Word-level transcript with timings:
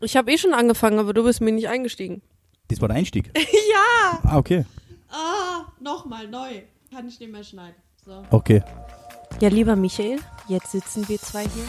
Ich 0.00 0.16
habe 0.16 0.30
eh 0.32 0.38
schon 0.38 0.54
angefangen, 0.54 0.98
aber 0.98 1.12
du 1.12 1.24
bist 1.24 1.40
mir 1.40 1.52
nicht 1.52 1.68
eingestiegen. 1.68 2.22
Das 2.68 2.80
war 2.80 2.88
der 2.88 2.98
Einstieg. 2.98 3.30
ja! 3.36 4.20
Ah, 4.22 4.36
okay. 4.36 4.64
Ah, 5.10 5.64
nochmal 5.80 6.28
neu. 6.28 6.62
Kann 6.92 7.08
ich 7.08 7.18
nicht 7.18 7.32
mehr 7.32 7.42
schneiden. 7.42 7.74
So. 8.04 8.22
Okay. 8.30 8.62
Ja, 9.40 9.48
lieber 9.48 9.76
Michael, 9.76 10.20
jetzt 10.48 10.72
sitzen 10.72 11.08
wir 11.08 11.18
zwei 11.18 11.42
hier. 11.42 11.64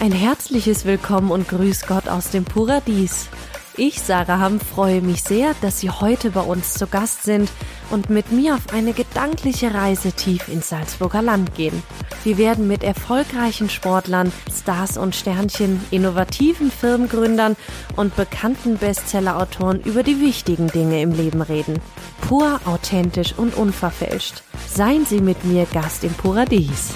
Ein 0.00 0.12
herzliches 0.12 0.84
Willkommen 0.84 1.30
und 1.30 1.48
Grüß 1.48 1.86
Gott 1.86 2.08
aus 2.08 2.30
dem 2.30 2.44
Paradies. 2.44 3.28
Ich, 3.76 4.00
Sarah 4.00 4.40
Hamm, 4.40 4.58
freue 4.58 5.00
mich 5.00 5.22
sehr, 5.22 5.54
dass 5.60 5.80
Sie 5.80 5.90
heute 5.90 6.30
bei 6.30 6.40
uns 6.40 6.74
zu 6.74 6.86
Gast 6.88 7.22
sind 7.22 7.48
und 7.90 8.10
mit 8.10 8.32
mir 8.32 8.54
auf 8.54 8.72
eine 8.72 8.92
gedankliche 8.92 9.72
Reise 9.74 10.12
tief 10.12 10.48
ins 10.48 10.68
Salzburger 10.68 11.22
Land 11.22 11.54
gehen. 11.54 11.82
Wir 12.24 12.36
werden 12.38 12.66
mit 12.68 12.82
erfolgreichen 12.82 13.70
Sportlern, 13.70 14.32
Stars 14.52 14.96
und 14.98 15.14
Sternchen, 15.14 15.80
innovativen 15.90 16.70
Firmengründern 16.70 17.56
und 17.96 18.14
bekannten 18.16 18.76
Bestsellerautoren 18.78 19.80
über 19.80 20.02
die 20.02 20.20
wichtigen 20.20 20.68
Dinge 20.68 21.00
im 21.00 21.12
Leben 21.12 21.40
reden. 21.42 21.78
Pur, 22.20 22.60
authentisch 22.64 23.34
und 23.36 23.56
unverfälscht. 23.56 24.42
Seien 24.68 25.06
Sie 25.06 25.20
mit 25.20 25.44
mir 25.44 25.66
Gast 25.72 26.04
im 26.04 26.12
Paradies. 26.14 26.90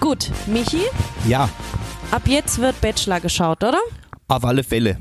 Gut, 0.00 0.30
Michi, 0.46 0.82
Ja, 1.26 1.48
ab 2.10 2.22
jetzt 2.26 2.60
wird 2.60 2.80
Bachelor 2.80 3.20
geschaut, 3.20 3.62
oder? 3.64 3.78
auf 4.28 4.44
alle 4.44 4.64
Fälle. 4.64 4.98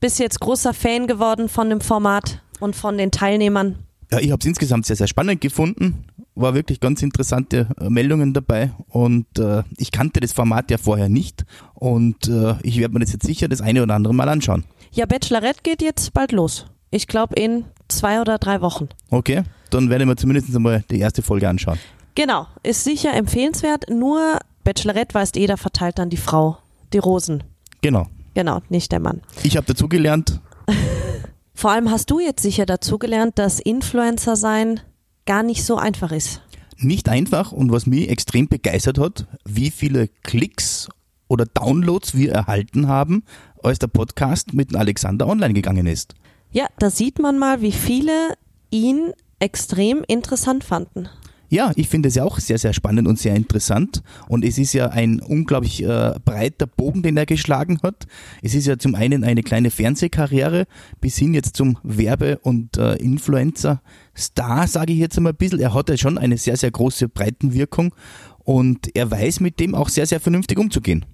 Bist 0.00 0.20
jetzt 0.20 0.38
großer 0.40 0.72
Fan 0.72 1.06
geworden 1.08 1.48
von 1.48 1.68
dem 1.68 1.80
Format 1.80 2.40
und 2.60 2.76
von 2.76 2.96
den 2.96 3.10
Teilnehmern. 3.10 3.76
Ja, 4.10 4.18
ich 4.20 4.30
habe 4.30 4.40
es 4.40 4.46
insgesamt 4.46 4.86
sehr, 4.86 4.96
sehr 4.96 5.06
spannend 5.06 5.40
gefunden. 5.40 6.04
War 6.34 6.54
wirklich 6.54 6.80
ganz 6.80 7.02
interessante 7.02 7.68
äh, 7.80 7.90
Meldungen 7.90 8.32
dabei 8.32 8.72
und 8.88 9.26
äh, 9.38 9.64
ich 9.76 9.90
kannte 9.90 10.20
das 10.20 10.32
Format 10.32 10.70
ja 10.70 10.78
vorher 10.78 11.08
nicht 11.08 11.44
und 11.74 12.28
äh, 12.28 12.54
ich 12.62 12.78
werde 12.78 12.94
mir 12.94 13.00
das 13.00 13.12
jetzt 13.12 13.26
sicher 13.26 13.48
das 13.48 13.60
eine 13.60 13.82
oder 13.82 13.94
andere 13.94 14.14
Mal 14.14 14.28
anschauen. 14.28 14.64
Ja, 14.92 15.04
Bachelorette 15.06 15.60
geht 15.62 15.82
jetzt 15.82 16.14
bald 16.14 16.32
los. 16.32 16.66
Ich 16.90 17.06
glaube 17.06 17.34
in 17.34 17.64
zwei 17.88 18.20
oder 18.20 18.38
drei 18.38 18.60
Wochen. 18.60 18.88
Okay, 19.10 19.42
dann 19.70 19.90
werde 19.90 20.04
ich 20.04 20.08
mir 20.08 20.16
zumindest 20.16 20.54
einmal 20.54 20.84
die 20.90 21.00
erste 21.00 21.22
Folge 21.22 21.48
anschauen. 21.48 21.78
Genau, 22.14 22.46
ist 22.62 22.84
sicher 22.84 23.12
empfehlenswert. 23.14 23.90
Nur 23.90 24.38
Bachelorette 24.64 25.14
weiß 25.14 25.32
jeder 25.34 25.56
verteilt 25.56 25.98
dann 25.98 26.08
die 26.10 26.16
Frau, 26.16 26.58
die 26.92 26.98
Rosen. 26.98 27.42
Genau. 27.82 28.06
Genau, 28.34 28.60
nicht 28.68 28.92
der 28.92 29.00
Mann. 29.00 29.22
Ich 29.42 29.56
habe 29.56 29.66
dazugelernt, 29.66 30.40
Vor 31.58 31.72
allem 31.72 31.90
hast 31.90 32.08
du 32.12 32.20
jetzt 32.20 32.42
sicher 32.42 32.66
dazugelernt, 32.66 33.36
dass 33.36 33.58
Influencer 33.58 34.36
sein 34.36 34.78
gar 35.26 35.42
nicht 35.42 35.64
so 35.64 35.74
einfach 35.74 36.12
ist. 36.12 36.40
nicht 36.76 37.08
einfach 37.08 37.50
und 37.50 37.72
was 37.72 37.84
mich 37.84 38.08
extrem 38.10 38.46
begeistert 38.46 38.96
hat, 38.96 39.26
wie 39.44 39.72
viele 39.72 40.06
Klicks 40.22 40.88
oder 41.26 41.46
Downloads 41.46 42.14
wir 42.14 42.30
erhalten 42.30 42.86
haben, 42.86 43.24
als 43.60 43.80
der 43.80 43.88
Podcast 43.88 44.54
mit 44.54 44.76
Alexander 44.76 45.26
online 45.26 45.52
gegangen 45.52 45.88
ist. 45.88 46.14
Ja, 46.52 46.68
da 46.78 46.90
sieht 46.90 47.18
man 47.18 47.40
mal, 47.40 47.60
wie 47.60 47.72
viele 47.72 48.34
ihn 48.70 49.12
extrem 49.40 50.04
interessant 50.06 50.62
fanden. 50.62 51.08
Ja, 51.50 51.72
ich 51.76 51.88
finde 51.88 52.08
es 52.08 52.14
ja 52.14 52.24
auch 52.24 52.38
sehr, 52.38 52.58
sehr 52.58 52.74
spannend 52.74 53.08
und 53.08 53.18
sehr 53.18 53.34
interessant. 53.34 54.02
Und 54.28 54.44
es 54.44 54.58
ist 54.58 54.74
ja 54.74 54.88
ein 54.90 55.20
unglaublich 55.20 55.82
äh, 55.82 56.14
breiter 56.22 56.66
Bogen, 56.66 57.02
den 57.02 57.16
er 57.16 57.24
geschlagen 57.24 57.78
hat. 57.82 58.06
Es 58.42 58.54
ist 58.54 58.66
ja 58.66 58.78
zum 58.78 58.94
einen 58.94 59.24
eine 59.24 59.42
kleine 59.42 59.70
Fernsehkarriere 59.70 60.66
bis 61.00 61.16
hin 61.16 61.32
jetzt 61.32 61.56
zum 61.56 61.78
Werbe- 61.82 62.38
und 62.42 62.76
äh, 62.76 62.96
Influencer-Star, 62.96 64.66
sage 64.66 64.92
ich 64.92 64.98
jetzt 64.98 65.16
einmal 65.16 65.32
ein 65.32 65.36
bisschen. 65.36 65.60
Er 65.60 65.72
hat 65.72 65.88
ja 65.88 65.96
schon 65.96 66.18
eine 66.18 66.36
sehr, 66.36 66.58
sehr 66.58 66.70
große 66.70 67.08
Breitenwirkung 67.08 67.94
und 68.40 68.94
er 68.94 69.10
weiß 69.10 69.40
mit 69.40 69.58
dem 69.58 69.74
auch 69.74 69.88
sehr, 69.88 70.06
sehr 70.06 70.20
vernünftig 70.20 70.58
umzugehen. 70.58 71.06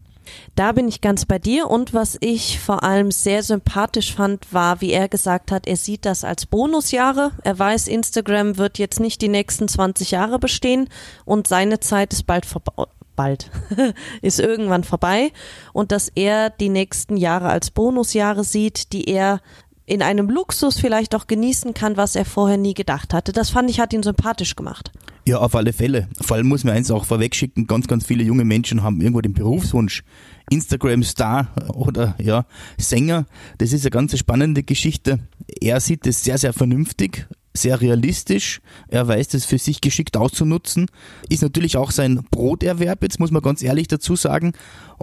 Da 0.55 0.73
bin 0.73 0.89
ich 0.89 1.01
ganz 1.01 1.25
bei 1.25 1.39
dir 1.39 1.69
und 1.69 1.95
was 1.95 2.17
ich 2.21 2.61
vor 2.61 2.83
allem 2.83 3.11
sehr 3.11 3.43
sympathisch 3.43 4.15
fand, 4.15 4.53
war, 4.53 4.81
wie 4.81 4.93
er 4.93 5.09
gesagt 5.09 5.51
hat, 5.51 5.67
er 5.67 5.77
sieht 5.77 6.05
das 6.05 6.25
als 6.25 6.47
Bonusjahre. 6.47 7.33
Er 7.43 7.59
weiß, 7.59 7.89
Instagram 7.89 8.57
wird 8.59 8.79
jetzt 8.79 9.01
nicht 9.01 9.21
die 9.23 9.29
nächsten 9.29 9.69
20 9.69 10.11
Jahre 10.13 10.39
bestehen 10.39 10.89
und 11.25 11.47
seine 11.47 11.81
Zeit 11.81 12.13
ist 12.13 12.27
bald 12.27 12.47
vorbei. 12.47 12.85
Bald 13.17 13.49
ist 14.23 14.41
irgendwann 14.41 14.83
vorbei 14.83 15.31
und 15.73 15.93
dass 15.93 16.11
er 16.17 16.51
die 16.51 16.69
nächsten 16.69 17.17
Jahre 17.17 17.49
als 17.49 17.71
Bonusjahre 17.71 18.43
sieht, 18.43 18.93
die 18.93 19.05
er 19.09 19.41
in 19.87 20.03
einem 20.03 20.31
Luxus 20.31 20.79
vielleicht 20.79 21.15
auch 21.15 21.27
genießen 21.27 21.75
kann, 21.75 21.97
was 21.97 22.17
er 22.17 22.25
vorher 22.25 22.57
nie 22.57 22.75
gedacht 22.75 23.13
hatte. 23.15 23.33
Das 23.33 23.51
fand 23.51 23.71
ich, 23.71 23.81
hat 23.81 23.93
ihn 23.93 24.03
sympathisch 24.03 24.57
gemacht. 24.57 24.91
Ja, 25.27 25.39
auf 25.39 25.55
alle 25.55 25.73
Fälle. 25.73 26.09
Vor 26.21 26.37
allem 26.37 26.49
muss 26.49 26.65
man 26.65 26.75
eins 26.75 26.91
auch 26.91 27.07
vorwegschicken, 27.07 27.67
ganz, 27.67 27.87
ganz 27.87 28.05
viele 28.05 28.23
junge 28.23 28.45
Menschen 28.45 28.83
haben 28.83 29.01
irgendwo 29.01 29.23
den 29.23 29.33
Berufswunsch, 29.33 30.03
Instagram-Star 30.51 31.49
oder 31.73 32.15
ja, 32.23 32.45
Sänger. 32.77 33.25
Das 33.57 33.73
ist 33.73 33.85
eine 33.85 33.91
ganz 33.91 34.19
spannende 34.19 34.63
Geschichte. 34.63 35.21
Er 35.63 35.81
sieht 35.81 36.07
es 36.07 36.25
sehr, 36.25 36.37
sehr 36.37 36.53
vernünftig, 36.53 37.27
sehr 37.55 37.81
realistisch. 37.81 38.61
Er 38.89 39.09
weiß 39.09 39.29
das 39.29 39.47
für 39.47 39.57
sich 39.57 39.81
geschickt 39.81 40.19
auszunutzen. 40.19 40.91
Ist 41.31 41.43
natürlich 41.43 41.79
auch 41.79 41.91
sein 41.91 42.21
Broterwerb, 42.31 43.03
jetzt 43.03 43.19
muss 43.19 43.31
man 43.31 43.41
ganz 43.41 43.63
ehrlich 43.63 43.89
dazu 43.89 44.17
sagen. 44.17 44.53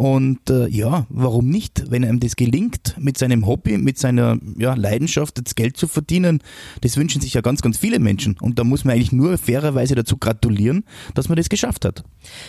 Und 0.02 0.50
äh, 0.50 0.68
ja, 0.68 1.06
warum 1.10 1.50
nicht, 1.50 1.92
wenn 1.92 2.04
einem 2.04 2.20
das 2.20 2.36
gelingt, 2.36 2.96
mit 2.98 3.20
seinem 3.20 3.46
Hobby, 3.46 3.78
mit 3.78 4.00
seiner 4.00 4.40
ja, 4.58 4.74
Leidenschaft 4.74 5.40
das 5.46 5.54
Geld 5.54 5.78
zu 5.78 5.88
verdienen, 5.88 6.42
das 6.82 6.98
wünschen 6.98 7.22
sich 7.22 7.36
ja 7.36 7.42
ganz, 7.42 7.62
ganz 7.62 7.78
viele 7.78 8.00
Menschen. 8.00 8.36
Und 8.42 8.58
da 8.58 8.64
muss 8.64 8.84
man 8.84 8.96
eigentlich 8.96 9.12
nur 9.12 9.38
fairerweise 9.38 9.94
dazu 9.94 10.18
gratulieren, 10.18 10.86
dass 11.14 11.30
man 11.30 11.36
das 11.36 11.50
geschafft 11.50 11.86
hat. 11.86 12.04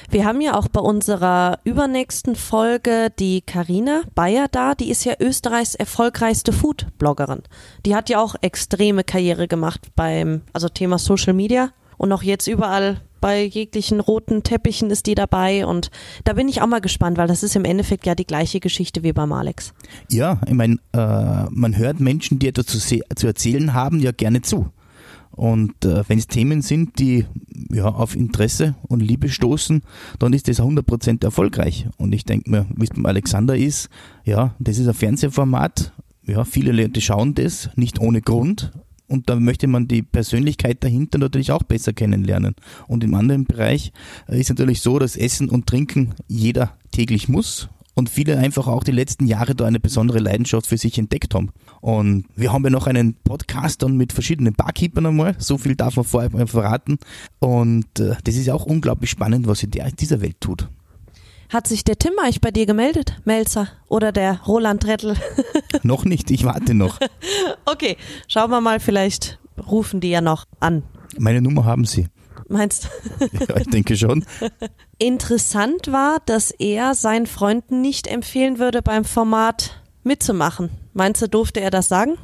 Wir 0.08 0.24
haben 0.24 0.40
ja 0.40 0.54
auch 0.54 0.68
bei 0.68 0.80
unserer 0.80 1.58
übernächsten 1.64 2.36
Folge 2.36 3.12
die 3.18 3.42
Karina 3.42 4.00
Bayer 4.14 4.48
da, 4.50 4.74
die 4.74 4.88
ist 4.88 5.04
ja 5.04 5.12
Österreichs 5.20 5.74
erfolgreichste 5.74 6.54
Food-Bloggerin. 6.54 7.42
Die 7.84 7.94
hat 7.94 8.08
ja 8.08 8.18
auch 8.18 8.34
extreme 8.40 9.04
Karriere 9.04 9.46
gemacht 9.46 9.88
beim, 9.94 10.40
also 10.54 10.70
Thema 10.70 10.96
Social 10.96 11.34
Media 11.34 11.68
und 11.98 12.12
auch 12.12 12.22
jetzt 12.22 12.46
überall 12.46 13.02
bei 13.22 13.44
jeglichen 13.44 14.00
roten 14.00 14.42
Teppichen 14.42 14.90
ist 14.90 15.06
die 15.06 15.14
dabei 15.14 15.64
und 15.64 15.90
da 16.24 16.34
bin 16.34 16.48
ich 16.48 16.60
auch 16.60 16.66
mal 16.66 16.82
gespannt, 16.82 17.16
weil 17.16 17.28
das 17.28 17.42
ist 17.42 17.56
im 17.56 17.64
Endeffekt 17.64 18.04
ja 18.04 18.14
die 18.14 18.26
gleiche 18.26 18.60
Geschichte 18.60 19.02
wie 19.02 19.14
beim 19.14 19.32
Alex. 19.32 19.72
Ja, 20.10 20.40
ich 20.46 20.52
meine, 20.52 20.76
äh, 20.92 21.44
man 21.50 21.78
hört 21.78 22.00
Menschen, 22.00 22.38
die 22.38 22.48
etwas 22.48 22.66
zu, 22.66 22.78
zu 22.78 23.26
erzählen 23.26 23.72
haben, 23.72 24.00
ja 24.00 24.10
gerne 24.10 24.42
zu. 24.42 24.66
Und 25.30 25.84
äh, 25.84 26.02
wenn 26.08 26.18
es 26.18 26.26
Themen 26.26 26.60
sind, 26.60 26.98
die 26.98 27.24
ja 27.70 27.86
auf 27.86 28.16
Interesse 28.16 28.74
und 28.82 29.00
Liebe 29.00 29.30
stoßen, 29.30 29.82
dann 30.18 30.32
ist 30.34 30.48
das 30.48 30.60
100% 30.60 31.24
erfolgreich. 31.24 31.86
Und 31.96 32.12
ich 32.12 32.24
denke 32.24 32.50
mir, 32.50 32.66
wie 32.74 32.84
es 32.84 32.90
beim 32.90 33.06
Alexander 33.06 33.56
ist, 33.56 33.88
ja, 34.24 34.54
das 34.58 34.78
ist 34.78 34.88
ein 34.88 34.94
Fernsehformat. 34.94 35.92
Ja, 36.26 36.44
viele 36.44 36.72
Leute 36.72 37.00
schauen 37.00 37.34
das, 37.34 37.70
nicht 37.76 37.98
ohne 37.98 38.20
Grund. 38.20 38.72
Und 39.12 39.28
da 39.28 39.36
möchte 39.36 39.66
man 39.66 39.88
die 39.88 40.00
Persönlichkeit 40.00 40.82
dahinter 40.82 41.18
natürlich 41.18 41.52
auch 41.52 41.62
besser 41.62 41.92
kennenlernen. 41.92 42.54
Und 42.88 43.04
im 43.04 43.12
anderen 43.14 43.44
Bereich 43.44 43.92
äh, 44.26 44.40
ist 44.40 44.48
natürlich 44.48 44.80
so, 44.80 44.98
dass 44.98 45.16
Essen 45.16 45.50
und 45.50 45.66
Trinken 45.66 46.14
jeder 46.28 46.78
täglich 46.92 47.28
muss 47.28 47.68
und 47.94 48.08
viele 48.08 48.38
einfach 48.38 48.66
auch 48.68 48.84
die 48.84 48.90
letzten 48.90 49.26
Jahre 49.26 49.54
da 49.54 49.66
eine 49.66 49.80
besondere 49.80 50.18
Leidenschaft 50.18 50.66
für 50.66 50.78
sich 50.78 50.96
entdeckt 50.96 51.34
haben. 51.34 51.50
Und 51.82 52.24
wir 52.36 52.54
haben 52.54 52.64
ja 52.64 52.70
noch 52.70 52.86
einen 52.86 53.12
Podcast 53.22 53.82
dann 53.82 53.98
mit 53.98 54.14
verschiedenen 54.14 54.54
Barkeepern 54.54 55.04
einmal, 55.04 55.36
so 55.38 55.58
viel 55.58 55.76
darf 55.76 55.96
man 55.96 56.06
vorher 56.06 56.46
verraten. 56.46 56.96
Und 57.38 58.00
äh, 58.00 58.14
das 58.24 58.36
ist 58.36 58.48
auch 58.48 58.64
unglaublich 58.64 59.10
spannend, 59.10 59.46
was 59.46 59.62
in 59.62 59.72
der, 59.72 59.90
dieser 59.90 60.22
Welt 60.22 60.40
tut. 60.40 60.68
Hat 61.52 61.68
sich 61.68 61.84
der 61.84 61.98
Tim 61.98 62.12
eigentlich 62.18 62.40
bei 62.40 62.50
dir 62.50 62.64
gemeldet, 62.64 63.20
Melzer? 63.26 63.68
Oder 63.88 64.10
der 64.10 64.40
Roland 64.46 64.86
Rettel? 64.86 65.16
noch 65.82 66.06
nicht, 66.06 66.30
ich 66.30 66.44
warte 66.44 66.72
noch. 66.72 66.98
okay, 67.66 67.98
schauen 68.26 68.50
wir 68.50 68.62
mal, 68.62 68.80
vielleicht 68.80 69.38
rufen 69.70 70.00
die 70.00 70.08
ja 70.08 70.22
noch 70.22 70.46
an. 70.60 70.82
Meine 71.18 71.42
Nummer 71.42 71.66
haben 71.66 71.84
Sie. 71.84 72.06
Meinst 72.48 72.84
du? 72.84 73.26
Ja, 73.48 73.58
ich 73.58 73.66
denke 73.66 73.98
schon. 73.98 74.24
Interessant 74.96 75.92
war, 75.92 76.20
dass 76.24 76.52
er 76.52 76.94
seinen 76.94 77.26
Freunden 77.26 77.82
nicht 77.82 78.06
empfehlen 78.06 78.58
würde, 78.58 78.80
beim 78.80 79.04
Format 79.04 79.82
mitzumachen. 80.04 80.70
Meinst 80.94 81.20
du, 81.20 81.28
durfte 81.28 81.60
er 81.60 81.70
das 81.70 81.88
sagen? 81.88 82.16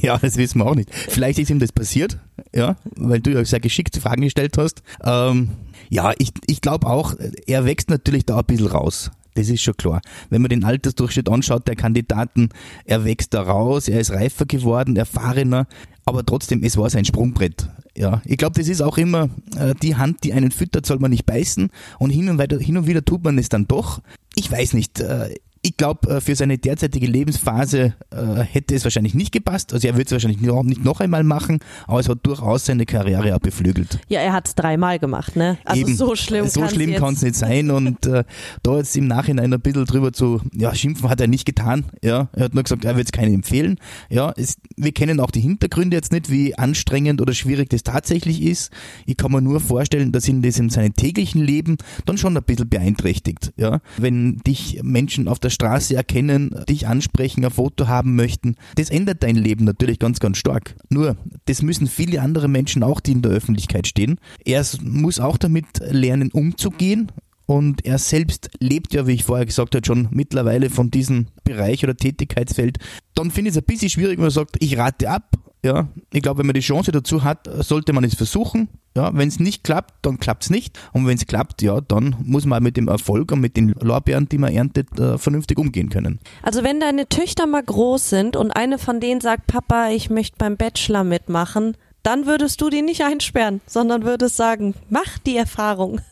Ja, 0.00 0.18
das 0.18 0.36
wissen 0.36 0.60
wir 0.60 0.66
auch 0.66 0.74
nicht. 0.76 0.94
Vielleicht 0.94 1.40
ist 1.40 1.50
ihm 1.50 1.58
das 1.58 1.72
passiert, 1.72 2.18
ja, 2.54 2.76
weil 2.96 3.20
du 3.20 3.30
ja 3.30 3.44
sehr 3.44 3.60
geschickte 3.60 4.00
Fragen 4.00 4.22
gestellt 4.22 4.56
hast. 4.56 4.82
Ähm, 5.02 5.50
ja, 5.90 6.12
ich, 6.18 6.32
ich 6.46 6.60
glaube 6.60 6.86
auch, 6.86 7.14
er 7.46 7.64
wächst 7.64 7.90
natürlich 7.90 8.26
da 8.26 8.38
ein 8.38 8.44
bisschen 8.44 8.66
raus. 8.66 9.10
Das 9.34 9.48
ist 9.48 9.62
schon 9.62 9.76
klar. 9.76 10.00
Wenn 10.30 10.42
man 10.42 10.48
den 10.48 10.64
Altersdurchschnitt 10.64 11.28
anschaut 11.28 11.66
der 11.66 11.74
Kandidaten, 11.74 12.50
er 12.84 13.04
wächst 13.04 13.34
da 13.34 13.42
raus, 13.42 13.88
er 13.88 14.00
ist 14.00 14.12
reifer 14.12 14.46
geworden, 14.46 14.96
erfahrener, 14.96 15.66
aber 16.04 16.24
trotzdem, 16.24 16.62
es 16.62 16.76
war 16.76 16.88
sein 16.88 17.04
Sprungbrett. 17.04 17.68
Ja, 17.96 18.22
ich 18.24 18.36
glaube, 18.36 18.58
das 18.58 18.68
ist 18.68 18.80
auch 18.80 18.98
immer 18.98 19.28
äh, 19.56 19.74
die 19.82 19.96
Hand, 19.96 20.24
die 20.24 20.32
einen 20.32 20.50
füttert, 20.50 20.86
soll 20.86 20.98
man 20.98 21.10
nicht 21.10 21.26
beißen 21.26 21.70
und 21.98 22.10
hin 22.10 22.28
und, 22.28 22.38
weiter, 22.38 22.58
hin 22.58 22.76
und 22.76 22.86
wieder 22.86 23.04
tut 23.04 23.24
man 23.24 23.38
es 23.38 23.48
dann 23.48 23.66
doch. 23.66 24.00
Ich 24.34 24.50
weiß 24.50 24.74
nicht, 24.74 25.00
äh, 25.00 25.34
ich 25.64 25.78
glaube, 25.78 26.16
äh, 26.16 26.20
für 26.20 26.36
seine 26.36 26.58
derzeitige 26.58 27.06
Lebensphase 27.06 27.94
äh, 28.10 28.42
hätte 28.42 28.74
es 28.74 28.84
wahrscheinlich 28.84 29.14
nicht 29.14 29.32
gepasst. 29.32 29.72
Also 29.72 29.88
er 29.88 29.96
wird 29.96 30.08
es 30.08 30.12
wahrscheinlich 30.12 30.40
nicht 30.40 30.84
noch 30.84 31.00
einmal 31.00 31.24
machen, 31.24 31.60
aber 31.86 32.00
es 32.00 32.08
hat 32.08 32.18
durchaus 32.22 32.66
seine 32.66 32.84
Karriere 32.84 33.34
auch 33.34 33.40
beflügelt. 33.40 33.98
Ja, 34.08 34.20
er 34.20 34.34
hat 34.34 34.46
es 34.46 34.54
dreimal 34.54 34.98
gemacht, 34.98 35.36
ne? 35.36 35.56
Also 35.64 35.80
Eben, 35.80 35.96
so 35.96 36.14
schlimm 36.16 36.46
so 36.48 36.68
schlimm 36.68 36.94
kann 36.96 37.14
es 37.14 37.22
nicht 37.22 37.36
sein. 37.36 37.70
Und 37.70 38.04
äh, 38.04 38.24
da 38.62 38.76
jetzt 38.76 38.94
im 38.94 39.06
Nachhinein 39.06 39.54
ein 39.54 39.60
bisschen 39.60 39.86
drüber 39.86 40.12
zu 40.12 40.42
ja, 40.52 40.74
schimpfen, 40.74 41.08
hat 41.08 41.22
er 41.22 41.28
nicht 41.28 41.46
getan. 41.46 41.86
Ja, 42.02 42.28
er 42.34 42.44
hat 42.44 42.54
nur 42.54 42.62
gesagt, 42.62 42.84
er 42.84 42.96
wird 42.96 43.06
es 43.06 43.12
keinen 43.12 43.32
empfehlen. 43.32 43.78
Ja, 44.10 44.34
es, 44.36 44.58
wir 44.76 44.92
kennen 44.92 45.18
auch 45.18 45.30
die 45.30 45.40
Hintergründe 45.40 45.96
jetzt 45.96 46.12
nicht, 46.12 46.30
wie 46.30 46.58
anstrengend 46.58 47.22
oder 47.22 47.32
schwierig 47.32 47.70
das 47.70 47.82
tatsächlich 47.82 48.42
ist. 48.42 48.70
Ich 49.06 49.16
kann 49.16 49.32
mir 49.32 49.40
nur 49.40 49.60
vorstellen, 49.60 50.12
dass 50.12 50.28
ihn 50.28 50.42
das 50.42 50.58
in 50.58 50.68
seinem 50.68 50.94
täglichen 50.94 51.42
Leben 51.42 51.78
dann 52.04 52.18
schon 52.18 52.36
ein 52.36 52.42
bisschen 52.42 52.68
beeinträchtigt. 52.68 53.54
Ja, 53.56 53.80
wenn 53.96 54.36
dich 54.46 54.80
Menschen 54.82 55.26
auf 55.26 55.38
der 55.38 55.53
Straße 55.54 55.94
erkennen, 55.94 56.54
dich 56.68 56.86
ansprechen, 56.86 57.44
ein 57.44 57.50
Foto 57.50 57.88
haben 57.88 58.16
möchten. 58.16 58.56
Das 58.76 58.90
ändert 58.90 59.22
dein 59.22 59.36
Leben 59.36 59.64
natürlich 59.64 59.98
ganz, 59.98 60.20
ganz 60.20 60.38
stark. 60.38 60.76
Nur, 60.90 61.16
das 61.46 61.62
müssen 61.62 61.86
viele 61.86 62.20
andere 62.20 62.48
Menschen 62.48 62.82
auch, 62.82 63.00
die 63.00 63.12
in 63.12 63.22
der 63.22 63.32
Öffentlichkeit 63.32 63.86
stehen. 63.86 64.18
Er 64.44 64.64
muss 64.82 65.20
auch 65.20 65.38
damit 65.38 65.66
lernen, 65.80 66.30
umzugehen. 66.30 67.10
Und 67.46 67.84
er 67.84 67.98
selbst 67.98 68.50
lebt 68.58 68.94
ja, 68.94 69.06
wie 69.06 69.12
ich 69.12 69.24
vorher 69.24 69.44
gesagt 69.44 69.74
habe, 69.74 69.84
schon 69.84 70.08
mittlerweile 70.10 70.70
von 70.70 70.90
diesem 70.90 71.26
Bereich 71.44 71.84
oder 71.84 71.94
Tätigkeitsfeld. 71.94 72.78
Dann 73.14 73.30
finde 73.30 73.50
ich 73.50 73.56
es 73.56 73.62
ein 73.62 73.66
bisschen 73.66 73.90
schwierig, 73.90 74.16
wenn 74.16 74.24
man 74.24 74.30
sagt, 74.30 74.56
ich 74.60 74.78
rate 74.78 75.10
ab. 75.10 75.36
Ja, 75.64 75.88
ich 76.12 76.20
glaube, 76.20 76.40
wenn 76.40 76.46
man 76.46 76.54
die 76.54 76.60
Chance 76.60 76.92
dazu 76.92 77.24
hat, 77.24 77.48
sollte 77.60 77.94
man 77.94 78.04
es 78.04 78.14
versuchen. 78.14 78.68
Ja, 78.94 79.10
wenn 79.14 79.28
es 79.28 79.40
nicht 79.40 79.64
klappt, 79.64 79.94
dann 80.04 80.20
klappt 80.20 80.44
es 80.44 80.50
nicht. 80.50 80.78
Und 80.92 81.06
wenn 81.06 81.16
es 81.16 81.26
klappt, 81.26 81.62
ja, 81.62 81.80
dann 81.80 82.16
muss 82.22 82.44
man 82.44 82.62
mit 82.62 82.76
dem 82.76 82.86
Erfolg 82.86 83.32
und 83.32 83.40
mit 83.40 83.56
den 83.56 83.70
Lorbeeren, 83.80 84.28
die 84.28 84.36
man 84.36 84.52
erntet, 84.52 85.00
äh, 85.00 85.16
vernünftig 85.16 85.58
umgehen 85.58 85.88
können. 85.88 86.20
Also 86.42 86.62
wenn 86.62 86.80
deine 86.80 87.08
Töchter 87.08 87.46
mal 87.46 87.62
groß 87.62 88.10
sind 88.10 88.36
und 88.36 88.50
eine 88.50 88.76
von 88.76 89.00
denen 89.00 89.22
sagt, 89.22 89.46
Papa, 89.46 89.88
ich 89.88 90.10
möchte 90.10 90.36
beim 90.36 90.58
Bachelor 90.58 91.02
mitmachen, 91.02 91.78
dann 92.02 92.26
würdest 92.26 92.60
du 92.60 92.68
die 92.68 92.82
nicht 92.82 93.02
einsperren, 93.02 93.62
sondern 93.66 94.04
würdest 94.04 94.36
sagen, 94.36 94.74
mach 94.90 95.16
die 95.26 95.38
Erfahrung. 95.38 96.02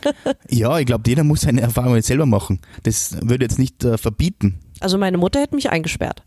ja, 0.48 0.78
ich 0.78 0.86
glaube, 0.86 1.02
jeder 1.06 1.22
muss 1.22 1.42
seine 1.42 1.60
Erfahrung 1.60 1.96
jetzt 1.96 2.08
selber 2.08 2.24
machen. 2.24 2.60
Das 2.84 3.14
würde 3.20 3.44
jetzt 3.44 3.58
nicht 3.58 3.84
äh, 3.84 3.98
verbieten. 3.98 4.58
Also 4.80 4.96
meine 4.96 5.18
Mutter 5.18 5.40
hätte 5.40 5.54
mich 5.54 5.68
eingesperrt. 5.68 6.22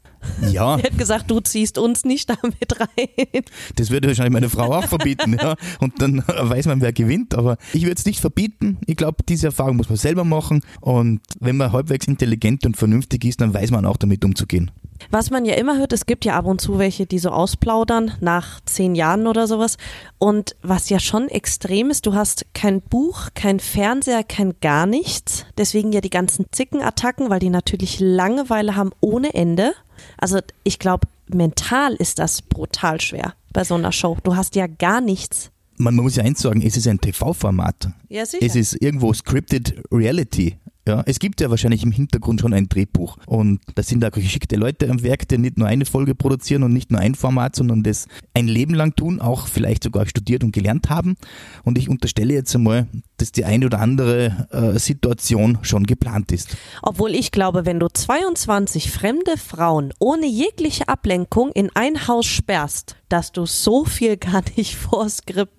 Ja. 0.52 0.78
Sie 0.78 0.84
hat 0.84 0.98
gesagt, 0.98 1.32
du 1.32 1.40
ziehst 1.40 1.78
uns 1.78 2.06
nicht 2.06 2.30
damit 2.30 2.80
rein. 2.80 3.44
Das 3.76 3.90
würde 3.90 4.08
wahrscheinlich 4.08 4.34
meine 4.34 4.50
Frau 4.50 4.72
auch 4.72 4.86
verbieten, 4.86 5.38
ja. 5.42 5.56
Und 5.80 6.02
dann 6.02 6.24
weiß 6.28 6.68
man, 6.68 6.82
wer 6.82 6.94
gewinnt. 6.94 7.36
Aber 7.36 7.58
ich 7.74 7.84
würde 7.84 7.96
es 7.98 8.06
nicht 8.06 8.20
verbieten. 8.20 8.78
Ich 8.86 8.96
glaube, 8.96 9.24
diese 9.28 9.48
Erfahrung 9.48 9.78
muss 9.78 9.90
man 9.90 9.98
selber 9.98 10.24
machen. 10.24 10.62
Und 10.82 11.22
wenn 11.40 11.58
man 11.58 11.72
halbwegs 11.72 12.08
intelligent 12.08 12.66
und 12.66 12.78
vernünftig 12.78 13.26
ist, 13.26 13.42
dann 13.42 13.54
weiß 13.54 13.72
man 13.72 13.86
auch 13.86 13.98
damit 13.98 14.24
umzugehen. 14.24 14.72
Was 15.12 15.30
man 15.30 15.46
ja 15.46 15.56
immer 15.56 15.78
hört, 15.78 15.94
es 15.94 16.06
gibt 16.06 16.26
ja 16.26 16.36
ab 16.36 16.46
und 16.46 16.62
zu 16.62 16.80
welche, 16.80 17.06
die 17.06 17.20
so 17.20 17.30
ausplaudern 17.30 18.14
nach 18.22 18.62
zehn 18.66 18.96
Jahren 18.96 19.28
oder 19.28 19.48
sowas. 19.48 19.78
Und 20.18 20.56
was 20.62 20.90
ja 20.90 21.00
schon 21.00 21.28
extrem 21.28 21.90
ist, 21.90 22.06
du 22.06 22.14
hast 22.14 22.46
kein 22.54 22.82
Buch, 22.82 23.30
kein 23.34 23.60
Fernseher, 23.60 24.24
kein 24.24 24.54
gar 24.62 24.86
nichts. 24.86 25.46
Deswegen 25.58 25.92
ja 25.92 26.02
die 26.02 26.10
ganzen 26.10 26.46
Zickenattacken, 26.52 27.30
weil 27.30 27.40
die 27.40 27.50
natürlich 27.50 28.00
Langeweile 28.00 28.76
haben 28.76 28.92
ohne 29.02 29.34
Ende. 29.34 29.74
Also 30.18 30.40
ich 30.64 30.80
glaube, 30.80 31.08
mental 31.28 31.94
ist 31.96 32.20
das 32.20 32.42
brutal 32.42 33.02
schwer 33.02 33.34
bei 33.54 33.64
so 33.64 33.76
einer 33.76 33.92
Show. 33.92 34.18
Du 34.24 34.36
hast 34.36 34.56
ja 34.56 34.68
gar 34.68 35.02
nichts. 35.02 35.52
Man, 35.78 35.96
muss 35.96 36.16
ja 36.16 36.24
eins 36.24 36.42
sagen, 36.42 36.62
es 36.62 36.78
ist 36.78 36.88
ein 36.88 37.02
TV-Format. 37.02 37.90
Ja, 38.08 38.26
sicher. 38.26 38.46
Es 38.46 38.56
ist 38.56 38.82
irgendwo 38.82 39.14
scripted 39.14 39.76
Reality. 39.92 40.58
Ja, 40.88 41.02
es 41.08 41.18
gibt 41.18 41.42
ja 41.42 41.50
wahrscheinlich 41.50 41.82
im 41.82 41.92
Hintergrund 41.92 42.42
schon 42.42 42.54
ein 42.54 42.70
Drehbuch 42.70 43.18
und 43.26 43.60
da 43.74 43.82
sind 43.82 44.02
da 44.02 44.10
geschickte 44.10 44.56
Leute 44.56 44.88
am 44.88 45.02
Werk, 45.02 45.28
die 45.28 45.40
nicht 45.40 45.58
nur 45.58 45.68
eine 45.68 45.86
Folge 45.86 46.14
produzieren 46.14 46.62
und 46.62 46.74
nicht 46.74 46.92
nur 46.92 47.00
ein 47.00 47.16
Format, 47.16 47.56
sondern 47.56 47.82
das 47.82 48.08
ein 48.36 48.48
Leben 48.48 48.76
lang 48.76 48.96
tun, 48.96 49.20
auch 49.20 49.48
vielleicht 49.48 49.84
sogar 49.84 50.06
studiert 50.08 50.44
und 50.44 50.52
gelernt 50.52 50.92
haben. 50.92 51.16
Und 51.64 51.80
ich 51.80 51.90
unterstelle 51.90 52.36
jetzt 52.36 52.56
einmal, 52.56 52.88
dass 53.18 53.32
die 53.32 53.46
eine 53.46 53.66
oder 53.66 53.80
andere 53.80 54.48
äh, 54.52 54.78
Situation 54.78 55.58
schon 55.64 55.86
geplant 55.88 56.32
ist. 56.32 56.56
Obwohl 56.84 57.16
ich 57.16 57.32
glaube, 57.32 57.66
wenn 57.66 57.80
du 57.80 57.88
22 57.88 58.92
fremde 58.92 59.38
Frauen 59.38 59.92
ohne 59.98 60.28
jegliche 60.28 60.88
Ablenkung 60.88 61.52
in 61.52 61.72
ein 61.74 62.08
Haus 62.08 62.28
sperrst, 62.28 62.96
dass 63.10 63.32
du 63.32 63.48
so 63.48 63.86
viel 63.86 64.18
gar 64.18 64.44
nicht 64.56 64.76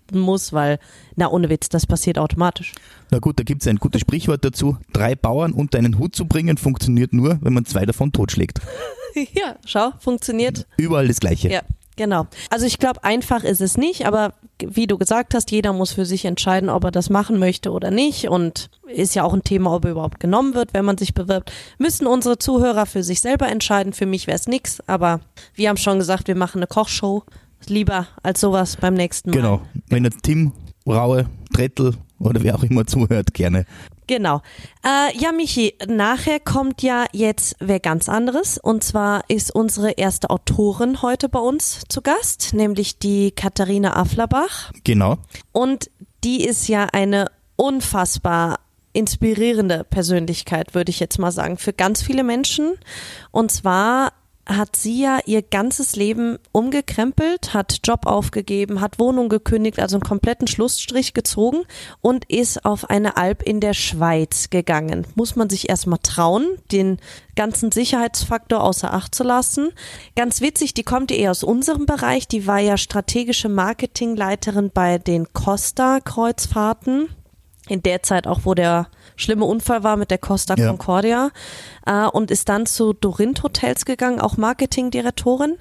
vorskripten 0.06 0.20
musst, 0.20 0.52
weil, 0.52 0.78
na 1.16 1.30
ohne 1.30 1.48
Witz, 1.48 1.68
das 1.68 1.86
passiert 1.86 2.18
automatisch. 2.18 2.72
Na 3.10 3.18
gut, 3.18 3.38
da 3.38 3.44
gibt 3.44 3.62
es 3.62 3.68
ein 3.68 3.76
gutes 3.76 4.00
Sprichwort 4.00 4.44
dazu. 4.44 4.76
Drei 4.92 5.14
Bauern 5.14 5.52
unter 5.52 5.78
einen 5.78 5.98
Hut 5.98 6.14
zu 6.16 6.26
bringen, 6.26 6.56
funktioniert 6.56 7.12
nur, 7.12 7.38
wenn 7.40 7.52
man 7.52 7.64
zwei 7.64 7.86
davon 7.86 8.12
totschlägt. 8.12 8.60
ja, 9.32 9.56
schau, 9.64 9.92
funktioniert. 9.98 10.66
Überall 10.76 11.08
das 11.08 11.20
Gleiche. 11.20 11.50
Ja. 11.50 11.62
Genau. 11.98 12.26
Also 12.50 12.66
ich 12.66 12.78
glaube, 12.78 13.04
einfach 13.04 13.42
ist 13.42 13.62
es 13.62 13.78
nicht, 13.78 14.04
aber 14.04 14.34
wie 14.62 14.86
du 14.86 14.98
gesagt 14.98 15.32
hast, 15.32 15.50
jeder 15.50 15.72
muss 15.72 15.92
für 15.92 16.04
sich 16.04 16.26
entscheiden, 16.26 16.68
ob 16.68 16.84
er 16.84 16.90
das 16.90 17.08
machen 17.08 17.38
möchte 17.38 17.70
oder 17.70 17.90
nicht. 17.90 18.28
Und 18.28 18.68
ist 18.86 19.14
ja 19.14 19.24
auch 19.24 19.32
ein 19.32 19.42
Thema, 19.42 19.74
ob 19.74 19.86
er 19.86 19.92
überhaupt 19.92 20.20
genommen 20.20 20.52
wird, 20.52 20.74
wenn 20.74 20.84
man 20.84 20.98
sich 20.98 21.14
bewirbt. 21.14 21.50
Müssen 21.78 22.06
unsere 22.06 22.36
Zuhörer 22.36 22.84
für 22.84 23.02
sich 23.02 23.22
selber 23.22 23.48
entscheiden. 23.48 23.94
Für 23.94 24.04
mich 24.04 24.26
wäre 24.26 24.36
es 24.36 24.46
nix, 24.46 24.82
aber 24.86 25.20
wir 25.54 25.70
haben 25.70 25.78
schon 25.78 25.98
gesagt, 25.98 26.28
wir 26.28 26.36
machen 26.36 26.58
eine 26.58 26.66
Kochshow. 26.66 27.22
Lieber 27.70 28.06
als 28.22 28.40
sowas 28.40 28.76
beim 28.76 28.94
nächsten 28.94 29.30
Mal. 29.30 29.36
Genau. 29.36 29.62
Wenn 29.88 30.04
der 30.04 30.12
Tim, 30.12 30.52
Raue, 30.86 31.26
Trettel 31.54 31.94
oder 32.18 32.42
wer 32.42 32.54
auch 32.54 32.62
immer 32.62 32.86
zuhört, 32.86 33.34
gerne. 33.34 33.66
Genau. 34.06 34.40
Äh, 34.84 35.16
ja, 35.18 35.32
Michi, 35.32 35.74
nachher 35.88 36.38
kommt 36.38 36.82
ja 36.82 37.06
jetzt 37.12 37.56
wer 37.58 37.80
ganz 37.80 38.08
anderes. 38.08 38.58
Und 38.58 38.84
zwar 38.84 39.24
ist 39.28 39.54
unsere 39.54 39.92
erste 39.92 40.30
Autorin 40.30 41.02
heute 41.02 41.28
bei 41.28 41.40
uns 41.40 41.82
zu 41.88 42.02
Gast, 42.02 42.54
nämlich 42.54 42.98
die 42.98 43.32
Katharina 43.32 43.96
Afflerbach. 43.96 44.72
Genau. 44.84 45.18
Und 45.52 45.90
die 46.22 46.44
ist 46.44 46.68
ja 46.68 46.86
eine 46.92 47.26
unfassbar 47.56 48.60
inspirierende 48.92 49.84
Persönlichkeit, 49.84 50.74
würde 50.74 50.90
ich 50.90 51.00
jetzt 51.00 51.18
mal 51.18 51.32
sagen, 51.32 51.58
für 51.58 51.72
ganz 51.72 52.00
viele 52.02 52.22
Menschen. 52.22 52.74
Und 53.30 53.50
zwar 53.50 54.12
hat 54.46 54.76
sie 54.76 55.02
ja 55.02 55.18
ihr 55.26 55.42
ganzes 55.42 55.96
Leben 55.96 56.38
umgekrempelt, 56.52 57.52
hat 57.52 57.80
Job 57.84 58.06
aufgegeben, 58.06 58.80
hat 58.80 59.00
Wohnung 59.00 59.28
gekündigt, 59.28 59.80
also 59.80 59.96
einen 59.96 60.04
kompletten 60.04 60.46
Schlussstrich 60.46 61.14
gezogen 61.14 61.64
und 62.00 62.24
ist 62.30 62.64
auf 62.64 62.88
eine 62.88 63.16
Alp 63.16 63.42
in 63.42 63.60
der 63.60 63.74
Schweiz 63.74 64.48
gegangen. 64.48 65.04
Muss 65.16 65.34
man 65.34 65.50
sich 65.50 65.68
erstmal 65.68 65.98
trauen, 66.00 66.46
den 66.70 66.98
ganzen 67.34 67.72
Sicherheitsfaktor 67.72 68.62
außer 68.62 68.94
Acht 68.94 69.14
zu 69.14 69.24
lassen. 69.24 69.70
Ganz 70.14 70.40
witzig, 70.40 70.74
die 70.74 70.84
kommt 70.84 71.10
eher 71.10 71.32
aus 71.32 71.42
unserem 71.42 71.84
Bereich, 71.84 72.28
die 72.28 72.46
war 72.46 72.60
ja 72.60 72.76
strategische 72.76 73.48
Marketingleiterin 73.48 74.70
bei 74.72 74.98
den 74.98 75.32
Costa 75.32 75.98
Kreuzfahrten 76.00 77.08
in 77.68 77.82
der 77.82 78.02
Zeit 78.04 78.28
auch, 78.28 78.40
wo 78.44 78.54
der 78.54 78.88
schlimme 79.16 79.44
Unfall 79.44 79.82
war 79.82 79.96
mit 79.96 80.10
der 80.10 80.18
Costa 80.18 80.54
ja. 80.56 80.68
Concordia 80.68 81.30
äh, 81.86 82.06
und 82.06 82.30
ist 82.30 82.48
dann 82.48 82.66
zu 82.66 82.92
Dorint 82.92 83.42
Hotels 83.42 83.84
gegangen, 83.84 84.20
auch 84.20 84.36
Marketingdirektorin 84.36 85.56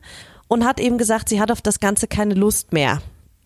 und 0.47 0.65
hat 0.65 0.79
eben 0.79 0.97
gesagt, 0.97 1.29
sie 1.29 1.41
hat 1.41 1.51
auf 1.51 1.61
das 1.61 1.79
Ganze 1.79 2.07
keine 2.07 2.33
Lust 2.33 2.73
mehr. 2.73 3.01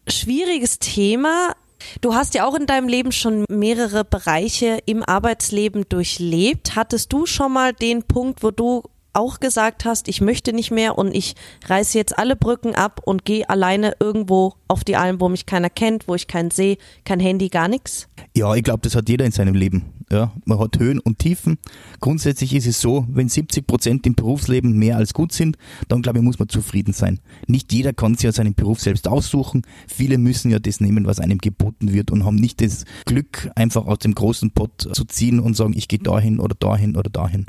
Schwieriges 0.07 0.79
Thema. 0.79 1.53
Du 2.01 2.13
hast 2.13 2.33
ja 2.33 2.45
auch 2.45 2.55
in 2.55 2.65
deinem 2.65 2.89
Leben 2.89 3.11
schon 3.11 3.45
mehrere 3.49 4.03
Bereiche 4.03 4.79
im 4.85 5.03
Arbeitsleben 5.03 5.85
durchlebt. 5.87 6.75
Hattest 6.75 7.13
du 7.13 7.25
schon 7.25 7.53
mal 7.53 7.73
den 7.73 8.03
Punkt, 8.03 8.43
wo 8.43 8.51
du 8.51 8.83
auch 9.13 9.39
gesagt 9.39 9.85
hast, 9.85 10.07
ich 10.07 10.21
möchte 10.21 10.53
nicht 10.53 10.71
mehr 10.71 10.97
und 10.97 11.15
ich 11.15 11.35
reiße 11.65 11.97
jetzt 11.97 12.17
alle 12.17 12.35
Brücken 12.35 12.75
ab 12.75 13.01
und 13.05 13.25
gehe 13.25 13.49
alleine 13.49 13.93
irgendwo 13.99 14.53
auf 14.67 14.83
die 14.83 14.95
Alm, 14.95 15.19
wo 15.19 15.29
mich 15.29 15.45
keiner 15.45 15.69
kennt, 15.69 16.07
wo 16.07 16.15
ich 16.15 16.27
keinen 16.27 16.51
sehe, 16.51 16.77
kein 17.05 17.19
Handy, 17.19 17.49
gar 17.49 17.67
nichts? 17.67 18.07
Ja, 18.35 18.53
ich 18.55 18.63
glaube, 18.63 18.81
das 18.83 18.95
hat 18.95 19.09
jeder 19.09 19.25
in 19.25 19.31
seinem 19.31 19.55
Leben. 19.55 19.98
Ja, 20.11 20.33
man 20.45 20.57
hat 20.57 20.79
Höhen 20.79 20.97
und 20.99 21.19
Tiefen. 21.19 21.59
Grundsätzlich 21.99 22.55
ist 22.55 22.65
es 22.65 22.81
so, 22.81 23.05
wenn 23.09 23.29
70 23.29 23.67
Prozent 23.67 24.07
im 24.07 24.15
Berufsleben 24.15 24.75
mehr 24.75 24.97
als 24.97 25.13
gut 25.13 25.31
sind, 25.31 25.55
dann 25.87 26.01
glaube 26.01 26.17
ich, 26.17 26.23
muss 26.23 26.39
man 26.39 26.49
zufrieden 26.49 26.93
sein. 26.93 27.19
Nicht 27.45 27.71
jeder 27.71 27.93
kann 27.93 28.15
sich 28.15 28.23
ja 28.23 28.31
seinen 28.31 28.55
Beruf 28.55 28.79
selbst 28.79 29.07
aussuchen. 29.07 29.61
Viele 29.87 30.17
müssen 30.17 30.49
ja 30.49 30.57
das 30.57 30.81
nehmen, 30.81 31.05
was 31.05 31.19
einem 31.19 31.37
geboten 31.37 31.93
wird 31.93 32.09
und 32.09 32.25
haben 32.25 32.37
nicht 32.37 32.59
das 32.59 32.85
Glück, 33.05 33.51
einfach 33.55 33.85
aus 33.85 33.99
dem 33.99 34.15
großen 34.15 34.49
Pott 34.49 34.89
zu 34.91 35.05
ziehen 35.05 35.39
und 35.39 35.55
sagen, 35.55 35.73
ich 35.75 35.87
gehe 35.87 35.99
dahin 35.99 36.39
oder 36.39 36.55
dahin 36.59 36.95
oder 36.95 37.11
dahin. 37.11 37.45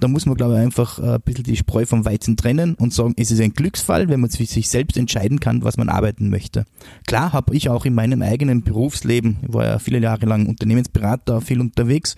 Da 0.00 0.08
muss 0.08 0.24
man, 0.24 0.36
glaube 0.36 0.54
ich, 0.54 0.60
einfach 0.60 0.98
ein 0.98 1.20
bisschen 1.20 1.44
die 1.44 1.56
Spreu 1.56 1.84
vom 1.84 2.06
Weizen 2.06 2.38
trennen 2.38 2.74
und 2.76 2.94
sagen, 2.94 3.12
es 3.18 3.30
ist 3.30 3.40
ein 3.40 3.52
Glücksfall, 3.52 4.08
wenn 4.08 4.20
man 4.20 4.30
sich 4.30 4.68
selbst 4.68 4.96
entscheiden 4.96 5.40
kann, 5.40 5.62
was 5.62 5.76
man 5.76 5.90
arbeiten 5.90 6.30
möchte. 6.30 6.64
Klar 7.06 7.34
habe 7.34 7.54
ich 7.54 7.68
auch 7.68 7.84
in 7.84 7.94
meinem 7.94 8.22
eigenen 8.22 8.62
Berufsleben, 8.62 9.36
ich 9.42 9.52
war 9.52 9.66
ja 9.66 9.78
viele 9.78 9.98
Jahre 9.98 10.24
lang 10.24 10.46
Unternehmensberater, 10.46 11.42
viel 11.42 11.60
unterwegs, 11.60 11.97
unterwegs, 11.98 12.16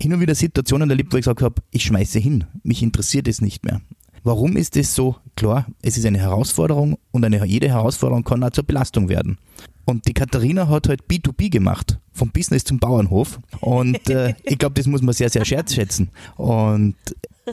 hin 0.00 0.12
und 0.12 0.20
wieder 0.20 0.34
Situationen 0.34 0.90
erlebt, 0.90 1.12
wo 1.12 1.16
ich 1.16 1.24
gesagt 1.24 1.42
habe, 1.42 1.62
ich 1.70 1.84
schmeiße 1.84 2.18
hin, 2.18 2.44
mich 2.62 2.82
interessiert 2.82 3.28
es 3.28 3.40
nicht 3.40 3.64
mehr. 3.64 3.80
Warum 4.24 4.56
ist 4.56 4.76
es 4.76 4.94
so? 4.94 5.16
Klar, 5.36 5.66
es 5.82 5.96
ist 5.96 6.04
eine 6.04 6.18
Herausforderung 6.18 6.98
und 7.12 7.24
eine, 7.24 7.44
jede 7.46 7.68
Herausforderung 7.68 8.24
kann 8.24 8.42
auch 8.42 8.50
zur 8.50 8.64
Belastung 8.64 9.08
werden. 9.08 9.38
Und 9.84 10.06
die 10.06 10.12
Katharina 10.12 10.68
hat 10.68 10.88
halt 10.88 11.04
B2B 11.08 11.50
gemacht, 11.50 11.98
vom 12.12 12.30
Business 12.30 12.64
zum 12.64 12.78
Bauernhof. 12.78 13.40
Und 13.60 14.10
äh, 14.10 14.34
ich 14.42 14.58
glaube, 14.58 14.74
das 14.74 14.86
muss 14.86 15.02
man 15.02 15.14
sehr, 15.14 15.30
sehr 15.30 15.44
schätzen. 15.44 16.10
Und 16.36 16.96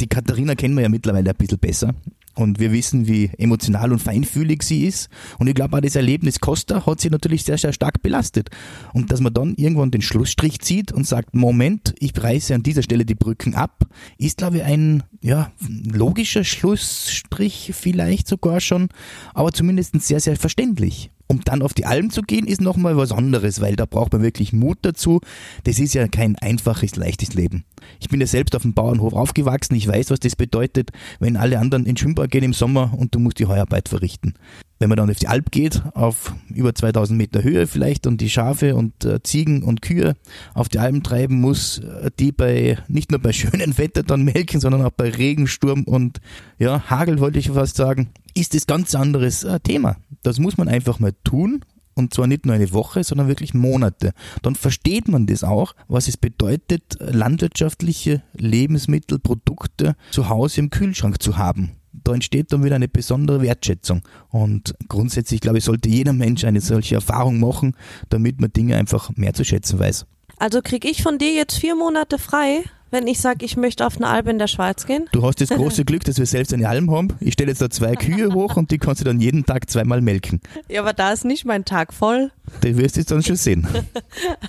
die 0.02 0.08
Katharina 0.08 0.56
kennen 0.56 0.76
wir 0.76 0.84
ja 0.84 0.90
mittlerweile 0.90 1.30
ein 1.30 1.36
bisschen 1.38 1.60
besser. 1.60 1.94
Und 2.36 2.60
wir 2.60 2.72
wissen, 2.72 3.08
wie 3.08 3.32
emotional 3.38 3.92
und 3.92 4.00
feinfühlig 4.00 4.64
sie 4.64 4.86
ist. 4.86 5.10
Und 5.40 5.48
ich 5.48 5.56
glaube 5.56 5.78
auch 5.78 5.82
das 5.82 5.96
Erlebnis 5.96 6.40
Costa 6.40 6.86
hat 6.86 7.00
sie 7.00 7.10
natürlich 7.10 7.44
sehr, 7.44 7.58
sehr 7.58 7.74
stark 7.74 8.02
belastet. 8.02 8.50
Und 8.94 9.12
dass 9.12 9.22
man 9.22 9.34
dann 9.34 9.56
irgendwann 9.56 9.92
den 9.92 10.02
Schlussstrich 10.02 10.60
zieht 10.60 10.92
und 10.92 11.08
sagt, 11.08 11.34
Moment, 11.34 11.96
ich 12.00 12.12
reiße 12.16 12.54
an 12.54 12.64
dieser 12.64 12.84
Stelle 12.84 13.06
die 13.06 13.16
Brücken 13.16 13.56
ab, 13.56 13.86
ist, 14.18 14.38
glaube 14.38 14.58
ich, 14.58 14.64
ein 14.64 15.04
ja, 15.22 15.52
logischer 15.60 16.44
Schlussstrich 16.44 17.72
vielleicht 17.74 18.28
sogar 18.28 18.60
schon, 18.60 18.90
aber 19.34 19.52
zumindest 19.52 20.00
sehr, 20.02 20.20
sehr 20.20 20.36
verständlich. 20.36 21.12
Um 21.28 21.42
dann 21.44 21.62
auf 21.64 21.74
die 21.74 21.86
Alm 21.86 22.12
zu 22.12 22.22
gehen, 22.22 22.46
ist 22.46 22.62
nochmal 22.62 22.98
was 22.98 23.12
anderes, 23.12 23.60
weil 23.60 23.76
da 23.76 23.86
braucht 23.86 24.14
man 24.14 24.22
wirklich 24.22 24.54
Mut 24.54 24.78
dazu. 24.84 25.22
Das 25.64 25.80
ist 25.80 25.96
ja 25.96 26.08
kein 26.08 26.36
einfaches, 26.36 26.96
leichtes 26.96 27.34
Leben. 27.34 27.66
Ich 28.00 28.10
bin 28.10 28.22
ja 28.22 28.28
selbst 28.28 28.56
auf 28.56 28.62
dem 28.62 28.74
Bauernhof 28.74 29.14
aufgewachsen. 29.14 29.76
Ich 29.76 29.88
weiß, 29.88 30.12
was 30.12 30.20
das 30.20 30.36
bedeutet, 30.36 30.92
wenn 31.20 31.38
alle 31.38 31.60
anderen 31.60 31.86
in 31.86 31.98
Schwimmbad 31.98 32.30
gehen 32.30 32.44
im 32.44 32.54
Sommer 32.54 32.94
und 32.96 33.16
du 33.16 33.20
musst 33.20 33.40
die 33.40 33.48
Heuarbeit 33.48 33.90
verrichten. 33.90 34.36
Wenn 34.78 34.90
man 34.90 34.98
dann 34.98 35.10
auf 35.10 35.18
die 35.18 35.30
Alp 35.30 35.52
geht, 35.52 35.84
auf 35.94 36.36
über 36.54 36.76
2000 36.76 37.18
Meter 37.18 37.42
Höhe 37.44 37.66
vielleicht 37.66 38.08
und 38.08 38.20
die 38.20 38.30
Schafe 38.30 38.76
und 38.76 39.06
äh, 39.06 39.24
Ziegen 39.24 39.64
und 39.64 39.82
Kühe 39.82 40.16
auf 40.54 40.68
die 40.68 40.80
Alpen 40.80 41.02
treiben 41.02 41.40
muss, 41.40 41.80
äh, 41.80 42.12
die 42.20 42.34
bei, 42.34 42.78
nicht 42.88 43.10
nur 43.10 43.22
bei 43.22 43.32
schönem 43.32 43.78
Wetter 43.78 44.04
dann 44.04 44.24
melken, 44.24 44.60
sondern 44.60 44.84
auch 44.84 44.92
bei 44.92 45.10
Regen, 45.10 45.48
Sturm 45.48 45.86
und 45.86 46.20
ja, 46.60 46.90
Hagel 46.90 47.20
wollte 47.20 47.40
ich 47.40 47.52
fast 47.52 47.78
sagen, 47.78 48.10
ist 48.34 48.54
das 48.54 48.68
ganz 48.68 48.94
anderes 48.96 49.46
äh, 49.46 49.62
Thema. 49.62 49.96
Das 50.26 50.40
muss 50.40 50.58
man 50.58 50.68
einfach 50.68 51.00
mal 51.00 51.14
tun 51.24 51.64
und 51.94 52.14
zwar 52.14 52.28
nicht 52.28 52.46
nur 52.46 52.56
eine 52.56 52.72
Woche, 52.74 53.04
sondern 53.04 53.28
wirklich 53.28 53.54
Monate. 53.54 54.12
Dann 54.42 54.56
versteht 54.56 55.08
man 55.08 55.28
das 55.28 55.44
auch, 55.44 55.76
was 55.88 56.08
es 56.08 56.18
bedeutet, 56.18 56.98
landwirtschaftliche 57.00 58.24
Lebensmittelprodukte 58.34 59.96
zu 60.12 60.30
Hause 60.30 60.62
im 60.62 60.70
Kühlschrank 60.70 61.22
zu 61.22 61.38
haben. 61.38 61.72
Da 61.94 62.14
entsteht 62.14 62.52
dann 62.52 62.64
wieder 62.64 62.76
eine 62.76 62.90
besondere 62.90 63.42
Wertschätzung. 63.42 64.02
Und 64.30 64.76
grundsätzlich, 64.90 65.40
glaube 65.40 65.60
ich, 65.60 65.64
sollte 65.64 65.90
jeder 65.90 66.12
Mensch 66.12 66.44
eine 66.44 66.60
solche 66.60 66.96
Erfahrung 66.96 67.40
machen, 67.40 67.76
damit 68.10 68.42
man 68.42 68.52
Dinge 68.52 68.76
einfach 68.76 69.12
mehr 69.16 69.34
zu 69.34 69.46
schätzen 69.46 69.80
weiß. 69.80 70.06
Also 70.38 70.62
kriege 70.62 70.90
ich 70.90 71.02
von 71.02 71.18
dir 71.18 71.34
jetzt 71.34 71.58
vier 71.58 71.76
Monate 71.76 72.18
frei, 72.18 72.64
wenn 72.92 73.08
ich 73.08 73.20
sage, 73.20 73.44
ich 73.46 73.58
möchte 73.58 73.86
auf 73.86 73.98
eine 73.98 74.08
Alp 74.08 74.28
in 74.28 74.40
der 74.40 74.48
Schweiz 74.48 74.86
gehen? 74.86 75.08
Du 75.12 75.24
hast 75.24 75.42
das 75.42 75.50
große 75.50 75.86
Glück, 75.86 76.04
dass 76.04 76.18
wir 76.18 76.26
selbst 76.26 76.54
eine 76.54 76.70
Alm 76.70 76.92
haben. 76.92 77.10
Ich 77.20 77.34
stelle 77.34 77.50
jetzt 77.50 77.62
da 77.62 77.70
zwei 77.70 77.96
Kühe 77.96 78.34
hoch 78.34 78.56
und 78.56 78.72
die 78.72 78.78
kannst 78.78 79.02
du 79.02 79.06
dann 79.06 79.20
jeden 79.20 79.46
Tag 79.46 79.70
zweimal 79.70 80.02
melken. 80.02 80.42
Ja, 80.70 80.82
aber 80.82 80.94
da 80.94 81.12
ist 81.12 81.26
nicht 81.26 81.46
mein 81.46 81.66
Tag 81.66 81.94
voll. 81.94 82.32
Du 82.62 82.78
wirst 82.78 82.98
es 82.98 83.06
dann 83.08 83.24
schon 83.24 83.36
sehen. 83.36 83.68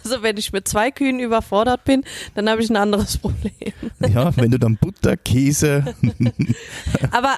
Also 0.04 0.22
wenn 0.22 0.36
ich 0.36 0.52
mit 0.52 0.68
zwei 0.68 0.90
Kühen 0.90 1.18
überfordert 1.18 1.84
bin, 1.84 2.04
dann 2.34 2.48
habe 2.48 2.62
ich 2.62 2.70
ein 2.70 2.76
anderes 2.76 3.18
Problem. 3.18 3.52
Ja, 4.08 4.34
wenn 4.36 4.50
du 4.50 4.58
dann 4.58 4.76
Butter, 4.76 5.16
Käse. 5.16 5.94
Aber 7.10 7.34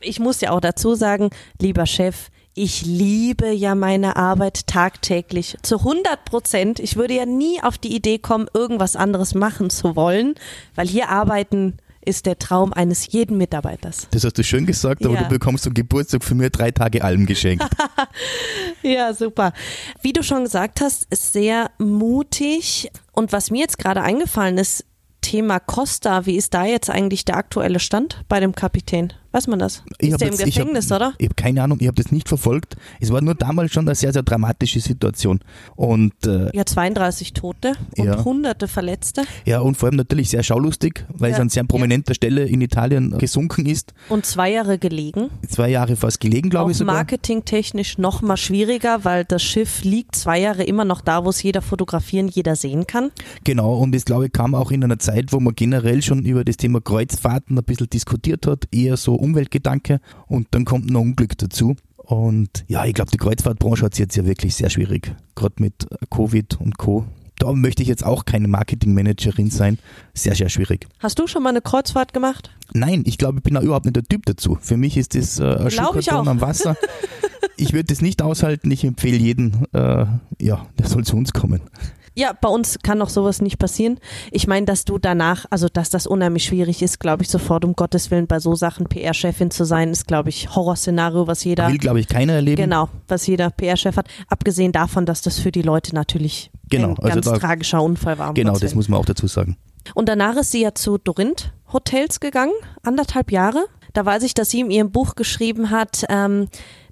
ich 0.00 0.18
muss 0.18 0.40
ja 0.40 0.50
auch 0.50 0.60
dazu 0.60 0.94
sagen, 0.94 1.30
lieber 1.60 1.86
Chef, 1.86 2.30
ich 2.58 2.84
liebe 2.84 3.50
ja 3.52 3.74
meine 3.74 4.16
Arbeit 4.16 4.66
tagtäglich 4.66 5.56
zu 5.62 5.78
100 5.78 6.24
Prozent. 6.24 6.80
Ich 6.80 6.96
würde 6.96 7.14
ja 7.14 7.24
nie 7.26 7.62
auf 7.62 7.78
die 7.78 7.94
Idee 7.94 8.18
kommen, 8.18 8.48
irgendwas 8.52 8.96
anderes 8.96 9.34
machen 9.34 9.70
zu 9.70 9.94
wollen, 9.94 10.34
weil 10.74 10.88
hier 10.88 11.08
arbeiten 11.08 11.78
ist 12.04 12.26
der 12.26 12.38
Traum 12.38 12.72
eines 12.72 13.12
jeden 13.12 13.36
Mitarbeiters. 13.36 14.08
Das 14.12 14.24
hast 14.24 14.38
du 14.38 14.42
schön 14.42 14.64
gesagt, 14.66 15.04
aber 15.04 15.14
Ja. 15.14 15.22
du 15.24 15.28
bekommst 15.28 15.64
zum 15.64 15.74
Geburtstag 15.74 16.24
von 16.24 16.38
mir 16.38 16.48
drei 16.50 16.70
Tage 16.70 17.04
Alm 17.04 17.26
geschenkt. 17.26 17.64
Ja, 18.82 19.12
super. 19.12 19.52
Wie 20.02 20.12
du 20.12 20.22
schon 20.22 20.44
gesagt 20.44 20.80
hast, 20.80 21.06
ist 21.10 21.32
sehr 21.32 21.70
mutig. 21.78 22.90
Und 23.12 23.32
was 23.32 23.50
mir 23.50 23.60
jetzt 23.60 23.78
gerade 23.78 24.02
eingefallen 24.02 24.56
ist, 24.56 24.84
Thema 25.20 25.58
Costa, 25.58 26.26
wie 26.26 26.36
ist 26.36 26.54
da 26.54 26.64
jetzt 26.64 26.88
eigentlich 26.88 27.24
der 27.24 27.36
aktuelle 27.36 27.80
Stand 27.80 28.22
bei 28.28 28.38
dem 28.40 28.54
Kapitän? 28.54 29.12
Weiß 29.30 29.46
man 29.46 29.58
das? 29.58 29.82
Ich 29.98 30.08
ist 30.10 30.20
der 30.20 30.28
im 30.28 30.34
jetzt- 30.34 30.46
ich 30.46 30.58
hab- 30.58 30.62
Gefängnis, 30.66 30.90
oder? 30.90 31.12
Ich 31.18 31.26
habe 31.26 31.34
keine 31.34 31.62
Ahnung, 31.62 31.78
ich 31.80 31.86
habe 31.86 32.00
das 32.02 32.10
nicht 32.12 32.28
verfolgt. 32.28 32.76
Es 33.00 33.12
war 33.12 33.20
nur 33.20 33.34
damals 33.34 33.72
schon 33.72 33.86
eine 33.86 33.94
sehr, 33.94 34.12
sehr 34.12 34.22
dramatische 34.22 34.80
Situation. 34.80 35.40
Und 35.76 36.14
äh, 36.26 36.50
Ja, 36.56 36.64
32 36.64 37.34
Tote 37.34 37.72
und 37.96 38.06
Ja. 38.06 38.24
hunderte 38.24 38.68
Verletzte 38.68 39.22
ja, 39.44 39.60
und 39.60 39.76
vor 39.76 39.88
allem 39.88 39.96
natürlich 39.96 40.30
sehr 40.30 40.42
schaulustig, 40.42 41.04
weil 41.10 41.30
es 41.32 41.36
Ja. 41.36 41.42
an 41.42 41.48
sehr 41.50 41.64
prominenter 41.64 42.14
Stelle 42.14 42.44
in 42.46 42.60
Italien 42.62 43.16
gesunken 43.18 43.66
ist. 43.66 43.92
und 44.08 44.24
zwei 44.24 44.50
Jahre 44.50 44.78
gelegen. 44.78 45.28
Zwei 45.48 45.68
Jahre 45.70 45.96
fast 45.96 46.20
gelegen, 46.20 46.48
glaube 46.50 46.70
ich 46.72 46.78
sogar. 46.78 46.94
marketingtechnisch 46.94 47.98
noch 47.98 48.22
mal 48.22 48.36
schwieriger, 48.38 49.04
weil 49.04 49.24
das 49.26 49.42
Schiff 49.42 49.84
liegt 49.84 50.16
zwei 50.16 50.40
Jahre 50.40 50.64
immer 50.64 50.84
noch 50.86 51.00
da, 51.02 51.24
wo 51.24 51.30
es 51.30 51.42
jeder 51.42 51.60
fotografieren, 51.62 52.28
jeder 52.28 52.56
sehen 52.56 52.86
kann. 52.86 53.10
Genau, 53.44 53.76
und 53.76 53.94
das 53.94 54.04
glaube 54.06 54.26
ich 54.26 54.32
kam 54.32 54.54
auch 54.54 54.70
in 54.70 54.82
einer 54.82 54.98
Zeit, 54.98 55.32
wo 55.32 55.40
man 55.40 55.54
generell 55.54 56.00
schon 56.02 56.24
über 56.24 56.44
das 56.44 56.56
Thema 56.56 56.80
Kreuzfahrten 56.80 57.58
ein 57.58 57.64
bisschen 57.64 57.90
diskutiert 57.90 58.46
hat, 58.46 58.64
eher 58.72 58.96
so 58.96 59.17
Umweltgedanke 59.18 60.00
und 60.26 60.48
dann 60.52 60.64
kommt 60.64 60.90
noch 60.90 61.00
Unglück 61.00 61.36
dazu. 61.38 61.76
Und 61.96 62.64
ja, 62.68 62.86
ich 62.86 62.94
glaube, 62.94 63.10
die 63.10 63.18
Kreuzfahrtbranche 63.18 63.84
hat 63.84 63.92
es 63.92 63.98
jetzt 63.98 64.16
ja 64.16 64.24
wirklich 64.24 64.54
sehr 64.54 64.70
schwierig, 64.70 65.14
gerade 65.34 65.56
mit 65.58 65.86
Covid 66.10 66.58
und 66.60 66.78
Co. 66.78 67.04
Da 67.38 67.52
möchte 67.52 67.82
ich 67.82 67.88
jetzt 67.88 68.04
auch 68.04 68.24
keine 68.24 68.48
Marketingmanagerin 68.48 69.50
sein. 69.50 69.78
Sehr, 70.14 70.34
sehr 70.34 70.48
schwierig. 70.48 70.88
Hast 70.98 71.18
du 71.18 71.26
schon 71.26 71.42
mal 71.42 71.50
eine 71.50 71.60
Kreuzfahrt 71.60 72.12
gemacht? 72.12 72.50
Nein, 72.72 73.02
ich 73.06 73.18
glaube, 73.18 73.38
ich 73.38 73.42
bin 73.44 73.54
da 73.54 73.60
überhaupt 73.60 73.84
nicht 73.84 73.94
der 73.94 74.02
Typ 74.02 74.26
dazu. 74.26 74.58
Für 74.60 74.76
mich 74.76 74.96
ist 74.96 75.14
das 75.14 75.38
äh, 75.38 75.70
Schuhkarton 75.70 76.28
am 76.28 76.40
Wasser. 76.40 76.76
Ich 77.60 77.72
würde 77.72 77.86
das 77.86 78.00
nicht 78.00 78.22
aushalten. 78.22 78.70
Ich 78.70 78.84
empfehle 78.84 79.16
jeden, 79.16 79.64
äh, 79.72 80.06
ja, 80.40 80.66
der 80.78 80.86
soll 80.86 81.04
zu 81.04 81.16
uns 81.16 81.32
kommen. 81.32 81.60
Ja, 82.18 82.32
bei 82.32 82.48
uns 82.48 82.78
kann 82.82 82.98
doch 82.98 83.10
sowas 83.10 83.40
nicht 83.40 83.58
passieren. 83.60 84.00
Ich 84.32 84.48
meine, 84.48 84.66
dass 84.66 84.84
du 84.84 84.98
danach, 84.98 85.44
also 85.50 85.68
dass 85.68 85.88
das 85.88 86.06
unheimlich 86.08 86.42
schwierig 86.44 86.82
ist, 86.82 86.98
glaube 86.98 87.22
ich 87.22 87.28
sofort, 87.30 87.64
um 87.64 87.74
Gottes 87.74 88.10
Willen, 88.10 88.26
bei 88.26 88.40
so 88.40 88.56
Sachen 88.56 88.86
PR-Chefin 88.88 89.52
zu 89.52 89.64
sein, 89.64 89.90
ist, 89.90 90.08
glaube 90.08 90.28
ich, 90.30 90.52
Horrorszenario, 90.54 91.28
was 91.28 91.44
jeder, 91.44 91.68
Will, 91.68 91.78
glaube 91.78 92.00
ich, 92.00 92.08
keiner 92.08 92.32
erleben. 92.32 92.60
genau, 92.62 92.88
was 93.06 93.24
jeder 93.28 93.50
PR-Chef 93.50 93.96
hat. 93.96 94.08
Abgesehen 94.26 94.72
davon, 94.72 95.06
dass 95.06 95.22
das 95.22 95.38
für 95.38 95.52
die 95.52 95.62
Leute 95.62 95.94
natürlich 95.94 96.50
Genau, 96.70 96.88
ein 96.88 96.96
also 96.98 97.08
ganz 97.20 97.26
da- 97.26 97.38
tragischer 97.38 97.82
Unfall 97.82 98.18
war. 98.18 98.30
um 98.30 98.34
Genau, 98.34 98.58
das 98.58 98.74
muss 98.74 98.88
man 98.88 98.98
auch 98.98 99.04
dazu 99.06 99.28
sagen. 99.28 99.56
Und 99.94 100.08
danach 100.08 100.36
ist 100.36 100.50
sie 100.50 100.62
ja 100.62 100.74
zu 100.74 100.98
Dorint 100.98 101.52
Hotels 101.72 102.18
gegangen, 102.18 102.52
anderthalb 102.82 103.30
Jahre. 103.30 103.66
Da 103.94 104.04
weiß 104.04 104.22
ich, 104.24 104.34
dass 104.34 104.50
sie 104.50 104.60
in 104.60 104.70
ihrem 104.70 104.90
Buch 104.90 105.14
geschrieben 105.14 105.70
hat, 105.70 106.04
ähm, 106.08 106.48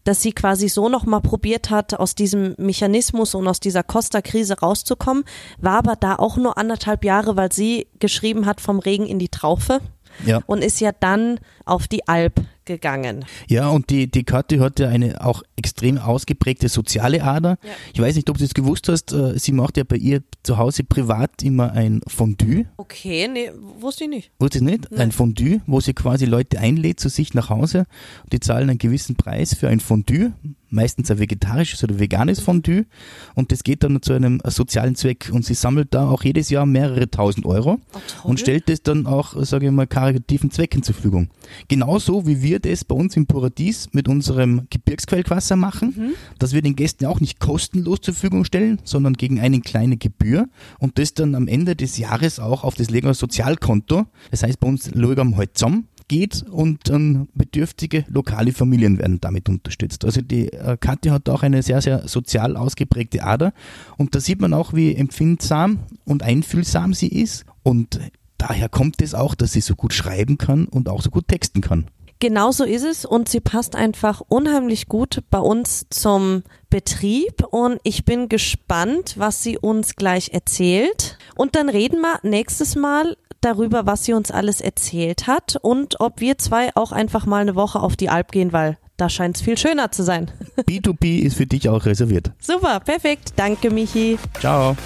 dass 0.07 0.23
sie 0.23 0.33
quasi 0.33 0.69
so 0.69 0.89
nochmal 0.89 1.21
probiert 1.21 1.71
hat, 1.71 1.95
aus 1.95 2.15
diesem 2.15 2.55
Mechanismus 2.59 3.35
und 3.35 3.49
aus 3.49 3.61
dieser 3.61 3.83
Costa-Krise 3.83 4.61
rauszukommen, 4.61 5.25
war 5.59 5.79
aber 5.79 5.97
da 5.97 6.17
auch 6.17 6.37
nur 6.37 6.57
anderthalb 6.57 7.05
Jahre, 7.05 7.37
weil 7.37 7.53
sie 7.53 7.89
geschrieben 7.99 8.47
hat 8.47 8.61
vom 8.61 8.79
Regen 8.79 9.07
in 9.07 9.19
die 9.19 9.29
Traufe 9.29 9.81
Ja. 10.25 10.41
und 10.47 10.63
ist 10.63 10.81
ja 10.81 10.93
dann 10.93 11.39
auf 11.65 11.89
die 11.89 12.07
Alp 12.09 12.41
gegangen. 12.65 13.25
Ja, 13.49 13.69
und 13.69 13.91
die, 13.91 14.11
die 14.11 14.25
Kathi 14.25 14.59
hat 14.59 14.79
ja 14.79 14.89
eine 14.89 15.25
auch 15.25 15.43
extrem 15.57 15.99
ausgeprägte 15.99 16.69
soziale 16.69 17.23
Ader. 17.23 17.59
Ja. 17.63 17.71
Ich 17.95 18.01
weiß 18.01 18.17
nicht, 18.17 18.29
ob 18.29 18.39
du 18.39 18.45
es 18.45 18.55
gewusst 18.55 18.89
hast, 18.89 19.13
äh, 19.13 19.39
sie 19.39 19.53
macht 19.53 19.77
ja 19.77 19.85
bei 19.85 19.97
ihr 19.97 20.23
zu 20.43 20.59
Hause 20.59 20.85
privat 20.85 21.43
immer 21.43 21.73
ein 21.73 22.01
Fondue. 22.07 22.67
Okay, 22.77 23.29
nee, 23.29 23.51
wusste 23.81 24.05
ich 24.05 24.11
nicht. 24.11 24.31
Wusstest 24.39 24.63
du 24.63 24.71
nicht? 24.71 24.93
Ein 24.93 25.13
Fondue, 25.13 25.61
wo 25.67 25.81
sie 25.81 25.95
quasi 25.95 26.27
Leute 26.27 26.59
einlädt 26.59 27.01
zu 27.01 27.09
sich 27.09 27.35
nach 27.35 27.51
Hause. 27.51 27.87
Die 28.33 28.41
zahlen 28.41 28.69
einen 28.69 28.79
gewissen 28.79 29.17
Preis 29.17 29.55
für 29.55 29.69
ein 29.69 29.81
Fondue, 29.81 30.33
meistens 30.69 31.11
ein 31.11 31.19
vegetarisches 31.19 31.83
oder 31.85 31.99
veganes 31.99 32.41
Fondue. 32.41 32.87
Und 33.35 33.53
das 33.53 33.65
geht 33.65 33.83
dann 33.83 34.01
zu 34.03 34.13
einem 34.13 34.41
sozialen 34.45 34.95
Zweck. 34.95 35.31
Und 35.33 35.45
sie 35.45 35.55
sammelt 35.55 35.95
da 35.95 36.09
auch 36.09 36.25
jedes 36.25 36.51
Jahr 36.51 36.67
mehrere 36.67 37.11
tausend 37.11 37.47
Euro 37.47 37.81
Oh, 38.25 38.29
und 38.29 38.41
stellt 38.41 38.69
das 38.69 38.83
dann 38.83 39.07
auch, 39.07 39.43
sage 39.45 39.67
ich 39.67 39.73
mal, 39.73 39.87
karitativen 39.87 40.51
Zwecken 40.51 40.83
zur 40.83 40.95
Verfügung. 40.95 41.29
Genauso 41.69 42.27
wie 42.27 42.43
wir 42.43 42.59
das 42.61 42.85
bei 42.85 42.95
uns 42.95 43.17
im 43.17 43.27
Paradies 43.27 43.89
mit 43.93 44.09
unserem 44.09 44.67
Gebirgsquellwasser 44.71 45.57
machen, 45.57 46.15
dass 46.39 46.53
wir 46.53 46.63
den 46.63 46.77
Gästen 46.77 47.07
auch 47.07 47.21
nicht 47.21 47.41
kostenlos 47.41 48.01
zur 48.01 48.15
Verfügung 48.15 48.45
stellen, 48.45 48.81
sondern 48.85 49.15
gegen 49.15 49.41
eine 49.41 49.61
kleine 49.61 49.97
Gebühr 49.97 50.49
und 50.79 50.99
das 50.99 51.15
dann 51.15 51.35
am 51.35 51.49
Ende 51.49 51.77
des 51.77 51.99
Jahres 51.99 52.39
auch 52.39 52.65
auf 52.65 52.75
das 52.75 52.91
Leger 52.91 53.15
Sozialkonto, 53.15 54.07
das 54.31 54.43
heißt 54.43 54.61
bei 54.61 54.69
uns 54.69 54.95
Logam 54.95 55.37
halt 55.37 55.57
zusammen 55.57 55.89
geht 56.09 56.45
und 56.49 56.89
dann 56.89 57.29
bedürftige 57.35 58.05
lokale 58.09 58.53
Familien 58.53 58.99
werden 58.99 59.21
damit 59.21 59.49
unterstützt. 59.49 60.05
Also 60.05 60.21
die 60.21 60.53
äh, 60.53 60.77
Kathi 60.79 61.09
hat 61.09 61.29
auch 61.29 61.43
eine 61.43 61.63
sehr, 61.63 61.81
sehr 61.81 62.07
sozial 62.09 62.57
ausgeprägte 62.57 63.25
Ader 63.25 63.53
und 63.97 64.15
da 64.15 64.21
sieht 64.21 64.41
man 64.41 64.55
auch, 64.55 64.73
wie 64.73 64.95
empfindsam 64.95 65.81
und 66.05 66.23
einfühlsam 66.23 66.95
sie 66.95 67.09
ist 67.09 67.45
und 67.63 68.01
daher 68.39 68.69
kommt 68.69 69.03
es 69.03 69.15
auch, 69.15 69.35
dass 69.35 69.53
sie 69.53 69.61
so 69.61 69.75
gut 69.75 69.93
schreiben 69.93 70.39
kann 70.39 70.67
und 70.67 70.89
auch 70.89 71.03
so 71.03 71.11
gut 71.11 71.29
texten 71.29 71.61
kann. 71.61 71.87
Genau 72.19 72.51
so 72.51 72.65
ist 72.65 72.85
es 72.85 73.05
und 73.05 73.29
sie 73.29 73.41
passt 73.41 73.77
einfach 73.77 74.23
unheimlich 74.27 74.89
gut 74.89 75.23
bei 75.31 75.39
uns 75.39 75.87
zum 75.91 76.45
Betrieb 76.77 77.43
und 77.53 77.81
ich 77.85 78.05
bin 78.05 78.29
gespannt, 78.29 79.15
was 79.17 79.43
sie 79.43 79.57
uns 79.57 79.97
gleich 79.97 80.35
erzählt. 80.35 81.17
Und 81.35 81.57
dann 81.57 81.71
reden 81.71 82.03
wir 82.03 82.19
nächstes 82.23 82.77
Mal 82.77 83.17
darüber, 83.41 83.87
was 83.87 84.05
sie 84.05 84.13
uns 84.13 84.31
alles 84.31 84.61
erzählt 84.61 85.27
hat 85.27 85.57
und 85.63 86.01
ob 86.01 86.21
wir 86.21 86.37
zwei 86.37 86.77
auch 86.77 86.93
einfach 86.93 87.25
mal 87.25 87.41
eine 87.41 87.55
Woche 87.55 87.81
auf 87.81 87.97
die 87.97 88.11
Alp 88.11 88.31
gehen, 88.31 88.53
weil 88.53 88.77
da 88.99 89.09
scheint 89.09 89.37
es 89.37 89.43
viel 89.43 89.57
schöner 89.57 89.91
zu 89.91 90.03
sein. 90.03 90.31
B2B 90.69 91.21
ist 91.21 91.39
für 91.39 91.47
dich 91.47 91.67
auch 91.71 91.87
reserviert. 91.87 92.33
Super, 92.43 92.81
perfekt. 92.81 93.33
Danke, 93.37 93.71
Michi. 93.71 94.19
Ciao. 94.39 94.77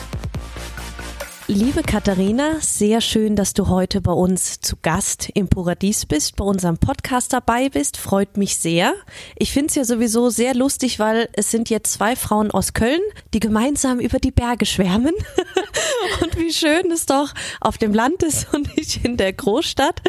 Liebe 1.53 1.83
Katharina, 1.83 2.61
sehr 2.61 3.01
schön, 3.01 3.35
dass 3.35 3.55
du 3.55 3.67
heute 3.67 4.01
bei 4.01 4.13
uns 4.13 4.61
zu 4.61 4.77
Gast 4.81 5.31
im 5.35 5.49
Paradies 5.49 6.07
bist, 6.07 6.37
bei 6.37 6.45
unserem 6.45 6.79
Podcast 6.79 7.33
dabei 7.33 7.69
bist. 7.69 7.97
Freut 7.97 8.37
mich 8.37 8.57
sehr. 8.57 8.95
Ich 9.37 9.51
finde 9.51 9.67
es 9.67 9.75
ja 9.75 9.85
sowieso 9.85 10.31
sehr 10.31 10.55
lustig, 10.55 11.01
weil 11.01 11.29
es 11.33 11.51
sind 11.51 11.69
jetzt 11.69 11.95
zwei 11.95 12.15
Frauen 12.15 12.53
aus 12.53 12.73
Köln, 12.73 13.01
die 13.35 13.41
gemeinsam 13.41 13.99
über 13.99 14.21
die 14.21 14.31
Berge 14.31 14.65
schwärmen. 14.65 15.13
und 16.23 16.39
wie 16.39 16.53
schön 16.53 16.93
es 16.93 17.07
doch 17.07 17.35
auf 17.61 17.79
dem 17.79 17.95
Land 17.95 18.23
ist 18.23 18.55
und 18.55 18.77
nicht 18.77 19.05
in 19.05 19.17
der 19.17 19.33
Großstadt. 19.33 20.03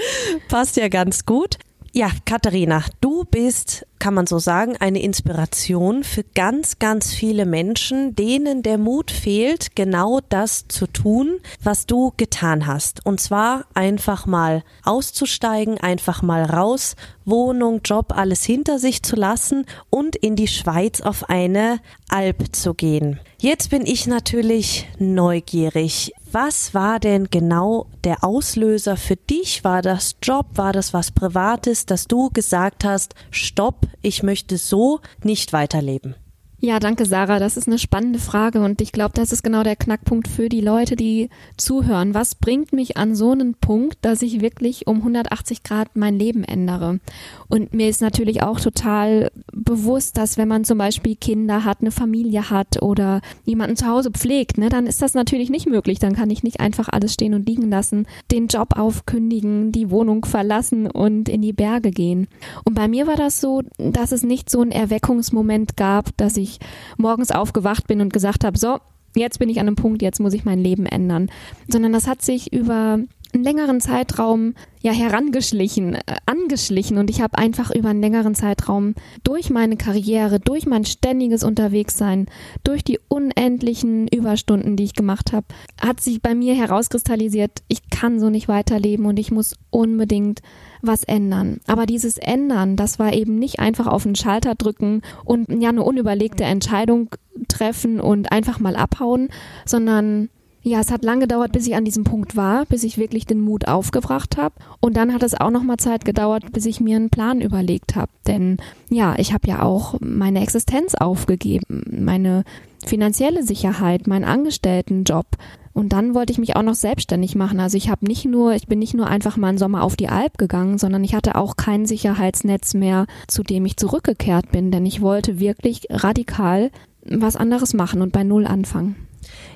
Passt 0.47 0.77
ja 0.77 0.89
ganz 0.89 1.25
gut. 1.25 1.57
Ja, 1.91 2.11
Katharina, 2.23 2.85
du 3.01 3.23
bist, 3.25 3.87
kann 4.01 4.15
man 4.15 4.25
so 4.25 4.39
sagen, 4.39 4.75
eine 4.77 4.99
Inspiration 5.01 6.03
für 6.03 6.23
ganz, 6.23 6.79
ganz 6.79 7.13
viele 7.13 7.45
Menschen, 7.45 8.15
denen 8.15 8.63
der 8.63 8.79
Mut 8.79 9.11
fehlt, 9.11 9.75
genau 9.75 10.19
das 10.27 10.67
zu 10.67 10.87
tun, 10.87 11.37
was 11.63 11.85
du 11.85 12.11
getan 12.17 12.65
hast. 12.65 13.05
Und 13.05 13.21
zwar 13.21 13.65
einfach 13.75 14.25
mal 14.25 14.63
auszusteigen, 14.83 15.77
einfach 15.77 16.23
mal 16.23 16.43
raus, 16.43 16.95
Wohnung, 17.25 17.81
Job, 17.85 18.17
alles 18.17 18.43
hinter 18.43 18.79
sich 18.79 19.03
zu 19.03 19.15
lassen 19.15 19.67
und 19.91 20.15
in 20.15 20.35
die 20.35 20.47
Schweiz 20.47 21.01
auf 21.01 21.29
eine 21.29 21.79
Alp 22.09 22.55
zu 22.55 22.73
gehen. 22.73 23.19
Jetzt 23.37 23.69
bin 23.69 23.85
ich 23.85 24.07
natürlich 24.07 24.87
neugierig. 24.97 26.13
Was 26.31 26.73
war 26.73 26.99
denn 26.99 27.29
genau 27.29 27.87
der 28.03 28.23
Auslöser 28.23 28.97
für 28.97 29.15
dich? 29.15 29.63
War 29.63 29.81
das 29.81 30.15
Job? 30.21 30.45
War 30.55 30.73
das 30.73 30.93
was 30.93 31.11
Privates, 31.11 31.85
dass 31.85 32.07
du 32.07 32.29
gesagt 32.29 32.83
hast, 32.85 33.15
stopp, 33.31 33.87
ich 34.01 34.23
möchte 34.23 34.57
so 34.57 35.01
nicht 35.23 35.53
weiterleben? 35.53 36.15
Ja, 36.63 36.79
danke 36.79 37.05
Sarah. 37.07 37.39
Das 37.39 37.57
ist 37.57 37.65
eine 37.65 37.79
spannende 37.79 38.19
Frage 38.19 38.61
und 38.61 38.81
ich 38.81 38.91
glaube, 38.91 39.13
das 39.15 39.31
ist 39.31 39.41
genau 39.41 39.63
der 39.63 39.75
Knackpunkt 39.75 40.27
für 40.27 40.47
die 40.47 40.61
Leute, 40.61 40.95
die 40.95 41.29
zuhören. 41.57 42.13
Was 42.13 42.35
bringt 42.35 42.71
mich 42.71 42.97
an 42.97 43.15
so 43.15 43.31
einen 43.31 43.55
Punkt, 43.55 43.97
dass 44.03 44.21
ich 44.21 44.41
wirklich 44.41 44.85
um 44.85 44.97
180 44.97 45.63
Grad 45.63 45.95
mein 45.95 46.19
Leben 46.19 46.43
ändere? 46.43 46.99
Und 47.47 47.73
mir 47.73 47.89
ist 47.89 47.99
natürlich 47.99 48.43
auch 48.43 48.59
total 48.59 49.31
bewusst, 49.51 50.17
dass 50.17 50.37
wenn 50.37 50.47
man 50.47 50.63
zum 50.63 50.77
Beispiel 50.77 51.15
Kinder 51.15 51.65
hat, 51.65 51.81
eine 51.81 51.89
Familie 51.89 52.51
hat 52.51 52.79
oder 52.83 53.21
jemanden 53.43 53.75
zu 53.75 53.87
Hause 53.87 54.11
pflegt, 54.11 54.59
ne, 54.59 54.69
dann 54.69 54.85
ist 54.85 55.01
das 55.01 55.15
natürlich 55.15 55.49
nicht 55.49 55.65
möglich. 55.65 55.97
Dann 55.97 56.15
kann 56.15 56.29
ich 56.29 56.43
nicht 56.43 56.59
einfach 56.59 56.89
alles 56.89 57.15
stehen 57.15 57.33
und 57.33 57.47
liegen 57.47 57.71
lassen, 57.71 58.05
den 58.29 58.45
Job 58.45 58.77
aufkündigen, 58.77 59.71
die 59.71 59.89
Wohnung 59.89 60.25
verlassen 60.25 60.85
und 60.85 61.27
in 61.27 61.41
die 61.41 61.53
Berge 61.53 61.89
gehen. 61.89 62.27
Und 62.65 62.75
bei 62.75 62.87
mir 62.87 63.07
war 63.07 63.17
das 63.17 63.41
so, 63.41 63.63
dass 63.79 64.11
es 64.11 64.21
nicht 64.21 64.47
so 64.51 64.61
einen 64.61 64.71
Erweckungsmoment 64.71 65.75
gab, 65.75 66.15
dass 66.17 66.37
ich 66.37 66.50
ich 66.51 66.59
morgens 66.97 67.31
aufgewacht 67.31 67.87
bin 67.87 68.01
und 68.01 68.13
gesagt 68.13 68.43
habe, 68.43 68.57
so, 68.57 68.77
jetzt 69.15 69.39
bin 69.39 69.49
ich 69.49 69.59
an 69.59 69.67
einem 69.67 69.75
Punkt, 69.75 70.01
jetzt 70.01 70.19
muss 70.19 70.33
ich 70.33 70.45
mein 70.45 70.59
Leben 70.59 70.85
ändern, 70.85 71.29
sondern 71.67 71.93
das 71.93 72.07
hat 72.07 72.21
sich 72.21 72.53
über 72.53 72.99
einen 73.33 73.43
längeren 73.43 73.79
Zeitraum 73.79 74.55
ja 74.81 74.91
herangeschlichen, 74.91 75.95
äh, 75.95 76.01
angeschlichen. 76.25 76.97
Und 76.97 77.09
ich 77.09 77.21
habe 77.21 77.37
einfach 77.37 77.71
über 77.73 77.89
einen 77.89 78.01
längeren 78.01 78.35
Zeitraum 78.35 78.95
durch 79.23 79.49
meine 79.49 79.77
Karriere, 79.77 80.39
durch 80.39 80.65
mein 80.65 80.85
ständiges 80.85 81.43
Unterwegssein, 81.43 82.27
durch 82.63 82.83
die 82.83 82.99
unendlichen 83.07 84.07
Überstunden, 84.07 84.75
die 84.75 84.83
ich 84.83 84.93
gemacht 84.93 85.33
habe, 85.33 85.47
hat 85.79 86.01
sich 86.01 86.21
bei 86.21 86.35
mir 86.35 86.55
herauskristallisiert, 86.55 87.63
ich 87.67 87.89
kann 87.89 88.19
so 88.19 88.29
nicht 88.29 88.47
weiterleben 88.47 89.05
und 89.05 89.17
ich 89.17 89.31
muss 89.31 89.55
unbedingt 89.69 90.41
was 90.81 91.03
ändern. 91.03 91.59
Aber 91.67 91.85
dieses 91.85 92.17
Ändern, 92.17 92.75
das 92.75 92.99
war 92.99 93.13
eben 93.13 93.39
nicht 93.39 93.59
einfach 93.59 93.87
auf 93.87 94.03
den 94.03 94.15
Schalter 94.15 94.55
drücken 94.55 95.01
und 95.25 95.49
ja 95.61 95.69
eine 95.69 95.83
unüberlegte 95.83 96.43
Entscheidung 96.43 97.09
treffen 97.47 97.99
und 97.99 98.31
einfach 98.31 98.59
mal 98.59 98.75
abhauen, 98.75 99.29
sondern 99.65 100.29
ja, 100.63 100.79
es 100.79 100.91
hat 100.91 101.03
lange 101.03 101.21
gedauert, 101.21 101.53
bis 101.53 101.65
ich 101.65 101.75
an 101.75 101.85
diesem 101.85 102.03
Punkt 102.03 102.35
war, 102.35 102.65
bis 102.67 102.83
ich 102.83 102.99
wirklich 102.99 103.25
den 103.25 103.41
Mut 103.41 103.67
aufgebracht 103.67 104.37
habe. 104.37 104.55
Und 104.79 104.95
dann 104.95 105.11
hat 105.11 105.23
es 105.23 105.33
auch 105.33 105.49
noch 105.49 105.63
mal 105.63 105.77
Zeit 105.77 106.05
gedauert, 106.05 106.51
bis 106.51 106.67
ich 106.67 106.79
mir 106.79 106.97
einen 106.97 107.09
Plan 107.09 107.41
überlegt 107.41 107.95
habe. 107.95 108.11
Denn 108.27 108.57
ja, 108.89 109.15
ich 109.17 109.33
habe 109.33 109.47
ja 109.47 109.63
auch 109.63 109.95
meine 110.01 110.41
Existenz 110.41 110.93
aufgegeben, 110.93 112.03
meine 112.03 112.43
finanzielle 112.85 113.43
Sicherheit, 113.43 114.05
meinen 114.05 114.25
Angestelltenjob. 114.25 115.25
Und 115.73 115.93
dann 115.93 116.13
wollte 116.13 116.33
ich 116.33 116.39
mich 116.39 116.55
auch 116.55 116.63
noch 116.63 116.75
selbstständig 116.75 117.35
machen. 117.35 117.59
Also 117.59 117.77
ich 117.77 117.89
habe 117.89 118.05
nicht 118.05 118.25
nur, 118.25 118.53
ich 118.53 118.67
bin 118.67 118.79
nicht 118.79 118.93
nur 118.93 119.07
einfach 119.07 119.37
mal 119.37 119.47
einen 119.47 119.57
Sommer 119.57 119.83
auf 119.83 119.95
die 119.95 120.09
Alp 120.09 120.37
gegangen, 120.37 120.77
sondern 120.77 121.03
ich 121.03 121.15
hatte 121.15 121.35
auch 121.35 121.55
kein 121.55 121.85
Sicherheitsnetz 121.85 122.73
mehr, 122.73 123.05
zu 123.27 123.43
dem 123.43 123.65
ich 123.65 123.77
zurückgekehrt 123.77 124.51
bin, 124.51 124.71
denn 124.71 124.85
ich 124.85 125.01
wollte 125.01 125.39
wirklich 125.39 125.87
radikal 125.89 126.71
was 127.05 127.35
anderes 127.35 127.73
machen 127.73 128.01
und 128.01 128.11
bei 128.11 128.23
Null 128.23 128.45
anfangen. 128.45 129.07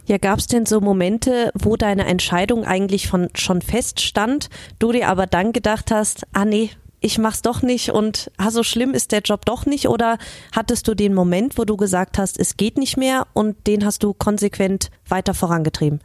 Ja, 0.05 0.17
gab 0.17 0.39
es 0.39 0.47
denn 0.47 0.65
so 0.65 0.79
Momente, 0.79 1.51
wo 1.55 1.75
deine 1.75 2.05
Entscheidung 2.05 2.63
eigentlich 2.63 3.07
von, 3.07 3.29
schon 3.35 3.61
feststand, 3.61 4.49
du 4.79 4.91
dir 4.91 5.09
aber 5.09 5.25
dann 5.27 5.51
gedacht 5.51 5.91
hast, 5.91 6.25
ah 6.33 6.45
nee, 6.45 6.69
ich 7.05 7.19
mach's 7.19 7.43
doch 7.43 7.61
nicht 7.61 7.91
und 7.91 8.31
ah, 8.37 8.49
so 8.49 8.63
schlimm 8.63 8.95
ist 8.95 9.11
der 9.11 9.21
Job 9.21 9.45
doch 9.45 9.67
nicht? 9.67 9.87
Oder 9.89 10.17
hattest 10.51 10.87
du 10.87 10.95
den 10.95 11.13
Moment, 11.13 11.55
wo 11.59 11.63
du 11.63 11.77
gesagt 11.77 12.17
hast, 12.17 12.39
es 12.39 12.57
geht 12.57 12.79
nicht 12.79 12.97
mehr 12.97 13.27
und 13.33 13.67
den 13.67 13.85
hast 13.85 14.01
du 14.01 14.13
konsequent 14.13 14.89
weiter 15.07 15.35
vorangetrieben? 15.35 16.01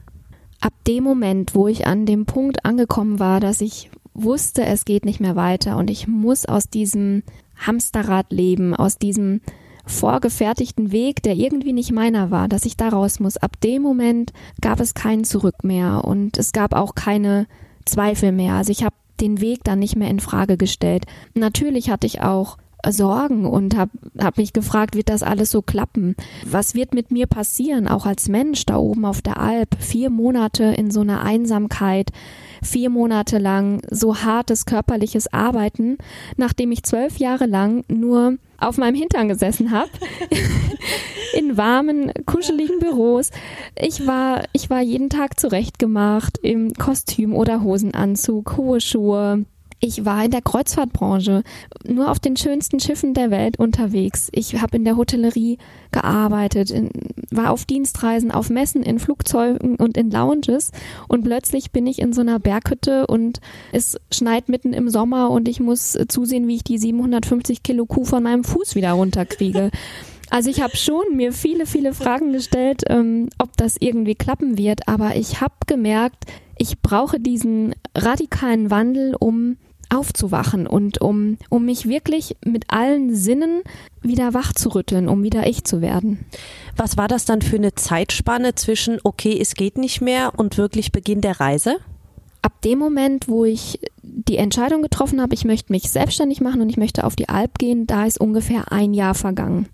Ab 0.61 0.75
dem 0.87 1.05
Moment, 1.05 1.55
wo 1.55 1.69
ich 1.69 1.87
an 1.87 2.05
dem 2.05 2.27
Punkt 2.27 2.67
angekommen 2.67 3.19
war, 3.19 3.41
dass 3.41 3.63
ich 3.63 3.91
wusste, 4.13 4.67
es 4.67 4.85
geht 4.85 5.07
nicht 5.07 5.21
mehr 5.21 5.37
weiter 5.37 5.79
und 5.79 5.89
ich 5.89 6.07
muss 6.07 6.45
aus 6.45 6.69
diesem 6.69 7.23
Hamsterrad 7.57 8.31
leben, 8.31 8.77
aus 8.77 8.99
diesem 8.99 9.41
vorgefertigten 9.87 10.93
Weg, 10.93 11.23
der 11.23 11.35
irgendwie 11.35 11.73
nicht 11.73 11.93
meiner 11.93 12.31
war, 12.31 12.47
dass 12.47 12.67
ich 12.67 12.77
da 12.77 12.91
raus 12.91 13.21
muss. 13.21 13.39
Ab 13.39 13.59
dem 13.63 13.81
Moment 13.81 14.35
gab 14.61 14.81
es 14.81 14.93
kein 14.93 15.25
Zurück 15.25 15.65
mehr 15.65 16.05
und 16.05 16.37
es 16.37 16.53
gab 16.53 16.75
auch 16.75 16.95
keine 16.95 17.47
Zweifel 17.87 18.33
mehr. 18.33 18.55
Also 18.55 18.71
ich 18.71 18.85
habe 18.85 18.95
den 19.21 19.41
Weg 19.41 19.65
dann 19.65 19.79
nicht 19.79 19.97
mehr 19.97 20.09
in 20.09 20.21
Frage 20.21 20.57
gestellt. 20.57 21.05
Natürlich 21.35 21.91
hatte 21.91 22.07
ich 22.07 22.21
auch 22.21 22.57
Sorgen 22.89 23.47
und 23.47 23.77
habe 23.77 23.91
hab 24.19 24.37
mich 24.39 24.53
gefragt, 24.53 24.95
wird 24.95 25.09
das 25.09 25.23
alles 25.23 25.51
so 25.51 25.63
klappen? 25.63 26.17
Was 26.45 26.75
wird 26.75 26.95
mit 26.95 27.11
mir 27.11 27.27
passieren, 27.27 27.89
auch 27.89 28.07
als 28.07 28.29
Mensch 28.29 28.67
da 28.67 28.77
oben 28.77 29.05
auf 29.05 29.23
der 29.23 29.39
Alp? 29.39 29.77
Vier 29.79 30.11
Monate 30.11 30.65
in 30.65 30.91
so 30.91 31.01
einer 31.01 31.23
Einsamkeit, 31.23 32.11
vier 32.63 32.91
Monate 32.91 33.39
lang 33.39 33.83
so 33.91 34.17
hartes 34.17 34.67
körperliches 34.67 35.33
Arbeiten, 35.33 35.99
nachdem 36.37 36.73
ich 36.73 36.83
zwölf 36.83 37.19
Jahre 37.19 37.47
lang 37.47 37.85
nur 37.89 38.37
auf 38.59 38.77
meinem 38.77 38.95
Hintern 38.95 39.29
gesessen 39.29 39.71
habe. 39.71 39.91
in 41.35 41.57
warmen, 41.57 42.13
kuscheligen 42.27 42.79
Büros. 42.79 43.31
Ich 43.77 44.07
war, 44.07 44.45
ich 44.53 44.71
war 44.71 44.81
jeden 44.81 45.11
Tag 45.11 45.39
zurechtgemacht 45.39 46.39
im 46.39 46.75
Kostüm 46.75 47.35
oder 47.35 47.63
Hosenanzug, 47.63 48.57
hohe 48.57 48.81
Schuhe, 48.81 49.45
ich 49.81 50.05
war 50.05 50.25
in 50.25 50.31
der 50.31 50.43
Kreuzfahrtbranche, 50.43 51.43
nur 51.87 52.11
auf 52.11 52.21
den 52.21 52.37
schönsten 52.37 52.81
Schiffen 52.81 53.15
der 53.15 53.31
Welt 53.31 53.59
unterwegs. 53.59 54.29
Ich 54.33 54.61
habe 54.61 54.77
in 54.77 54.85
der 54.85 54.97
Hotellerie 54.97 55.59
gearbeitet, 55.91 56.71
in, 56.71 56.91
war 57.31 57.51
auf 57.51 57.65
Dienstreisen, 57.65 58.31
auf 58.31 58.51
Messen, 58.51 58.83
in 58.83 58.99
Flugzeugen 58.99 59.77
und 59.77 59.97
in 59.97 60.11
Lounges 60.11 60.73
und 61.09 61.25
plötzlich 61.25 61.71
bin 61.71 61.87
ich 61.87 61.99
in 61.99 62.13
so 62.13 62.21
einer 62.21 62.39
Berghütte 62.39 63.07
und 63.07 63.41
es 63.73 63.99
schneit 64.13 64.49
mitten 64.49 64.75
im 64.75 64.91
Sommer 64.91 65.31
und 65.31 65.49
ich 65.49 65.61
muss 65.61 65.99
zusehen, 66.09 66.47
wie 66.47 66.57
ich 66.57 66.65
die 66.65 66.79
750 66.79 67.63
Kilo 67.63 67.87
Kuh 67.87 68.05
von 68.05 68.23
meinem 68.23 68.45
Fuß 68.45 68.75
wieder 68.75 68.93
runterkriege. 68.93 69.71
Also 70.33 70.49
ich 70.49 70.63
habe 70.63 70.77
schon 70.77 71.17
mir 71.17 71.33
viele, 71.33 71.67
viele 71.67 71.93
Fragen 71.93 72.33
gestellt, 72.33 72.85
ähm, 72.87 73.31
ob 73.39 73.57
das 73.57 73.77
irgendwie 73.81 74.15
klappen 74.15 74.57
wird, 74.57 74.87
aber 74.87 75.17
ich 75.17 75.41
habe 75.41 75.55
gemerkt, 75.67 76.27
ich 76.57 76.81
brauche 76.81 77.19
diesen 77.19 77.75
radikalen 77.97 78.71
Wandel, 78.71 79.17
um 79.19 79.57
aufzuwachen 79.91 80.67
und 80.67 81.01
um, 81.01 81.37
um 81.49 81.65
mich 81.65 81.89
wirklich 81.89 82.37
mit 82.45 82.67
allen 82.69 83.15
Sinnen 83.15 83.63
wieder 84.01 84.35
wach 84.35 84.53
zu 84.53 84.71
rütteln, 84.71 85.09
um 85.09 85.23
wieder 85.23 85.47
ich 85.47 85.65
zu 85.65 85.81
werden. 85.81 86.25
Was 86.77 86.97
war 86.97 87.09
das 87.09 87.25
dann 87.25 87.43
für 87.43 87.57
eine 87.57 87.75
Zeitspanne 87.75 88.55
zwischen, 88.55 88.99
okay, 89.05 89.37
es 89.41 89.55
geht 89.55 89.77
nicht 89.77 90.01
mehr 90.01 90.33
und 90.37 90.57
wirklich 90.57 90.93
Beginn 90.93 91.21
der 91.21 91.41
Reise? 91.41 91.77
Ab 92.43 92.63
dem 92.63 92.79
Moment, 92.79 93.29
wo 93.29 93.45
ich 93.45 93.81
die 94.03 94.39
Entscheidung 94.39 94.81
getroffen 94.81 95.21
habe, 95.21 95.35
ich 95.35 95.45
möchte 95.45 95.73
mich 95.73 95.91
selbstständig 95.91 96.41
machen 96.41 96.63
und 96.63 96.71
ich 96.71 96.79
möchte 96.79 97.05
auf 97.05 97.17
die 97.17 97.29
Alp 97.29 97.59
gehen, 97.59 97.87
da 97.87 98.07
ist 98.07 98.21
ungefähr 98.21 98.73
ein 98.73 98.95
Jahr 98.95 99.15
vergangen. 99.15 99.69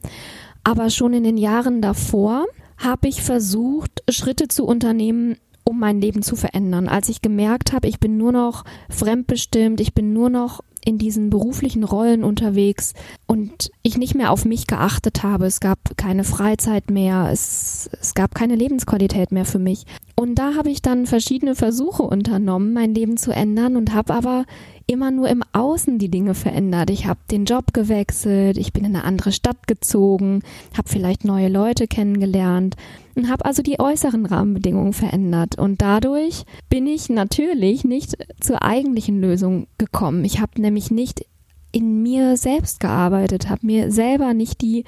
Aber 0.64 0.90
schon 0.90 1.12
in 1.12 1.22
den 1.22 1.36
Jahren 1.36 1.80
davor 1.80 2.44
habe 2.76 3.08
ich 3.08 3.22
versucht, 3.22 4.02
Schritte 4.10 4.48
zu 4.48 4.66
unternehmen, 4.66 5.36
um 5.66 5.78
mein 5.78 6.00
Leben 6.00 6.22
zu 6.22 6.36
verändern. 6.36 6.88
Als 6.88 7.08
ich 7.08 7.20
gemerkt 7.20 7.72
habe, 7.72 7.88
ich 7.88 7.98
bin 7.98 8.16
nur 8.16 8.32
noch 8.32 8.64
fremdbestimmt, 8.88 9.80
ich 9.80 9.92
bin 9.92 10.12
nur 10.12 10.30
noch 10.30 10.60
in 10.84 10.98
diesen 10.98 11.30
beruflichen 11.30 11.82
Rollen 11.82 12.22
unterwegs, 12.22 12.94
und 13.26 13.70
ich 13.82 13.98
nicht 13.98 14.14
mehr 14.14 14.30
auf 14.30 14.44
mich 14.44 14.68
geachtet 14.68 15.24
habe. 15.24 15.46
Es 15.46 15.58
gab 15.58 15.78
keine 15.96 16.22
Freizeit 16.22 16.90
mehr, 16.90 17.28
es, 17.32 17.90
es 18.00 18.14
gab 18.14 18.34
keine 18.34 18.54
Lebensqualität 18.54 19.32
mehr 19.32 19.44
für 19.44 19.58
mich. 19.58 19.84
Und 20.18 20.36
da 20.36 20.54
habe 20.54 20.70
ich 20.70 20.80
dann 20.80 21.04
verschiedene 21.04 21.54
Versuche 21.54 22.02
unternommen, 22.02 22.72
mein 22.72 22.94
Leben 22.94 23.18
zu 23.18 23.32
ändern 23.32 23.76
und 23.76 23.92
habe 23.92 24.14
aber 24.14 24.46
immer 24.86 25.10
nur 25.10 25.28
im 25.28 25.42
Außen 25.52 25.98
die 25.98 26.08
Dinge 26.08 26.34
verändert. 26.34 26.88
Ich 26.88 27.06
habe 27.06 27.20
den 27.30 27.44
Job 27.44 27.74
gewechselt, 27.74 28.56
ich 28.56 28.72
bin 28.72 28.86
in 28.86 28.96
eine 28.96 29.04
andere 29.04 29.30
Stadt 29.30 29.66
gezogen, 29.66 30.40
habe 30.74 30.88
vielleicht 30.88 31.26
neue 31.26 31.48
Leute 31.48 31.86
kennengelernt 31.86 32.76
und 33.14 33.28
habe 33.28 33.44
also 33.44 33.62
die 33.62 33.78
äußeren 33.78 34.24
Rahmenbedingungen 34.24 34.94
verändert. 34.94 35.58
Und 35.58 35.82
dadurch 35.82 36.44
bin 36.70 36.86
ich 36.86 37.10
natürlich 37.10 37.84
nicht 37.84 38.16
zur 38.40 38.62
eigentlichen 38.62 39.20
Lösung 39.20 39.66
gekommen. 39.76 40.24
Ich 40.24 40.40
habe 40.40 40.62
nämlich 40.62 40.90
nicht 40.90 41.26
in 41.72 42.02
mir 42.02 42.38
selbst 42.38 42.80
gearbeitet, 42.80 43.50
habe 43.50 43.66
mir 43.66 43.92
selber 43.92 44.32
nicht 44.32 44.62
die 44.62 44.84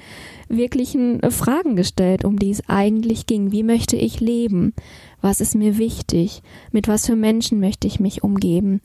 wirklichen 0.47 1.21
Fragen 1.29 1.75
gestellt, 1.75 2.25
um 2.25 2.39
die 2.39 2.49
es 2.49 2.67
eigentlich 2.67 3.27
ging. 3.27 3.51
Wie 3.51 3.61
möchte 3.61 3.95
ich 3.95 4.19
leben? 4.21 4.73
Was 5.21 5.41
ist 5.41 5.55
mir 5.55 5.77
wichtig? 5.77 6.41
Mit 6.71 6.87
was 6.87 7.05
für 7.05 7.15
Menschen 7.15 7.59
möchte 7.59 7.87
ich 7.87 7.99
mich 7.99 8.23
umgeben? 8.23 8.81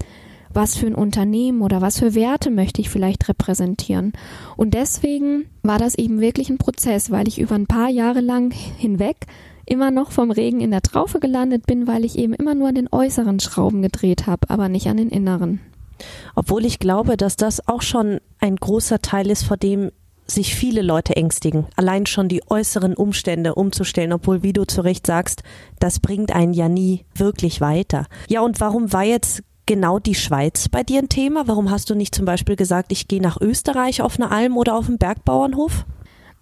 Was 0.53 0.77
für 0.77 0.87
ein 0.87 0.95
Unternehmen 0.95 1.63
oder 1.63 1.81
was 1.81 1.99
für 1.99 2.15
Werte 2.15 2.51
möchte 2.51 2.81
ich 2.81 2.89
vielleicht 2.89 3.29
repräsentieren? 3.29 4.13
Und 4.57 4.75
deswegen 4.75 5.47
war 5.63 5.79
das 5.79 5.97
eben 5.97 6.21
wirklich 6.21 6.49
ein 6.51 6.59
Prozess, 6.59 7.11
weil 7.11 7.27
ich 7.27 7.41
über 7.41 7.57
ein 7.57 7.67
paar 7.67 7.89
Jahre 7.89 8.21
lang 8.21 8.53
hinweg 8.53 9.27
immer 9.67 9.91
noch 9.91 10.13
vom 10.13 10.31
Regen 10.31 10.61
in 10.61 10.71
der 10.71 10.83
Traufe 10.83 11.21
gelandet 11.21 11.67
bin, 11.67 11.87
weil 11.87 12.05
ich 12.05 12.19
eben 12.19 12.35
immer 12.35 12.55
nur 12.55 12.69
an 12.69 12.75
den 12.75 12.89
äußeren 12.91 13.41
Schrauben 13.41 13.83
gedreht 13.83 14.27
habe, 14.27 14.51
aber 14.51 14.69
nicht 14.69 14.89
an 14.89 14.97
den 14.97 15.09
inneren. 15.09 15.61
Obwohl 16.35 16.65
ich 16.65 16.79
glaube, 16.79 17.17
dass 17.17 17.37
das 17.37 17.67
auch 17.67 17.83
schon 17.83 18.21
ein 18.39 18.57
großer 18.57 19.01
Teil 19.01 19.31
ist, 19.31 19.45
vor 19.45 19.57
dem 19.57 19.91
sich 20.27 20.55
viele 20.55 20.83
Leute 20.83 21.17
ängstigen, 21.17 21.67
allein 21.77 22.07
schon 22.07 22.29
die 22.29 22.43
äußeren 22.49 22.95
Umstände 22.95 23.55
umzustellen, 23.55 24.13
obwohl, 24.13 24.43
wie 24.43 24.53
du 24.53 24.65
zu 24.65 24.81
Recht 24.81 25.07
sagst, 25.07 25.43
das 25.79 26.01
bringt 26.01 26.35
einen 26.35 26.55
ja 26.55 26.69
nie 26.69 27.05
wirklich 27.15 27.61
weiter. 27.61 28.07
Ja, 28.29 28.41
und 28.41 28.61
warum 28.61 28.93
war 28.93 29.05
jetzt 29.05 29.43
genau 29.67 29.99
die 29.99 30.15
Schweiz 30.15 30.69
bei 30.69 30.83
dir 30.83 31.01
ein 31.01 31.09
Thema? 31.09 31.47
Warum 31.47 31.71
hast 31.71 31.91
du 31.91 31.95
nicht 31.95 32.15
zum 32.15 32.25
Beispiel 32.25 32.57
gesagt, 32.57 32.93
ich 32.93 33.09
gehe 33.09 33.23
nach 33.23 33.41
Österreich 33.41 34.03
auf 34.03 34.19
eine 34.19 34.31
Alm 34.31 34.57
oder 34.57 34.77
auf 34.77 34.89
einen 34.89 34.99
Bergbauernhof? 34.99 35.85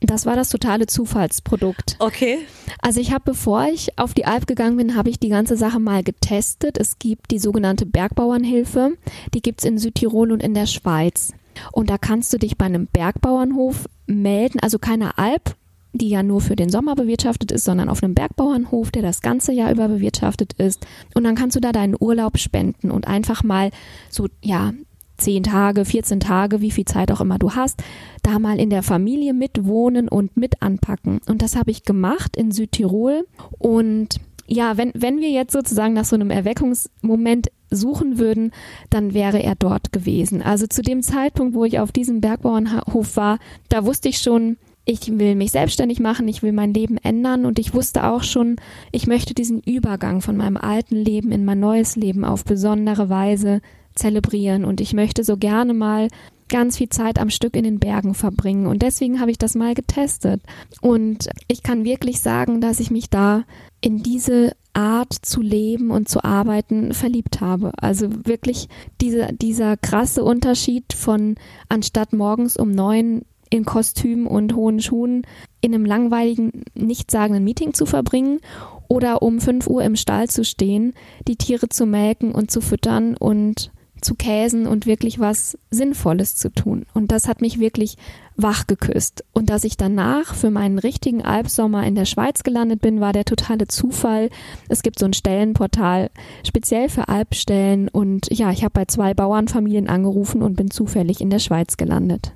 Das 0.01 0.27
war 0.27 0.35
das 0.35 0.49
totale 0.49 0.87
Zufallsprodukt. 0.87 1.97
Okay. 2.01 2.39
Also 2.81 3.01
ich 3.01 3.13
habe, 3.13 3.23
bevor 3.25 3.67
ich 3.67 3.99
auf 3.99 4.15
die 4.15 4.25
Alp 4.25 4.49
gegangen 4.49 4.77
bin, 4.77 4.97
habe 4.97 5.11
ich 5.11 5.21
die 5.21 5.29
ganze 5.29 5.57
Sache 5.57 5.79
mal 5.79 6.03
getestet. 6.03 6.77
Es 6.77 6.99
gibt 6.99 7.31
die 7.31 7.39
sogenannte 7.39 7.87
Bergbauernhilfe. 7.87 8.97
Die 9.33 9.43
gibt's 9.43 9.65
in 9.65 9.79
Südtirol 9.79 10.33
und 10.33 10.43
in 10.43 10.55
der 10.55 10.67
Schweiz. 10.67 11.33
Und 11.73 11.91
da 11.91 11.99
kannst 11.99 12.33
du 12.33 12.39
dich 12.39 12.57
bei 12.57 12.67
einem 12.67 12.87
Bergbauernhof 12.87 13.89
melden, 14.07 14.61
also 14.61 14.79
keine 14.79 15.19
Alp, 15.19 15.57
die 15.93 16.09
ja 16.09 16.23
nur 16.23 16.41
für 16.41 16.57
den 16.57 16.71
Sommer 16.71 16.95
bewirtschaftet 16.95 17.53
ist, 17.53 17.65
sondern 17.65 17.89
auf 17.89 18.03
einem 18.03 18.15
Bergbauernhof, 18.15 18.91
der 18.91 19.03
das 19.03 19.21
ganze 19.21 19.53
Jahr 19.53 19.71
über 19.71 19.89
bewirtschaftet 19.89 20.55
ist. 20.55 20.87
Und 21.15 21.25
dann 21.25 21.35
kannst 21.35 21.57
du 21.57 21.61
da 21.61 21.73
deinen 21.73 21.97
Urlaub 21.99 22.39
spenden 22.39 22.91
und 22.91 23.07
einfach 23.07 23.45
mal 23.45 23.71
so, 24.09 24.29
ja, 24.43 24.73
zehn 25.19 25.43
Tage, 25.43 25.85
14 25.85 26.21
Tage, 26.21 26.61
wie 26.61 26.71
viel 26.71 26.85
Zeit 26.85 27.13
auch 27.13 27.21
immer 27.21 27.39
du 27.39 27.53
hast, 27.53 27.83
da 28.23 28.39
mal 28.39 28.59
in 28.59 28.71
der 28.71 28.83
Familie 28.83 29.35
mitwohnen 29.35 30.09
und 30.09 30.37
mit 30.37 30.63
anpacken. 30.63 31.21
Und 31.27 31.43
das 31.43 31.57
habe 31.57 31.71
ich 31.71 31.85
gemacht 31.85 32.37
in 32.37 32.51
Südtirol. 32.51 33.27
Und 33.59 34.17
ja, 34.47 34.77
wenn, 34.77 34.93
wenn 34.95 35.21
wir 35.21 35.31
jetzt 35.31 35.53
sozusagen 35.53 35.95
nach 35.95 36.05
so 36.05 36.17
einem 36.17 36.31
Erweckungsmoment 36.31 37.49
suchen 37.75 38.19
würden, 38.19 38.53
dann 38.91 39.15
wäre 39.15 39.43
er 39.43 39.55
dort 39.55 39.93
gewesen. 39.93 40.43
Also 40.43 40.67
zu 40.67 40.83
dem 40.83 41.03
Zeitpunkt, 41.03 41.55
wo 41.55 41.65
ich 41.65 41.79
auf 41.79 41.93
diesem 41.93 42.21
Bergbauernhof 42.21 43.17
war, 43.17 43.39
da 43.69 43.85
wusste 43.85 44.09
ich 44.09 44.19
schon, 44.19 44.57
ich 44.85 45.19
will 45.19 45.37
mich 45.37 45.53
selbstständig 45.53 46.01
machen, 46.01 46.27
ich 46.27 46.43
will 46.43 46.53
mein 46.53 46.75
Leben 46.75 46.99
ändern. 46.99 47.47
Und 47.47 47.59
ich 47.59 47.75
wusste 47.75 48.05
auch 48.05 48.23
schon, 48.23 48.57
ich 48.91 49.07
möchte 49.07 49.35
diesen 49.35 49.61
Übergang 49.61 50.21
von 50.21 50.37
meinem 50.37 50.57
alten 50.57 50.97
Leben 50.97 51.31
in 51.31 51.45
mein 51.45 51.61
neues 51.61 51.97
Leben 51.97 52.25
auf 52.25 52.45
besondere 52.45 53.09
Weise 53.09 53.61
zelebrieren. 53.95 54.65
Und 54.65 54.81
ich 54.81 54.93
möchte 54.93 55.23
so 55.25 55.37
gerne 55.37 55.75
mal 55.75 56.09
ganz 56.49 56.77
viel 56.79 56.89
Zeit 56.89 57.19
am 57.19 57.31
Stück 57.31 57.57
in 57.57 57.65
den 57.65 57.79
Bergen 57.79 58.15
verbringen. 58.15 58.67
Und 58.67 58.83
deswegen 58.83 59.21
habe 59.21 59.31
ich 59.31 59.39
das 59.39 59.55
mal 59.55 59.75
getestet. 59.75 60.43
Und 60.81 61.29
ich 61.49 61.63
kann 61.63 61.85
wirklich 61.85 62.21
sagen, 62.21 62.61
dass 62.61 62.81
ich 62.81 62.91
mich 62.91 63.09
da 63.09 63.45
in 63.83 64.03
diese 64.03 64.53
Art 64.73 65.13
zu 65.13 65.43
leben 65.43 65.91
und 65.91 66.09
zu 66.09 66.25
arbeiten 66.25 66.95
verliebt 66.95 67.43
habe. 67.43 67.73
Also 67.77 68.09
wirklich 68.25 68.69
diese, 69.01 69.33
dieser 69.35 69.77
krasse 69.77 70.25
Unterschied 70.25 70.95
von 70.95 71.35
anstatt 71.69 72.15
morgens 72.15 72.57
um 72.57 72.71
neun 72.71 73.27
in 73.51 73.67
Kostüm 73.67 74.27
und 74.27 74.55
hohen 74.55 74.81
Schuhen 74.81 75.27
in 75.61 75.75
einem 75.75 75.85
langweiligen, 75.85 76.65
nichtssagenden 76.75 77.45
Meeting 77.45 77.75
zu 77.75 77.85
verbringen 77.85 78.41
oder 78.89 79.21
um 79.21 79.41
fünf 79.41 79.67
Uhr 79.67 79.85
im 79.85 79.97
Stall 79.97 80.31
zu 80.31 80.43
stehen, 80.43 80.95
die 81.29 81.37
Tiere 81.37 81.69
zu 81.69 81.85
melken 81.85 82.33
und 82.33 82.51
zu 82.51 82.63
füttern 82.63 83.15
und 83.15 83.71
zu 84.01 84.15
käsen 84.15 84.67
und 84.67 84.87
wirklich 84.87 85.21
was 85.21 85.59
Sinnvolles 85.71 86.35
zu 86.37 86.51
tun. 86.51 86.87
Und 86.95 87.13
das 87.13 87.29
hat 87.29 87.41
mich 87.41 87.61
wirklich 87.61 87.97
wach 88.37 88.67
geküsst. 88.67 89.25
Und 89.33 89.51
dass 89.51 89.65
ich 89.65 89.77
danach 89.77 90.35
für 90.35 90.51
meinen 90.51 90.79
richtigen 90.79 91.23
Albsommer 91.23 91.85
in 91.85 91.95
der 91.95 92.05
Schweiz 92.05 92.43
gelandet 92.43 92.81
bin, 92.81 93.01
war 93.01 93.13
der 93.13 93.25
totale 93.25 93.69
Zufall. 93.69 94.31
Es 94.69 94.83
gibt 94.83 94.99
so 94.99 95.07
ein 95.07 95.13
Stellenportal 95.13 96.11
speziell 96.47 96.89
für 96.89 97.09
Albstellen 97.09 97.89
und 97.89 98.29
ja, 98.31 98.51
ich 98.51 98.65
habe 98.65 98.73
bei 98.73 98.85
zwei 98.87 99.15
Bauernfamilien 99.15 99.89
angerufen 99.89 100.43
und 100.43 100.57
bin 100.57 100.71
zufällig 100.71 101.21
in 101.21 101.31
der 101.31 101.39
Schweiz 101.39 101.77
gelandet. 101.77 102.33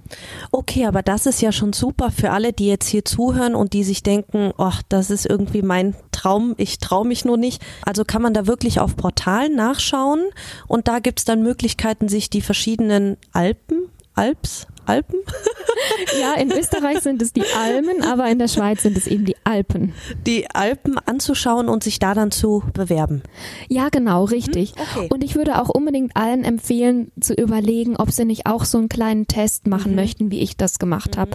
Okay, 0.52 0.86
aber 0.86 1.02
das 1.02 1.26
ist 1.26 1.40
ja 1.40 1.52
schon 1.52 1.72
super 1.72 2.10
für 2.10 2.30
alle, 2.30 2.52
die 2.52 2.66
jetzt 2.66 2.88
hier 2.88 3.04
zuhören 3.04 3.54
und 3.54 3.72
die 3.72 3.84
sich 3.84 4.02
denken, 4.02 4.52
ach, 4.58 4.82
das 4.88 5.10
ist 5.10 5.26
irgendwie 5.26 5.62
mein 5.62 5.94
Traum, 6.12 6.54
ich 6.56 6.78
traue 6.78 7.06
mich 7.06 7.24
nur 7.24 7.36
nicht. 7.36 7.62
Also 7.82 8.04
kann 8.04 8.22
man 8.22 8.34
da 8.34 8.46
wirklich 8.46 8.80
auf 8.80 8.96
Portalen 8.96 9.54
nachschauen 9.56 10.20
und 10.66 10.88
da 10.88 10.98
gibt 10.98 11.20
es 11.20 11.24
dann 11.24 11.42
Möglichkeiten, 11.42 12.08
sich 12.08 12.30
die 12.30 12.42
verschiedenen 12.42 13.16
Alpen, 13.32 13.88
Alps, 14.14 14.66
Alpen? 14.86 15.18
ja, 16.20 16.34
in 16.34 16.50
Österreich 16.50 17.00
sind 17.00 17.22
es 17.22 17.32
die 17.32 17.44
Almen, 17.56 18.02
aber 18.02 18.28
in 18.28 18.38
der 18.38 18.48
Schweiz 18.48 18.82
sind 18.82 18.96
es 18.96 19.06
eben 19.06 19.24
die 19.24 19.36
Alpen. 19.44 19.92
Die 20.26 20.50
Alpen 20.50 20.98
anzuschauen 20.98 21.68
und 21.68 21.84
sich 21.84 21.98
da 21.98 22.14
dann 22.14 22.30
zu 22.30 22.62
bewerben. 22.72 23.22
Ja, 23.68 23.88
genau, 23.88 24.24
richtig. 24.24 24.74
Hm? 24.76 24.82
Okay. 24.82 25.08
Und 25.12 25.24
ich 25.24 25.34
würde 25.36 25.60
auch 25.60 25.68
unbedingt 25.68 26.16
allen 26.16 26.44
empfehlen, 26.44 27.12
zu 27.20 27.34
überlegen, 27.34 27.96
ob 27.96 28.10
sie 28.10 28.24
nicht 28.24 28.46
auch 28.46 28.64
so 28.64 28.78
einen 28.78 28.88
kleinen 28.88 29.26
Test 29.26 29.66
machen 29.66 29.92
mhm. 29.92 29.96
möchten, 29.96 30.30
wie 30.30 30.40
ich 30.40 30.56
das 30.56 30.78
gemacht 30.78 31.16
mhm. 31.16 31.20
habe. 31.20 31.30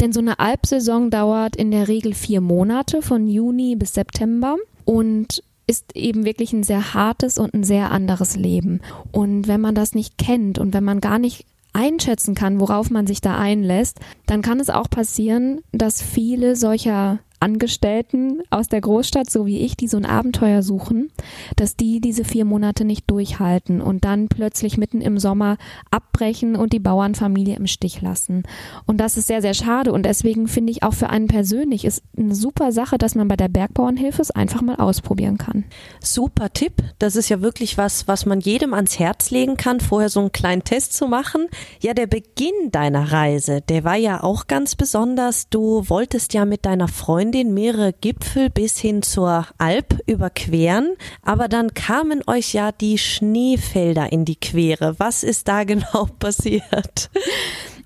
Denn 0.00 0.12
so 0.12 0.20
eine 0.20 0.38
Alpsaison 0.38 1.10
dauert 1.10 1.56
in 1.56 1.70
der 1.70 1.88
Regel 1.88 2.14
vier 2.14 2.40
Monate, 2.40 3.02
von 3.02 3.26
Juni 3.26 3.76
bis 3.76 3.94
September. 3.94 4.56
Und 4.84 5.42
ist 5.66 5.96
eben 5.96 6.24
wirklich 6.24 6.52
ein 6.52 6.64
sehr 6.64 6.94
hartes 6.94 7.38
und 7.38 7.54
ein 7.54 7.64
sehr 7.64 7.90
anderes 7.92 8.36
Leben. 8.36 8.80
Und 9.12 9.48
wenn 9.48 9.60
man 9.60 9.74
das 9.74 9.94
nicht 9.94 10.18
kennt 10.18 10.58
und 10.58 10.74
wenn 10.74 10.84
man 10.84 11.00
gar 11.00 11.18
nicht 11.18 11.46
einschätzen 11.72 12.34
kann, 12.34 12.60
worauf 12.60 12.90
man 12.90 13.06
sich 13.06 13.20
da 13.20 13.38
einlässt, 13.38 14.00
dann 14.26 14.42
kann 14.42 14.60
es 14.60 14.70
auch 14.70 14.90
passieren, 14.90 15.60
dass 15.72 16.02
viele 16.02 16.56
solcher 16.56 17.20
Angestellten 17.42 18.40
aus 18.50 18.68
der 18.68 18.80
Großstadt, 18.80 19.28
so 19.28 19.46
wie 19.46 19.58
ich, 19.58 19.76
die 19.76 19.88
so 19.88 19.96
ein 19.96 20.06
Abenteuer 20.06 20.62
suchen, 20.62 21.10
dass 21.56 21.74
die 21.74 22.00
diese 22.00 22.22
vier 22.24 22.44
Monate 22.44 22.84
nicht 22.84 23.10
durchhalten 23.10 23.80
und 23.80 24.04
dann 24.04 24.28
plötzlich 24.28 24.78
mitten 24.78 25.00
im 25.00 25.18
Sommer 25.18 25.56
abbrechen 25.90 26.54
und 26.54 26.72
die 26.72 26.78
Bauernfamilie 26.78 27.56
im 27.56 27.66
Stich 27.66 28.00
lassen. 28.00 28.44
Und 28.86 28.98
das 28.98 29.16
ist 29.16 29.26
sehr, 29.26 29.42
sehr 29.42 29.54
schade. 29.54 29.92
Und 29.92 30.06
deswegen 30.06 30.46
finde 30.46 30.70
ich 30.70 30.84
auch 30.84 30.94
für 30.94 31.10
einen 31.10 31.26
persönlich 31.26 31.84
ist 31.84 32.04
eine 32.16 32.36
super 32.36 32.70
Sache, 32.70 32.96
dass 32.96 33.16
man 33.16 33.26
bei 33.26 33.36
der 33.36 33.48
Bergbauernhilfe 33.48 34.22
es 34.22 34.30
einfach 34.30 34.62
mal 34.62 34.76
ausprobieren 34.76 35.36
kann. 35.36 35.64
Super 36.00 36.52
Tipp. 36.52 36.74
Das 37.00 37.16
ist 37.16 37.28
ja 37.28 37.40
wirklich 37.40 37.76
was, 37.76 38.06
was 38.06 38.24
man 38.24 38.38
jedem 38.38 38.72
ans 38.72 39.00
Herz 39.00 39.32
legen 39.32 39.56
kann, 39.56 39.80
vorher 39.80 40.10
so 40.10 40.20
einen 40.20 40.30
kleinen 40.30 40.62
Test 40.62 40.94
zu 40.94 41.08
machen. 41.08 41.48
Ja, 41.80 41.92
der 41.92 42.06
Beginn 42.06 42.70
deiner 42.70 43.10
Reise, 43.10 43.62
der 43.62 43.82
war 43.82 43.96
ja 43.96 44.22
auch 44.22 44.46
ganz 44.46 44.76
besonders. 44.76 45.48
Du 45.48 45.88
wolltest 45.88 46.34
ja 46.34 46.44
mit 46.44 46.66
deiner 46.66 46.86
Freundin 46.86 47.31
Freundin 47.32 47.54
mehrere 47.54 47.94
Gipfel 47.94 48.50
bis 48.50 48.76
hin 48.78 49.00
zur 49.00 49.46
Alp 49.56 50.02
überqueren, 50.06 50.96
aber 51.22 51.48
dann 51.48 51.72
kamen 51.72 52.20
euch 52.26 52.52
ja 52.52 52.72
die 52.72 52.98
Schneefelder 52.98 54.12
in 54.12 54.26
die 54.26 54.36
Quere. 54.36 54.96
Was 54.98 55.22
ist 55.22 55.48
da 55.48 55.64
genau 55.64 56.10
passiert? 56.18 57.08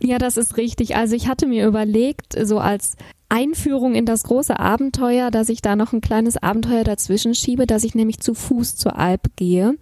Ja, 0.01 0.19
das 0.19 0.37
ist 0.37 0.57
richtig. 0.57 0.97
Also 0.97 1.15
ich 1.15 1.29
hatte 1.29 1.47
mir 1.47 1.65
überlegt, 1.65 2.35
so 2.45 2.59
als 2.59 2.97
Einführung 3.29 3.95
in 3.95 4.05
das 4.05 4.25
große 4.25 4.59
Abenteuer, 4.59 5.31
dass 5.31 5.49
ich 5.49 5.63
da 5.63 5.77
noch 5.77 5.93
ein 5.93 6.01
kleines 6.01 6.37
Abenteuer 6.37 6.83
dazwischen 6.83 7.37
schiebe, 7.37 7.69
dass 7.69 7.85
ich 7.85 7.95
nämlich 7.95 8.19
zu 8.19 8.35
Fuß 8.35 8.75
zur 8.75 8.99
Alp 8.99 9.37
gehe. 9.37 9.77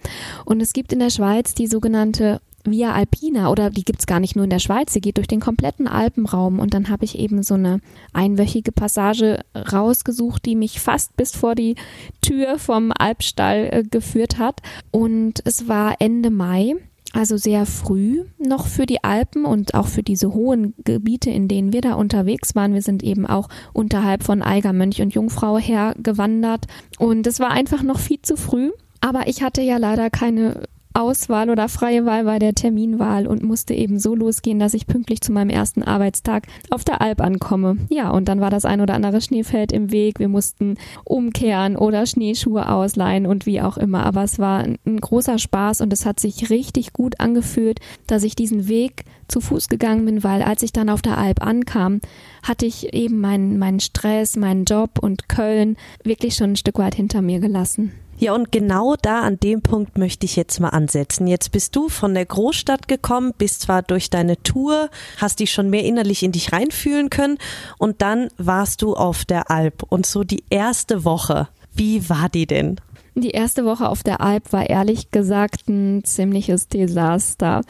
Und 0.45 0.61
es 0.61 0.75
gibt 0.75 0.93
in 0.93 0.99
der 0.99 1.11
Schweiz 1.11 1.55
die 1.55 1.69
sogenannte 1.69 2.43
Via 2.65 2.93
Alpina 2.93 3.51
oder 3.51 3.71
die 3.71 3.85
gibt's 3.85 4.07
gar 4.07 4.21
nicht 4.21 4.37
nur 4.37 4.45
in 4.45 4.51
der 4.51 4.59
Schweiz, 4.59 4.93
sie 4.93 5.01
geht 5.01 5.19
durch 5.19 5.27
den 5.27 5.41
kompletten 5.41 5.87
Alpenraum 5.87 6.59
und 6.59 6.75
dann 6.75 6.89
habe 6.89 7.05
ich 7.05 7.19
eben 7.19 7.43
so 7.43 7.55
eine 7.55 7.81
einwöchige 8.13 8.73
Passage 8.73 9.41
rausgesucht, 9.55 10.45
die 10.45 10.57
mich 10.57 10.81
fast 10.81 11.17
bis 11.17 11.37
vor 11.37 11.55
die 11.55 11.77
Tür 12.21 12.59
vom 12.59 12.93
Alpstall 12.99 13.69
äh, 13.71 13.83
geführt 13.83 14.39
hat 14.39 14.61
und 14.91 15.41
es 15.45 15.69
war 15.69 15.97
Ende 16.01 16.31
Mai 16.31 16.77
also 17.15 17.37
sehr 17.37 17.65
früh 17.65 18.25
noch 18.39 18.67
für 18.67 18.87
die 18.87 19.05
Alpen 19.05 19.45
und 19.45 19.75
auch 19.75 19.87
für 19.87 20.03
diese 20.03 20.35
hohen 20.35 20.75
Gebiete, 20.83 21.31
in 21.31 21.47
denen 21.47 21.73
wir 21.73 21.81
da 21.81 21.95
unterwegs 21.95 22.57
waren. 22.57 22.75
Wir 22.75 22.83
sind 22.83 23.05
eben 23.05 23.25
auch 23.25 23.49
unterhalb 23.73 24.25
von 24.25 24.43
Eiger, 24.43 24.73
Mönch 24.73 25.01
und 25.01 25.15
Jungfrau 25.15 25.57
hergewandert 25.57 26.67
und 26.99 27.27
es 27.29 27.39
war 27.39 27.53
einfach 27.53 27.85
noch 27.85 28.01
viel 28.01 28.21
zu 28.21 28.37
früh. 28.37 28.73
Aber 29.01 29.29
ich 29.29 29.43
hatte 29.43 29.63
ja 29.63 29.77
leider 29.77 30.11
keine 30.11 30.63
Auswahl 30.95 31.51
oder 31.51 31.69
freie 31.69 32.07
Wahl 32.07 32.25
bei 32.25 32.39
der 32.39 32.55
Terminwahl 32.55 33.27
und 33.27 33.43
musste 33.43 33.75
eben 33.75 33.99
so 33.99 34.15
losgehen, 34.15 34.61
dass 34.61 34.75
ich 34.75 34.87
pünktlich 34.87 35.21
zu 35.21 35.33
meinem 35.33 35.51
ersten 35.51 35.83
Arbeitstag 35.83 36.47
auf 36.71 36.85
der 36.85 37.01
Alp 37.01 37.21
ankomme. 37.21 37.79
Ja, 37.91 38.11
und 38.11 38.29
dann 38.29 38.41
war 38.41 38.51
das 38.51 38.65
ein 38.65 38.81
oder 38.81 38.95
andere 38.95 39.21
Schneefeld 39.21 39.73
im 39.73 39.91
Weg. 39.91 40.21
Wir 40.21 40.29
mussten 40.29 40.77
umkehren 41.05 41.77
oder 41.77 42.07
Schneeschuhe 42.07 42.69
ausleihen 42.71 43.27
und 43.27 43.45
wie 43.45 43.61
auch 43.61 43.77
immer. 43.77 44.07
Aber 44.07 44.23
es 44.23 44.39
war 44.39 44.61
ein 44.61 45.01
großer 45.01 45.39
Spaß 45.39 45.81
und 45.81 45.93
es 45.93 46.07
hat 46.07 46.21
sich 46.21 46.49
richtig 46.49 46.93
gut 46.93 47.19
angefühlt, 47.19 47.81
dass 48.07 48.23
ich 48.23 48.37
diesen 48.37 48.69
Weg 48.69 49.05
zu 49.27 49.41
Fuß 49.41 49.69
gegangen 49.69 50.05
bin, 50.05 50.23
weil 50.23 50.43
als 50.43 50.63
ich 50.63 50.73
dann 50.73 50.89
auf 50.89 51.03
der 51.03 51.19
Alp 51.19 51.45
ankam, 51.45 52.01
hatte 52.43 52.67
ich 52.67 52.93
eben 52.93 53.21
meinen, 53.21 53.59
meinen 53.59 53.81
Stress, 53.81 54.37
meinen 54.37 54.65
Job 54.65 54.99
und 55.01 55.29
Köln 55.29 55.77
wirklich 56.05 56.37
schon 56.37 56.53
ein 56.53 56.57
Stück 56.57 56.79
weit 56.79 56.95
hinter 56.95 57.21
mir 57.21 57.41
gelassen. 57.41 57.93
Ja, 58.19 58.35
und 58.35 58.53
genau 58.53 58.95
da 59.01 59.21
an 59.23 59.39
dem 59.41 59.63
Punkt 59.63 59.99
möchte 59.99 60.25
ich 60.25 60.37
jetzt 60.37 60.61
mal 60.61 60.69
ansetzen. 60.69 61.27
Jetzt 61.27 61.51
bist 61.53 61.75
du 61.75 61.89
von 61.89 62.15
der 62.15 62.27
Großstadt 62.27 62.89
gekommen, 62.89 63.33
bist 63.37 63.63
zwar 63.63 63.83
durch 63.83 64.11
deine 64.11 64.43
Tour, 64.43 64.89
hast 65.19 65.41
dich 65.41 65.53
schon 65.53 65.71
mehr 65.71 65.85
innerlich 65.85 66.23
in 66.23 66.33
dich 66.33 66.53
reinfühlen 66.53 67.11
können 67.11 67.39
und 67.79 68.03
dann 68.03 68.29
warst 68.37 68.83
du 68.83 68.95
auf 68.95 69.25
der 69.25 69.51
Alp 69.51 69.83
und 69.89 70.07
so 70.07 70.25
die 70.25 70.45
erste 70.51 71.05
Woche. 71.05 71.49
Wie 71.75 72.09
war 72.09 72.29
die 72.29 72.47
denn? 72.47 72.81
Die 73.17 73.31
erste 73.31 73.65
Woche 73.65 73.89
auf 73.89 74.03
der 74.03 74.21
Alp 74.21 74.53
war 74.53 74.69
ehrlich 74.69 75.13
gesagt 75.13 75.69
ein 75.69 76.03
ziemliches 76.05 76.69
Desaster. 76.69 77.63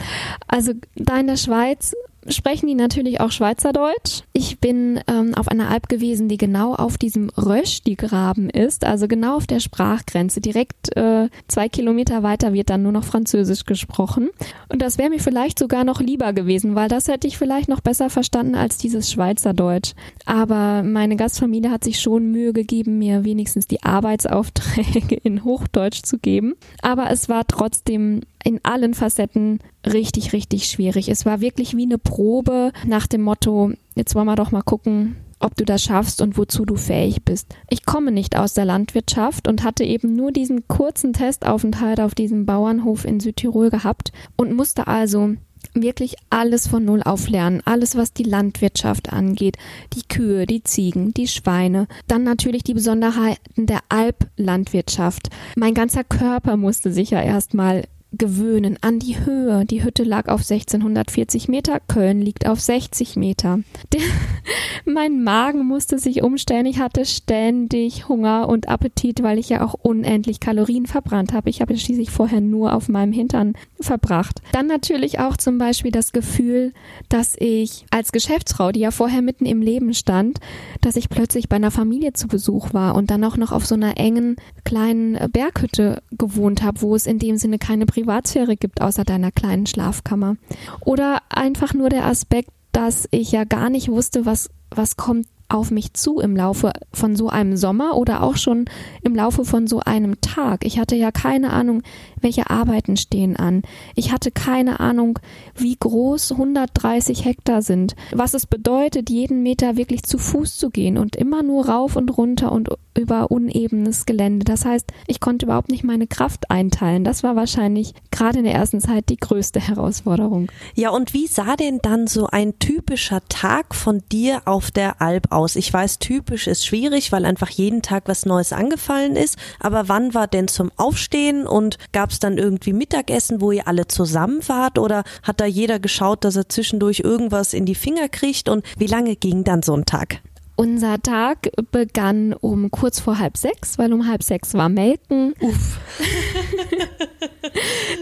Also 0.48 0.72
da 0.94 1.18
in 1.18 1.26
der 1.26 1.37
Schweiz 1.37 1.94
sprechen 2.28 2.66
die 2.66 2.74
natürlich 2.74 3.20
auch 3.20 3.30
Schweizerdeutsch. 3.30 4.22
Ich 4.32 4.58
bin 4.58 5.00
ähm, 5.06 5.34
auf 5.34 5.48
einer 5.48 5.70
Alp 5.70 5.88
gewesen, 5.88 6.28
die 6.28 6.37
genau 6.37 6.74
auf 6.74 6.98
diesem 6.98 7.30
Röschdi-Graben 7.30 8.50
ist, 8.50 8.84
also 8.84 9.08
genau 9.08 9.37
auf 9.37 9.46
der 9.46 9.60
Sprachgrenze. 9.60 10.40
Direkt 10.40 10.96
äh, 10.96 11.28
zwei 11.48 11.68
Kilometer 11.68 12.22
weiter 12.22 12.52
wird 12.52 12.70
dann 12.70 12.82
nur 12.82 12.92
noch 12.92 13.04
Französisch 13.04 13.64
gesprochen. 13.64 14.30
Und 14.68 14.82
das 14.82 14.98
wäre 14.98 15.10
mir 15.10 15.20
vielleicht 15.20 15.58
sogar 15.58 15.84
noch 15.84 16.00
lieber 16.00 16.32
gewesen, 16.32 16.74
weil 16.74 16.88
das 16.88 17.08
hätte 17.08 17.26
ich 17.26 17.38
vielleicht 17.38 17.68
noch 17.68 17.80
besser 17.80 18.10
verstanden 18.10 18.54
als 18.54 18.78
dieses 18.78 19.10
Schweizerdeutsch. 19.10 19.92
Aber 20.24 20.82
meine 20.82 21.16
Gastfamilie 21.16 21.70
hat 21.70 21.84
sich 21.84 22.00
schon 22.00 22.30
Mühe 22.30 22.52
gegeben, 22.52 22.98
mir 22.98 23.24
wenigstens 23.24 23.66
die 23.66 23.82
Arbeitsaufträge 23.82 25.14
in 25.22 25.44
Hochdeutsch 25.44 26.02
zu 26.02 26.18
geben. 26.18 26.54
Aber 26.82 27.10
es 27.10 27.28
war 27.28 27.46
trotzdem 27.46 28.22
in 28.44 28.61
allen 28.62 28.94
Facetten 28.94 29.59
richtig, 29.85 30.33
richtig 30.33 30.66
schwierig. 30.66 31.09
Es 31.09 31.26
war 31.26 31.40
wirklich 31.40 31.76
wie 31.76 31.85
eine 31.85 31.98
Probe 31.98 32.72
nach 32.87 33.07
dem 33.07 33.22
Motto, 33.22 33.72
jetzt 33.94 34.14
wollen 34.14 34.26
wir 34.26 34.37
doch 34.37 34.52
mal 34.52 34.62
gucken, 34.62 35.16
ob 35.40 35.57
du 35.57 35.64
das 35.64 35.83
schaffst 35.83 36.22
und 36.22 36.38
wozu 36.38 36.64
du 36.64 36.76
fähig 36.76 37.24
bist. 37.24 37.54
Ich 37.68 37.85
komme 37.85 38.12
nicht 38.12 38.37
aus 38.37 38.54
der 38.54 38.64
Landwirtschaft 38.64 39.48
und 39.48 39.64
hatte 39.64 39.85
eben 39.85 40.14
nur 40.14 40.30
diesen 40.30 40.68
kurzen 40.68 41.12
Testaufenthalt 41.12 42.00
auf 42.00 42.14
diesem 42.14 42.46
Bauernhof 42.46 43.04
in 43.04 43.20
Südtirol 43.20 43.70
gehabt 43.70 44.12
und 44.37 44.54
musste 44.54 44.87
also 44.87 45.35
wirklich 45.72 46.16
alles 46.30 46.68
von 46.68 46.85
Null 46.85 47.02
auflernen. 47.02 47.62
Alles, 47.64 47.96
was 47.96 48.12
die 48.12 48.22
Landwirtschaft 48.22 49.12
angeht. 49.12 49.57
Die 49.94 50.07
Kühe, 50.07 50.46
die 50.46 50.62
Ziegen, 50.62 51.14
die 51.14 51.28
Schweine. 51.28 51.88
Dann 52.07 52.22
natürlich 52.22 52.62
die 52.62 52.74
Besonderheiten 52.74 53.66
der 53.66 53.80
Alplandwirtschaft. 53.88 55.30
Mein 55.57 55.74
ganzer 55.74 56.04
Körper 56.04 56.57
musste 56.57 56.92
sich 56.92 57.11
ja 57.11 57.22
erstmal 57.22 57.85
gewöhnen 58.16 58.79
an 58.81 58.98
die 58.98 59.24
Höhe. 59.24 59.64
Die 59.64 59.85
Hütte 59.85 60.05
lag 60.05 60.29
auf 60.29 60.40
1640 60.40 61.48
Meter, 61.48 61.81
Köln 61.81 62.20
liegt 62.20 62.46
auf 62.46 62.61
60 62.61 63.16
Meter. 63.16 63.61
Der, 63.92 64.00
mein 64.85 65.22
Magen 65.22 65.66
musste 65.66 65.98
sich 65.98 66.22
umstellen. 66.22 66.66
Ich 66.66 66.79
hatte 66.79 67.05
ständig 67.05 68.09
Hunger 68.09 68.48
und 68.48 68.68
Appetit, 68.68 69.22
weil 69.22 69.38
ich 69.38 69.48
ja 69.48 69.64
auch 69.64 69.74
unendlich 69.74 70.40
Kalorien 70.40 70.87
verbrannt 70.87 71.33
habe. 71.33 71.50
Ich 71.50 71.61
habe 71.61 71.77
schließlich 71.77 72.11
vorher 72.11 72.40
nur 72.40 72.72
auf 72.74 72.88
meinem 72.88 73.12
Hintern 73.12 73.55
verbracht. 73.81 74.40
Dann 74.53 74.66
natürlich 74.66 75.18
auch 75.18 75.37
zum 75.37 75.59
Beispiel 75.59 75.90
das 75.90 76.12
Gefühl, 76.12 76.72
dass 77.09 77.37
ich 77.38 77.85
als 77.90 78.12
Geschäftsfrau, 78.12 78.72
die 78.72 78.81
ja 78.81 78.90
vorher 78.90 79.22
mitten 79.22 79.46
im 79.46 79.62
Leben 79.62 79.94
stand, 79.94 80.38
dass 80.81 80.96
ich 80.96 81.09
plötzlich 81.09 81.48
bei 81.48 81.57
einer 81.57 81.70
Familie 81.70 82.12
zu 82.12 82.29
Besuch 82.29 82.72
war 82.72 82.94
und 82.94 83.11
dann 83.11 83.24
auch 83.24 83.37
noch 83.37 83.53
auf 83.53 83.66
so 83.66 83.74
einer 83.74 83.98
engen 83.98 84.37
kleinen 84.64 85.18
Berghütte 85.31 86.03
gewohnt 86.12 86.62
habe, 86.62 86.81
wo 86.81 86.94
es 86.94 87.07
in 87.07 87.18
dem 87.18 87.37
Sinne 87.37 87.59
keine 87.59 87.87
Privatsphäre 87.87 88.03
Privatsphäre 88.04 88.56
gibt, 88.56 88.82
außer 88.82 89.04
deiner 89.04 89.32
kleinen 89.32 89.66
Schlafkammer. 89.66 90.36
Oder 90.80 91.22
einfach 91.30 91.72
nur 91.72 91.88
der 91.88 92.04
Aspekt, 92.04 92.50
dass 92.72 93.08
ich 93.10 93.32
ja 93.32 93.44
gar 93.44 93.70
nicht 93.70 93.88
wusste, 93.88 94.26
was, 94.26 94.50
was 94.70 94.96
kommt 94.96 95.26
auf 95.48 95.70
mich 95.70 95.94
zu 95.94 96.20
im 96.20 96.36
Laufe 96.36 96.72
von 96.92 97.16
so 97.16 97.28
einem 97.28 97.56
Sommer 97.56 97.96
oder 97.96 98.22
auch 98.22 98.36
schon 98.36 98.66
im 99.02 99.14
Laufe 99.14 99.44
von 99.44 99.66
so 99.66 99.80
einem 99.80 100.20
Tag. 100.20 100.64
Ich 100.66 100.78
hatte 100.78 100.96
ja 100.96 101.12
keine 101.12 101.50
Ahnung, 101.50 101.82
welche 102.24 102.50
Arbeiten 102.50 102.96
stehen 102.96 103.37
an. 103.37 103.62
Ich 103.94 104.10
hatte 104.10 104.32
keine 104.32 104.80
Ahnung, 104.80 105.20
wie 105.54 105.76
groß 105.78 106.32
130 106.32 107.24
Hektar 107.24 107.62
sind, 107.62 107.94
was 108.12 108.34
es 108.34 108.46
bedeutet, 108.46 109.10
jeden 109.10 109.42
Meter 109.44 109.76
wirklich 109.76 110.02
zu 110.02 110.18
Fuß 110.18 110.56
zu 110.56 110.70
gehen 110.70 110.98
und 110.98 111.14
immer 111.14 111.42
nur 111.44 111.68
rauf 111.68 111.94
und 111.94 112.16
runter 112.16 112.50
und 112.50 112.70
über 112.96 113.30
unebenes 113.30 114.06
Gelände. 114.06 114.44
Das 114.44 114.64
heißt, 114.64 114.92
ich 115.06 115.20
konnte 115.20 115.46
überhaupt 115.46 115.70
nicht 115.70 115.84
meine 115.84 116.06
Kraft 116.06 116.50
einteilen. 116.50 117.04
Das 117.04 117.22
war 117.22 117.37
wahrscheinlich 117.37 117.92
gerade 118.10 118.38
in 118.38 118.44
der 118.44 118.54
ersten 118.54 118.80
Zeit 118.80 119.08
die 119.08 119.16
größte 119.16 119.60
Herausforderung. 119.60 120.50
Ja, 120.74 120.90
und 120.90 121.12
wie 121.12 121.26
sah 121.26 121.56
denn 121.56 121.80
dann 121.82 122.06
so 122.06 122.28
ein 122.28 122.58
typischer 122.58 123.20
Tag 123.28 123.74
von 123.74 124.02
dir 124.12 124.42
auf 124.44 124.70
der 124.70 125.02
Alp 125.02 125.32
aus? 125.32 125.56
Ich 125.56 125.72
weiß, 125.72 125.98
typisch 125.98 126.46
ist 126.46 126.64
schwierig, 126.64 127.12
weil 127.12 127.24
einfach 127.24 127.50
jeden 127.50 127.82
Tag 127.82 128.04
was 128.06 128.26
Neues 128.26 128.52
angefallen 128.52 129.16
ist. 129.16 129.37
Aber 129.58 129.88
wann 129.88 130.14
war 130.14 130.28
denn 130.28 130.48
zum 130.48 130.70
Aufstehen 130.76 131.46
und 131.46 131.78
gab 131.92 132.10
es 132.14 132.18
dann 132.20 132.38
irgendwie 132.38 132.72
Mittagessen, 132.72 133.40
wo 133.40 133.53
ihr 133.53 133.68
alle 133.68 133.87
zusammen 133.87 134.40
wart? 134.46 134.79
Oder 134.79 135.05
hat 135.22 135.40
da 135.40 135.46
jeder 135.46 135.79
geschaut, 135.79 136.24
dass 136.24 136.37
er 136.37 136.48
zwischendurch 136.48 137.00
irgendwas 137.00 137.53
in 137.53 137.66
die 137.66 137.74
Finger 137.74 138.09
kriegt? 138.09 138.48
Und 138.48 138.64
wie 138.79 138.87
lange 138.87 139.16
ging 139.16 139.44
dann 139.44 139.62
so 139.62 139.77
ein 139.77 139.85
Tag? 139.85 140.20
Unser 140.56 141.02
Tag 141.02 141.50
begann 141.72 142.32
um 142.32 142.70
kurz 142.70 143.00
vor 143.00 143.18
halb 143.18 143.36
sechs, 143.36 143.76
weil 143.76 143.92
um 143.92 144.06
halb 144.06 144.22
sechs 144.22 144.54
war 144.54 144.68
Melken. 144.68 145.34
Uff. 145.40 145.80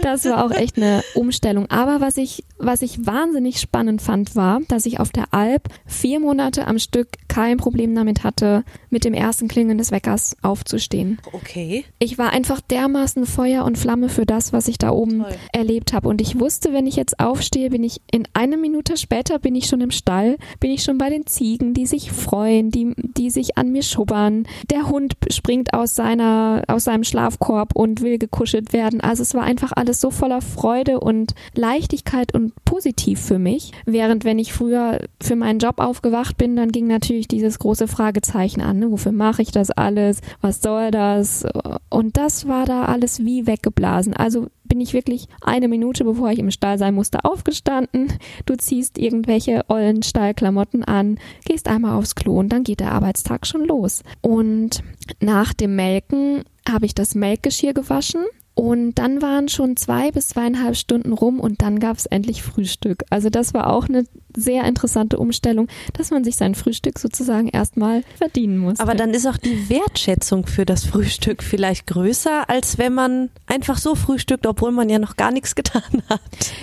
das 0.02 0.26
war 0.26 0.44
auch 0.44 0.50
echt 0.50 0.76
eine 0.76 1.02
Umstellung. 1.14 1.70
Aber 1.70 2.02
was 2.02 2.18
ich, 2.18 2.44
was 2.58 2.82
ich 2.82 3.06
wahnsinnig 3.06 3.58
spannend 3.58 4.02
fand, 4.02 4.36
war, 4.36 4.60
dass 4.68 4.84
ich 4.84 5.00
auf 5.00 5.10
der 5.10 5.32
Alp 5.32 5.68
vier 5.86 6.20
Monate 6.20 6.66
am 6.66 6.78
Stück 6.78 7.08
kein 7.28 7.56
Problem 7.56 7.94
damit 7.94 8.22
hatte, 8.22 8.64
mit 8.90 9.04
dem 9.04 9.14
ersten 9.14 9.48
Klingeln 9.48 9.78
des 9.78 9.90
Weckers 9.90 10.36
aufzustehen. 10.42 11.18
Okay. 11.32 11.86
Ich 11.98 12.18
war 12.18 12.30
einfach 12.30 12.60
dermaßen 12.60 13.24
Feuer 13.24 13.64
und 13.64 13.78
Flamme 13.78 14.10
für 14.10 14.26
das, 14.26 14.52
was 14.52 14.68
ich 14.68 14.76
da 14.76 14.90
oben 14.90 15.22
Toll. 15.22 15.34
erlebt 15.52 15.94
habe. 15.94 16.08
Und 16.08 16.20
ich 16.20 16.38
wusste, 16.38 16.74
wenn 16.74 16.86
ich 16.86 16.96
jetzt 16.96 17.18
aufstehe, 17.18 17.70
bin 17.70 17.82
ich 17.82 18.02
in 18.10 18.28
einer 18.34 18.58
Minute 18.58 18.98
später 18.98 19.38
bin 19.38 19.54
ich 19.54 19.66
schon 19.66 19.80
im 19.80 19.90
Stall, 19.90 20.36
bin 20.60 20.70
ich 20.70 20.82
schon 20.82 20.98
bei 20.98 21.08
den 21.08 21.26
Ziegen, 21.26 21.72
die 21.72 21.86
sich 21.86 22.12
freuen 22.12 22.41
freuen, 22.42 22.70
die, 22.70 22.94
die 22.96 23.30
sich 23.30 23.56
an 23.56 23.70
mir 23.70 23.84
schubbern. 23.84 24.46
Der 24.68 24.88
Hund 24.88 25.14
springt 25.30 25.74
aus 25.74 25.94
seiner, 25.94 26.64
aus 26.66 26.84
seinem 26.84 27.04
Schlafkorb 27.04 27.70
und 27.74 28.00
will 28.00 28.18
gekuschelt 28.18 28.72
werden. 28.72 29.00
Also 29.00 29.22
es 29.22 29.34
war 29.34 29.44
einfach 29.44 29.70
alles 29.76 30.00
so 30.00 30.10
voller 30.10 30.40
Freude 30.40 30.98
und 30.98 31.34
Leichtigkeit 31.54 32.34
und 32.34 32.52
positiv 32.64 33.20
für 33.20 33.38
mich. 33.38 33.70
Während 33.86 34.24
wenn 34.24 34.40
ich 34.40 34.52
früher 34.52 34.98
für 35.22 35.36
meinen 35.36 35.60
Job 35.60 35.78
aufgewacht 35.78 36.36
bin, 36.36 36.56
dann 36.56 36.72
ging 36.72 36.88
natürlich 36.88 37.28
dieses 37.28 37.60
große 37.60 37.86
Fragezeichen 37.86 38.60
an. 38.60 38.80
Ne? 38.80 38.90
Wofür 38.90 39.12
mache 39.12 39.42
ich 39.42 39.52
das 39.52 39.70
alles? 39.70 40.20
Was 40.40 40.60
soll 40.60 40.90
das? 40.90 41.46
Und 41.90 42.16
das 42.16 42.48
war 42.48 42.66
da 42.66 42.86
alles 42.86 43.20
wie 43.20 43.46
weggeblasen. 43.46 44.14
Also 44.14 44.48
bin 44.72 44.80
ich 44.80 44.94
wirklich 44.94 45.28
eine 45.42 45.68
Minute, 45.68 46.02
bevor 46.02 46.30
ich 46.30 46.38
im 46.38 46.50
Stall 46.50 46.78
sein 46.78 46.94
musste, 46.94 47.26
aufgestanden. 47.26 48.10
Du 48.46 48.56
ziehst 48.56 48.96
irgendwelche 48.96 49.66
ollen 49.68 50.02
Stallklamotten 50.02 50.82
an, 50.82 51.18
gehst 51.44 51.68
einmal 51.68 51.98
aufs 51.98 52.14
Klo 52.14 52.38
und 52.38 52.48
dann 52.48 52.64
geht 52.64 52.80
der 52.80 52.92
Arbeitstag 52.92 53.46
schon 53.46 53.66
los. 53.66 54.02
Und 54.22 54.82
nach 55.20 55.52
dem 55.52 55.76
Melken 55.76 56.44
habe 56.66 56.86
ich 56.86 56.94
das 56.94 57.14
Melkgeschirr 57.14 57.74
gewaschen 57.74 58.22
und 58.54 58.94
dann 58.94 59.20
waren 59.20 59.48
schon 59.48 59.76
zwei 59.76 60.10
bis 60.10 60.28
zweieinhalb 60.28 60.74
Stunden 60.74 61.12
rum 61.12 61.38
und 61.38 61.60
dann 61.60 61.78
gab 61.78 61.98
es 61.98 62.06
endlich 62.06 62.42
Frühstück. 62.42 63.04
Also 63.10 63.28
das 63.28 63.52
war 63.52 63.70
auch 63.74 63.90
eine 63.90 64.06
sehr 64.36 64.64
interessante 64.64 65.18
Umstellung, 65.18 65.68
dass 65.94 66.10
man 66.10 66.24
sich 66.24 66.36
sein 66.36 66.54
Frühstück 66.54 66.98
sozusagen 66.98 67.48
erstmal 67.48 68.02
verdienen 68.16 68.58
muss. 68.58 68.80
Aber 68.80 68.94
dann 68.94 69.10
ist 69.10 69.26
auch 69.26 69.36
die 69.36 69.68
Wertschätzung 69.68 70.46
für 70.46 70.66
das 70.66 70.84
Frühstück 70.84 71.42
vielleicht 71.42 71.86
größer, 71.86 72.48
als 72.48 72.78
wenn 72.78 72.94
man 72.94 73.30
einfach 73.46 73.78
so 73.78 73.94
frühstückt, 73.94 74.46
obwohl 74.46 74.72
man 74.72 74.88
ja 74.88 74.98
noch 74.98 75.16
gar 75.16 75.30
nichts 75.30 75.54
getan 75.54 76.02
hat. 76.08 76.20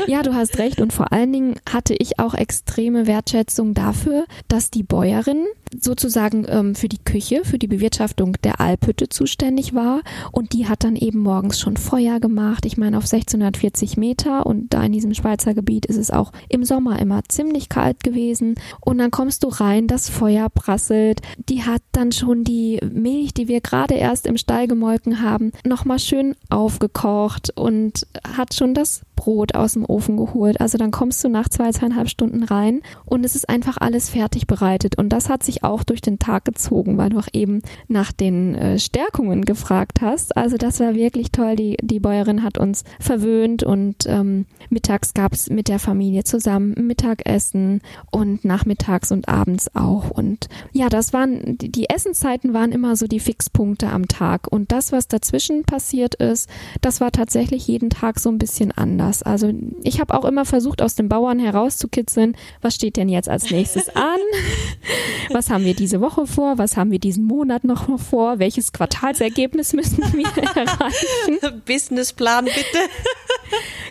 Ja, 0.08 0.24
du 0.24 0.34
hast 0.34 0.58
recht. 0.58 0.82
Und 0.82 0.94
vor 0.94 1.12
allen 1.12 1.32
Dingen 1.34 1.56
hatte 1.70 1.96
ich 1.98 2.20
auch 2.20 2.34
extreme 2.34 3.08
Wertschätzung 3.08 3.74
dafür, 3.74 4.26
dass 4.48 4.72
die 4.72 4.84
Bäuerin 4.84 5.46
sozusagen 5.78 6.46
ähm, 6.48 6.76
für 6.76 6.90
die 6.90 6.98
Küche, 6.98 7.42
für 7.44 7.60
die 7.60 7.68
Bewirtschaftung 7.68 8.34
der 8.44 8.60
Alphütte 8.60 9.10
zuständig 9.10 9.74
war 9.74 10.02
und 10.32 10.54
die 10.54 10.68
hat 10.68 10.84
dann 10.84 10.96
eben 10.96 11.20
morgens 11.20 11.60
schon 11.60 11.78
Feuer 11.78 12.20
gemacht. 12.20 12.66
Ich 12.66 12.78
meine 12.78 12.98
auf 12.98 13.04
1640 13.04 13.98
Meter 13.98 14.46
und 14.46 14.74
da 14.74 14.84
in 14.84 14.92
diesem 14.92 15.14
Schweizer 15.14 15.54
Gebiet 15.54 15.86
ist 15.86 15.98
es 15.98 16.12
auch 16.12 16.32
im 16.50 16.64
Sommer 16.64 17.00
immer 17.00 17.24
ziemlich 17.28 17.59
kalt 17.68 18.04
gewesen. 18.04 18.56
Und 18.80 19.00
dann 19.00 19.12
kommst 19.12 19.44
du 19.44 19.50
rein, 19.50 19.88
das 19.88 20.10
Feuer 20.10 20.48
prasselt, 20.50 21.22
die 21.38 21.64
hat 21.64 21.82
dann 21.92 22.14
schon 22.14 22.46
die 22.46 22.80
Milch, 22.90 23.34
die 23.34 23.50
wir 23.50 23.60
gerade 23.60 23.96
erst 23.96 24.26
im 24.26 24.38
Stall 24.38 24.68
gemolken 24.68 25.22
haben, 25.22 25.52
nochmal 25.66 26.00
schön 26.00 26.36
aufgekocht 26.50 27.50
und 27.56 28.08
hat 28.26 28.54
schon 28.54 28.74
das 28.74 29.02
Brot 29.20 29.54
aus 29.54 29.74
dem 29.74 29.84
Ofen 29.84 30.16
geholt. 30.16 30.62
Also 30.62 30.78
dann 30.78 30.92
kommst 30.92 31.22
du 31.26 31.28
nach 31.28 31.50
zwei, 31.50 31.72
zweieinhalb 31.72 32.08
Stunden 32.08 32.44
rein 32.44 32.82
und 33.04 33.26
es 33.26 33.36
ist 33.36 33.50
einfach 33.50 33.76
alles 33.78 34.10
fertig 34.10 34.48
bereitet. 34.48 34.98
Und 34.98 35.10
das 35.10 35.28
hat 35.28 35.44
sich 35.44 35.62
auch 35.66 35.84
durch 35.84 36.00
den 36.00 36.20
Tag 36.20 36.46
gezogen, 36.46 36.98
weil 36.98 37.10
du 37.10 37.20
auch 37.20 37.28
eben 37.34 37.62
nach 37.90 38.14
den 38.14 38.56
äh, 38.56 38.80
Stärkungen 38.80 39.44
gefragt 39.44 40.00
hast. 40.00 40.38
Also 40.38 40.56
das 40.56 40.80
war 40.80 40.96
wirklich 40.96 41.34
toll. 41.34 41.58
Die, 41.58 41.76
die 41.82 42.00
Bäuerin 42.00 42.44
hat 42.44 42.58
uns 42.58 42.86
verwöhnt 43.02 43.62
und 43.62 44.06
ähm, 44.06 44.46
mittags 44.70 45.14
gab 45.14 45.34
es 45.34 45.50
mit 45.50 45.68
der 45.68 45.80
Familie 45.80 46.24
zusammen 46.24 46.74
Mittagessen 46.78 47.82
und 48.12 48.46
nachmittags 48.46 49.12
und 49.12 49.28
abends 49.28 49.76
auch. 49.76 50.12
Und 50.12 50.48
ja, 50.72 50.88
das 50.88 51.12
waren, 51.12 51.58
die 51.58 51.90
Essenszeiten 51.90 52.54
waren 52.54 52.72
immer 52.72 52.96
so 52.96 53.06
die 53.06 53.20
Fixpunkte 53.20 53.90
am 53.90 54.08
Tag. 54.08 54.48
Und 54.50 54.72
das, 54.72 54.94
was 54.94 55.10
dazwischen 55.10 55.64
passiert 55.64 56.16
ist, 56.16 56.50
das 56.80 57.02
war 57.02 57.12
tatsächlich 57.12 57.68
jeden 57.68 57.90
Tag 57.90 58.18
so 58.18 58.30
ein 58.30 58.38
bisschen 58.38 58.72
anders 58.72 59.09
anders. 59.10 59.24
Also 59.24 59.52
ich 59.84 60.00
habe 60.00 60.14
auch 60.14 60.26
immer 60.26 60.46
versucht, 60.46 60.82
aus 60.82 60.96
den 60.96 61.10
Bauern 61.10 61.40
herauszukitzeln, 61.40 62.36
was 62.62 62.76
steht 62.76 62.98
denn 62.98 63.10
jetzt 63.10 63.30
als 63.30 63.52
nächstes 63.52 63.90
an? 63.96 64.20
Was 65.32 65.50
haben 65.50 65.66
wir 65.66 65.74
diese 65.74 66.02
Woche 66.02 66.28
vor? 66.28 66.58
Was 66.58 66.78
haben 66.78 66.92
wir 66.92 67.00
diesen 67.00 67.26
Monat 67.26 67.64
noch 67.64 68.00
vor? 68.00 68.40
Welches 68.40 68.72
Quartalsergebnis 68.72 69.74
müssen 69.74 70.04
wir 70.14 70.28
erreichen? 70.56 71.62
Businessplan 71.66 72.46
bitte. 72.46 72.90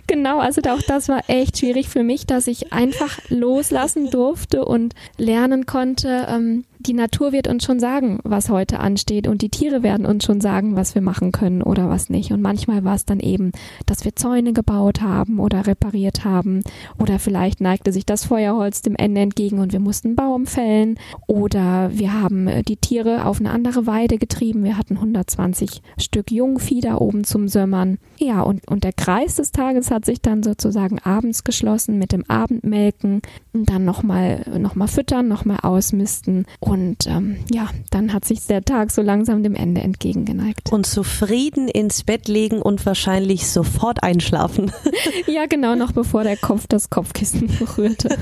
Genau, 0.07 0.39
also 0.39 0.63
auch 0.71 0.83
das 0.83 1.09
war 1.09 1.29
echt 1.29 1.59
schwierig 1.59 1.89
für 1.89 2.03
mich, 2.03 2.27
dass 2.27 2.47
ich 2.47 2.73
einfach 2.73 3.19
loslassen 3.29 4.11
durfte 4.11 4.65
und 4.65 4.95
lernen 5.19 5.67
konnte, 5.67 6.27
ähm, 6.29 6.65
die 6.81 6.95
Natur 6.95 7.33
wird 7.33 7.49
uns 7.49 7.65
schon 7.65 7.81
sagen, 7.81 8.21
was 8.23 8.51
heute 8.51 8.79
ansteht 8.79 9.27
und 9.27 9.43
die 9.43 9.49
Tiere 9.49 9.83
werden 9.83 10.07
uns 10.07 10.25
schon 10.25 10.41
sagen, 10.41 10.77
was 10.77 10.95
wir 10.95 11.03
machen 11.03 11.33
können 11.33 11.63
oder 11.63 11.89
was 11.89 12.09
nicht. 12.09 12.33
Und 12.33 12.41
manchmal 12.41 12.85
war 12.85 12.95
es 12.95 13.05
dann 13.05 13.21
eben, 13.21 13.53
dass 13.85 14.05
wir 14.05 14.15
Zäune 14.15 14.53
gebaut 14.53 15.01
haben 15.01 15.08
oder 15.39 15.67
repariert 15.67 16.25
haben 16.25 16.63
oder 16.99 17.19
vielleicht 17.19 17.61
neigte 17.61 17.93
sich 17.93 18.07
das 18.07 18.25
Feuerholz 18.25 18.83
dem 18.83 18.95
Ende 18.97 19.21
entgegen 19.21 19.59
und 19.59 19.73
wir 19.73 19.81
mussten 19.81 20.09
einen 20.09 20.17
Baum 20.17 20.47
fällen 20.47 20.99
oder 21.27 21.91
wir 21.93 22.13
haben 22.13 22.49
äh, 22.49 22.63
die 22.63 22.77
Tiere 22.77 23.27
auf 23.27 23.41
eine 23.41 23.51
andere 23.51 23.87
Weide 23.87 24.19
getrieben. 24.19 24.65
Wir 24.65 24.77
hatten 24.77 24.97
120 24.97 25.83
Stück 25.99 26.31
Jungvieh 26.31 26.81
da 26.81 26.97
oben 26.97 27.25
zum 27.25 27.49
Sömmern. 27.49 27.99
Ja, 28.19 28.43
und, 28.43 28.69
und 28.69 28.85
der 28.85 28.93
Kreis 28.93 29.37
des 29.37 29.53
Tages 29.53 29.91
hat 29.91 30.05
sich 30.05 30.21
dann 30.21 30.43
sozusagen 30.43 30.99
abends 31.01 31.45
geschlossen 31.45 31.99
mit 31.99 32.13
dem 32.13 32.25
Abendmelken 32.29 33.23
und 33.53 33.69
dann 33.71 33.85
nochmal 33.85 34.45
noch 34.59 34.75
mal 34.75 34.89
füttern, 34.89 35.29
nochmal 35.29 35.59
ausmisten 35.63 36.47
und 36.61 37.07
ähm, 37.07 37.39
ja, 37.51 37.69
dann 37.91 38.13
hat 38.13 38.25
sich 38.25 38.47
der 38.47 38.63
Tag 38.63 38.91
so 38.91 39.03
langsam 39.03 39.43
dem 39.43 39.55
Ende 39.55 39.81
entgegengeneigt. 39.81 40.73
Und 40.73 40.87
zufrieden 40.87 41.69
ins 41.69 42.05
Bett 42.05 42.29
legen 42.29 42.61
und 42.61 42.85
wahrscheinlich 42.87 43.49
sofort 43.49 44.03
einschlafen. 44.03 44.73
ja, 45.27 45.47
genau, 45.47 45.75
noch 45.75 45.93
bevor 45.93 46.25
der 46.25 46.37
Kopf 46.37 46.67
das 46.69 46.91
Kopfkissen 46.91 47.49
berührte. 47.59 48.17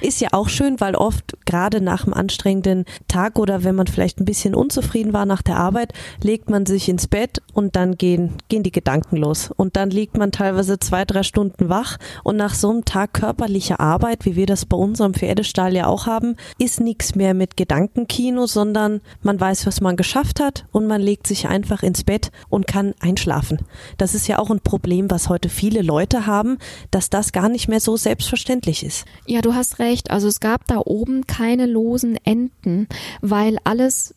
Ist 0.00 0.20
ja 0.20 0.28
auch 0.32 0.48
schön, 0.48 0.80
weil 0.80 0.94
oft 0.94 1.36
gerade 1.46 1.80
nach 1.80 2.04
einem 2.04 2.14
anstrengenden 2.14 2.84
Tag 3.08 3.38
oder 3.38 3.64
wenn 3.64 3.74
man 3.74 3.86
vielleicht 3.86 4.20
ein 4.20 4.24
bisschen 4.24 4.54
unzufrieden 4.54 5.12
war 5.12 5.26
nach 5.26 5.42
der 5.42 5.56
Arbeit, 5.56 5.92
legt 6.22 6.50
man 6.50 6.66
sich 6.66 6.88
ins 6.88 7.06
Bett 7.06 7.42
und 7.52 7.76
dann 7.76 7.96
gehen, 7.96 8.34
gehen 8.48 8.62
die 8.62 8.72
Gedanken 8.72 9.16
los. 9.16 9.50
Und 9.56 9.76
dann 9.76 9.90
liegt 9.90 10.16
man 10.16 10.32
teilweise 10.32 10.78
zwei, 10.78 11.04
drei 11.04 11.22
Stunden 11.22 11.68
wach 11.68 11.98
und 12.24 12.36
nach 12.36 12.54
so 12.54 12.70
einem 12.70 12.84
Tag 12.84 13.14
körperlicher 13.14 13.80
Arbeit, 13.80 14.24
wie 14.24 14.36
wir 14.36 14.46
das 14.46 14.66
bei 14.66 14.76
unserem 14.76 15.14
Pferdestall 15.14 15.74
ja 15.74 15.86
auch 15.86 16.06
haben, 16.06 16.36
ist 16.58 16.80
nichts 16.80 17.14
mehr 17.14 17.34
mit 17.34 17.56
Gedanken 17.56 17.76
Gedankenkino, 17.96 18.46
sondern 18.46 19.00
man 19.22 19.40
weiß, 19.40 19.66
was 19.66 19.80
man 19.80 19.96
geschafft 19.96 20.40
hat 20.40 20.66
und 20.72 20.86
man 20.86 21.00
legt 21.00 21.26
sich 21.26 21.48
einfach 21.48 21.82
ins 21.82 22.04
Bett 22.04 22.30
und 22.48 22.66
kann 22.66 22.94
einschlafen. 23.00 23.58
Das 23.98 24.14
ist 24.14 24.28
ja 24.28 24.38
auch 24.38 24.50
ein 24.50 24.60
Problem, 24.60 25.10
was 25.10 25.28
heute 25.28 25.48
viele 25.48 25.82
Leute 25.82 26.05
haben, 26.14 26.58
dass 26.90 27.10
das 27.10 27.32
gar 27.32 27.48
nicht 27.48 27.66
mehr 27.68 27.80
so 27.80 27.96
selbstverständlich 27.96 28.84
ist. 28.84 29.06
Ja, 29.26 29.40
du 29.40 29.54
hast 29.54 29.78
recht. 29.78 30.10
Also 30.10 30.28
es 30.28 30.38
gab 30.38 30.66
da 30.66 30.78
oben 30.84 31.26
keine 31.26 31.66
losen 31.66 32.16
Enden, 32.24 32.86
weil 33.20 33.56
alles 33.64 34.14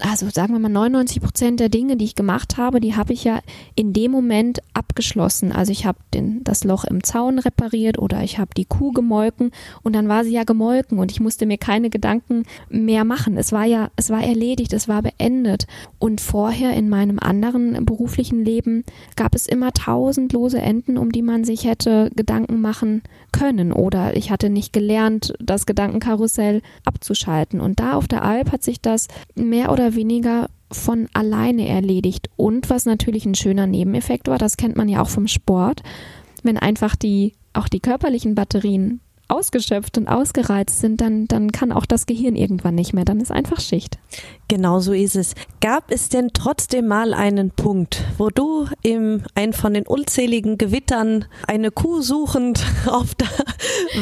also 0.00 0.30
sagen 0.30 0.54
wir 0.54 0.58
mal 0.58 0.70
99 0.70 1.20
Prozent 1.20 1.60
der 1.60 1.68
Dinge, 1.68 1.96
die 1.96 2.06
ich 2.06 2.14
gemacht 2.14 2.56
habe, 2.56 2.80
die 2.80 2.96
habe 2.96 3.12
ich 3.12 3.24
ja 3.24 3.40
in 3.74 3.92
dem 3.92 4.10
Moment 4.10 4.60
abgeschlossen. 4.72 5.52
Also 5.52 5.70
ich 5.70 5.84
habe 5.84 5.98
das 6.40 6.64
Loch 6.64 6.84
im 6.84 7.04
Zaun 7.04 7.38
repariert 7.38 7.98
oder 7.98 8.22
ich 8.22 8.38
habe 8.38 8.52
die 8.56 8.64
Kuh 8.64 8.92
gemolken 8.92 9.50
und 9.82 9.94
dann 9.94 10.08
war 10.08 10.24
sie 10.24 10.32
ja 10.32 10.44
gemolken 10.44 10.98
und 10.98 11.12
ich 11.12 11.20
musste 11.20 11.44
mir 11.44 11.58
keine 11.58 11.90
Gedanken 11.90 12.44
mehr 12.70 13.04
machen. 13.04 13.36
Es 13.36 13.52
war 13.52 13.66
ja, 13.66 13.90
es 13.96 14.08
war 14.08 14.22
erledigt, 14.22 14.72
es 14.72 14.88
war 14.88 15.02
beendet. 15.02 15.66
Und 15.98 16.22
vorher 16.22 16.72
in 16.74 16.88
meinem 16.88 17.18
anderen 17.18 17.84
beruflichen 17.84 18.44
Leben 18.44 18.84
gab 19.16 19.34
es 19.34 19.46
immer 19.46 19.72
tausend 19.72 20.32
lose 20.32 20.58
Enden, 20.58 20.96
um 20.96 21.12
die 21.12 21.22
man 21.22 21.44
sich 21.44 21.66
hätte 21.66 22.10
Gedanken 22.16 22.62
machen 22.62 23.02
können 23.30 23.72
oder 23.72 24.16
ich 24.16 24.30
hatte 24.30 24.50
nicht 24.50 24.72
gelernt, 24.72 25.32
das 25.38 25.66
Gedankenkarussell 25.66 26.62
abzuschalten. 26.84 27.60
Und 27.60 27.80
da 27.80 27.94
auf 27.94 28.08
der 28.08 28.24
Alp 28.24 28.52
hat 28.52 28.62
sich 28.62 28.80
das 28.80 29.08
mehr 29.34 29.72
oder 29.72 29.81
weniger 29.94 30.48
von 30.70 31.08
alleine 31.12 31.68
erledigt. 31.68 32.30
Und 32.36 32.70
was 32.70 32.86
natürlich 32.86 33.26
ein 33.26 33.34
schöner 33.34 33.66
Nebeneffekt 33.66 34.28
war, 34.28 34.38
das 34.38 34.56
kennt 34.56 34.76
man 34.76 34.88
ja 34.88 35.02
auch 35.02 35.10
vom 35.10 35.26
Sport, 35.26 35.82
wenn 36.42 36.56
einfach 36.56 36.96
die, 36.96 37.34
auch 37.52 37.68
die 37.68 37.80
körperlichen 37.80 38.34
Batterien 38.34 39.00
ausgeschöpft 39.32 39.98
und 39.98 40.08
ausgereizt 40.08 40.80
sind, 40.80 41.00
dann, 41.00 41.26
dann 41.26 41.50
kann 41.52 41.72
auch 41.72 41.86
das 41.86 42.06
Gehirn 42.06 42.36
irgendwann 42.36 42.74
nicht 42.74 42.92
mehr. 42.92 43.04
Dann 43.04 43.20
ist 43.20 43.32
einfach 43.32 43.60
Schicht. 43.60 43.98
Genau 44.48 44.80
so 44.80 44.92
ist 44.92 45.16
es. 45.16 45.34
Gab 45.60 45.90
es 45.90 46.08
denn 46.08 46.30
trotzdem 46.34 46.86
mal 46.86 47.14
einen 47.14 47.50
Punkt, 47.50 48.04
wo 48.18 48.28
du 48.28 48.66
im 48.82 49.22
einen 49.34 49.52
von 49.52 49.74
den 49.74 49.86
unzähligen 49.86 50.58
Gewittern 50.58 51.24
eine 51.46 51.70
Kuh 51.70 52.02
suchend 52.02 52.64
auf 52.86 53.14
der 53.14 53.28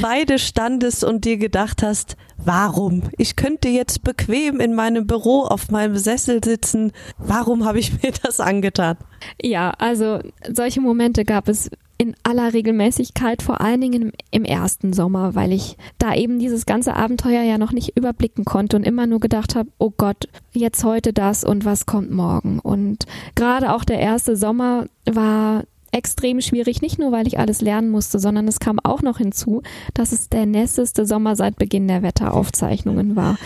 Weide 0.00 0.38
standest 0.38 1.04
und 1.04 1.24
dir 1.24 1.36
gedacht 1.36 1.82
hast, 1.82 2.16
warum? 2.36 3.02
Ich 3.16 3.36
könnte 3.36 3.68
jetzt 3.68 4.02
bequem 4.02 4.60
in 4.60 4.74
meinem 4.74 5.06
Büro 5.06 5.42
auf 5.42 5.70
meinem 5.70 5.96
Sessel 5.96 6.42
sitzen. 6.42 6.92
Warum 7.18 7.64
habe 7.64 7.78
ich 7.78 8.02
mir 8.02 8.12
das 8.22 8.40
angetan? 8.40 8.96
Ja, 9.40 9.70
also 9.78 10.18
solche 10.52 10.80
Momente 10.80 11.24
gab 11.24 11.48
es 11.48 11.70
in 12.00 12.14
aller 12.22 12.54
Regelmäßigkeit, 12.54 13.42
vor 13.42 13.60
allen 13.60 13.82
Dingen 13.82 14.12
im, 14.30 14.44
ersten 14.46 14.94
Sommer, 14.94 15.34
weil 15.34 15.52
ich 15.52 15.76
da 15.98 16.14
eben 16.14 16.38
dieses 16.38 16.64
ganze 16.64 16.96
Abenteuer 16.96 17.42
ja 17.42 17.58
noch 17.58 17.72
nicht 17.72 17.94
überblicken 17.94 18.46
konnte 18.46 18.78
und 18.78 18.86
immer 18.86 19.06
nur 19.06 19.20
gedacht 19.20 19.54
habe, 19.54 19.68
oh 19.76 19.92
Gott, 19.94 20.26
jetzt 20.54 20.82
heute 20.82 21.12
das 21.12 21.44
und 21.44 21.66
was 21.66 21.84
kommt 21.84 22.10
morgen. 22.10 22.58
Und 22.58 23.04
gerade 23.34 23.74
auch 23.74 23.84
der 23.84 24.00
erste 24.00 24.34
Sommer 24.34 24.86
war 25.04 25.64
extrem 25.92 26.40
schwierig, 26.40 26.80
nicht 26.80 26.98
nur 26.98 27.12
weil 27.12 27.26
ich 27.26 27.38
alles 27.38 27.60
lernen 27.60 27.90
musste, 27.90 28.18
sondern 28.18 28.48
es 28.48 28.60
kam 28.60 28.78
auch 28.82 29.02
noch 29.02 29.18
hinzu, 29.18 29.62
dass 29.92 30.12
es 30.12 30.30
der 30.30 30.46
nässeste 30.46 31.04
Sommer 31.04 31.36
seit 31.36 31.56
Beginn 31.56 31.86
der 31.86 32.02
Wetteraufzeichnungen 32.02 33.14
war. 33.14 33.36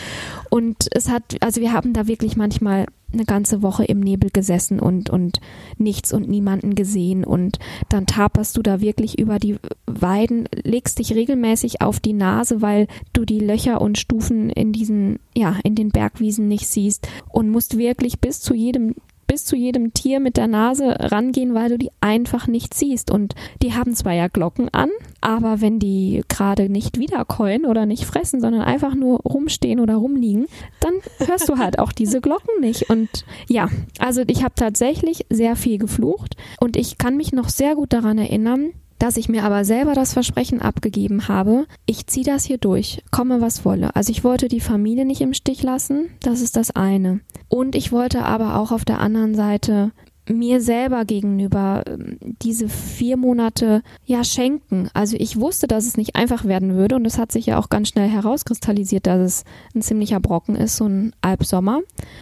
Und 0.48 0.86
es 0.92 1.08
hat, 1.08 1.24
also 1.40 1.60
wir 1.60 1.72
haben 1.72 1.92
da 1.92 2.06
wirklich 2.06 2.36
manchmal 2.36 2.86
eine 3.14 3.24
ganze 3.24 3.62
Woche 3.62 3.84
im 3.84 4.00
Nebel 4.00 4.30
gesessen 4.30 4.78
und, 4.78 5.10
und 5.10 5.40
nichts 5.78 6.12
und 6.12 6.28
niemanden 6.28 6.74
gesehen. 6.74 7.24
Und 7.24 7.58
dann 7.88 8.06
taperst 8.06 8.56
du 8.56 8.62
da 8.62 8.80
wirklich 8.80 9.18
über 9.18 9.38
die 9.38 9.56
Weiden, 9.86 10.48
legst 10.62 10.98
dich 10.98 11.14
regelmäßig 11.14 11.80
auf 11.80 12.00
die 12.00 12.12
Nase, 12.12 12.60
weil 12.60 12.86
du 13.12 13.24
die 13.24 13.40
Löcher 13.40 13.80
und 13.80 13.98
Stufen 13.98 14.50
in 14.50 14.72
diesen, 14.72 15.18
ja, 15.34 15.56
in 15.64 15.74
den 15.74 15.90
Bergwiesen 15.90 16.48
nicht 16.48 16.68
siehst 16.68 17.08
und 17.30 17.50
musst 17.50 17.78
wirklich 17.78 18.20
bis 18.20 18.40
zu 18.40 18.54
jedem 18.54 18.94
bis 19.26 19.44
zu 19.44 19.56
jedem 19.56 19.94
Tier 19.94 20.20
mit 20.20 20.36
der 20.36 20.46
Nase 20.46 20.96
rangehen, 20.98 21.54
weil 21.54 21.70
du 21.70 21.78
die 21.78 21.90
einfach 22.00 22.46
nicht 22.46 22.74
siehst. 22.74 23.10
Und 23.10 23.34
die 23.62 23.74
haben 23.74 23.94
zwar 23.94 24.12
ja 24.12 24.28
Glocken 24.28 24.68
an, 24.70 24.90
aber 25.20 25.60
wenn 25.60 25.78
die 25.78 26.22
gerade 26.28 26.68
nicht 26.68 26.98
wiederkäuen 26.98 27.66
oder 27.66 27.86
nicht 27.86 28.04
fressen, 28.04 28.40
sondern 28.40 28.62
einfach 28.62 28.94
nur 28.94 29.20
rumstehen 29.20 29.80
oder 29.80 29.96
rumliegen, 29.96 30.46
dann 30.80 30.94
hörst 31.26 31.48
du 31.48 31.58
halt 31.58 31.78
auch 31.78 31.92
diese 31.92 32.20
Glocken 32.20 32.60
nicht. 32.60 32.90
Und 32.90 33.08
ja, 33.48 33.68
also 33.98 34.22
ich 34.26 34.42
habe 34.42 34.54
tatsächlich 34.54 35.26
sehr 35.30 35.56
viel 35.56 35.78
geflucht 35.78 36.36
und 36.60 36.76
ich 36.76 36.98
kann 36.98 37.16
mich 37.16 37.32
noch 37.32 37.48
sehr 37.48 37.74
gut 37.74 37.92
daran 37.92 38.18
erinnern, 38.18 38.72
dass 38.98 39.16
ich 39.16 39.28
mir 39.28 39.44
aber 39.44 39.64
selber 39.64 39.94
das 39.94 40.12
Versprechen 40.12 40.60
abgegeben 40.60 41.28
habe, 41.28 41.66
ich 41.86 42.06
ziehe 42.06 42.24
das 42.24 42.44
hier 42.44 42.58
durch, 42.58 43.02
komme 43.10 43.40
was 43.40 43.64
wolle. 43.64 43.94
Also 43.96 44.10
ich 44.10 44.24
wollte 44.24 44.48
die 44.48 44.60
Familie 44.60 45.04
nicht 45.04 45.20
im 45.20 45.34
Stich 45.34 45.62
lassen, 45.62 46.10
das 46.20 46.40
ist 46.40 46.56
das 46.56 46.70
eine. 46.70 47.20
Und 47.48 47.74
ich 47.74 47.92
wollte 47.92 48.24
aber 48.24 48.58
auch 48.58 48.72
auf 48.72 48.84
der 48.84 49.00
anderen 49.00 49.34
Seite 49.34 49.92
mir 50.28 50.60
selber 50.60 51.04
gegenüber 51.04 51.82
ähm, 51.86 52.18
diese 52.20 52.68
vier 52.68 53.16
Monate 53.16 53.82
ja 54.04 54.24
schenken. 54.24 54.88
Also 54.94 55.16
ich 55.18 55.38
wusste, 55.38 55.66
dass 55.66 55.86
es 55.86 55.96
nicht 55.96 56.16
einfach 56.16 56.44
werden 56.44 56.74
würde 56.74 56.96
und 56.96 57.04
es 57.04 57.18
hat 57.18 57.32
sich 57.32 57.46
ja 57.46 57.58
auch 57.58 57.68
ganz 57.68 57.88
schnell 57.88 58.08
herauskristallisiert, 58.08 59.06
dass 59.06 59.20
es 59.20 59.44
ein 59.74 59.82
ziemlicher 59.82 60.20
Brocken 60.20 60.56
ist, 60.56 60.76
so 60.76 60.86
ein 60.86 61.14
Albsommer. 61.20 61.80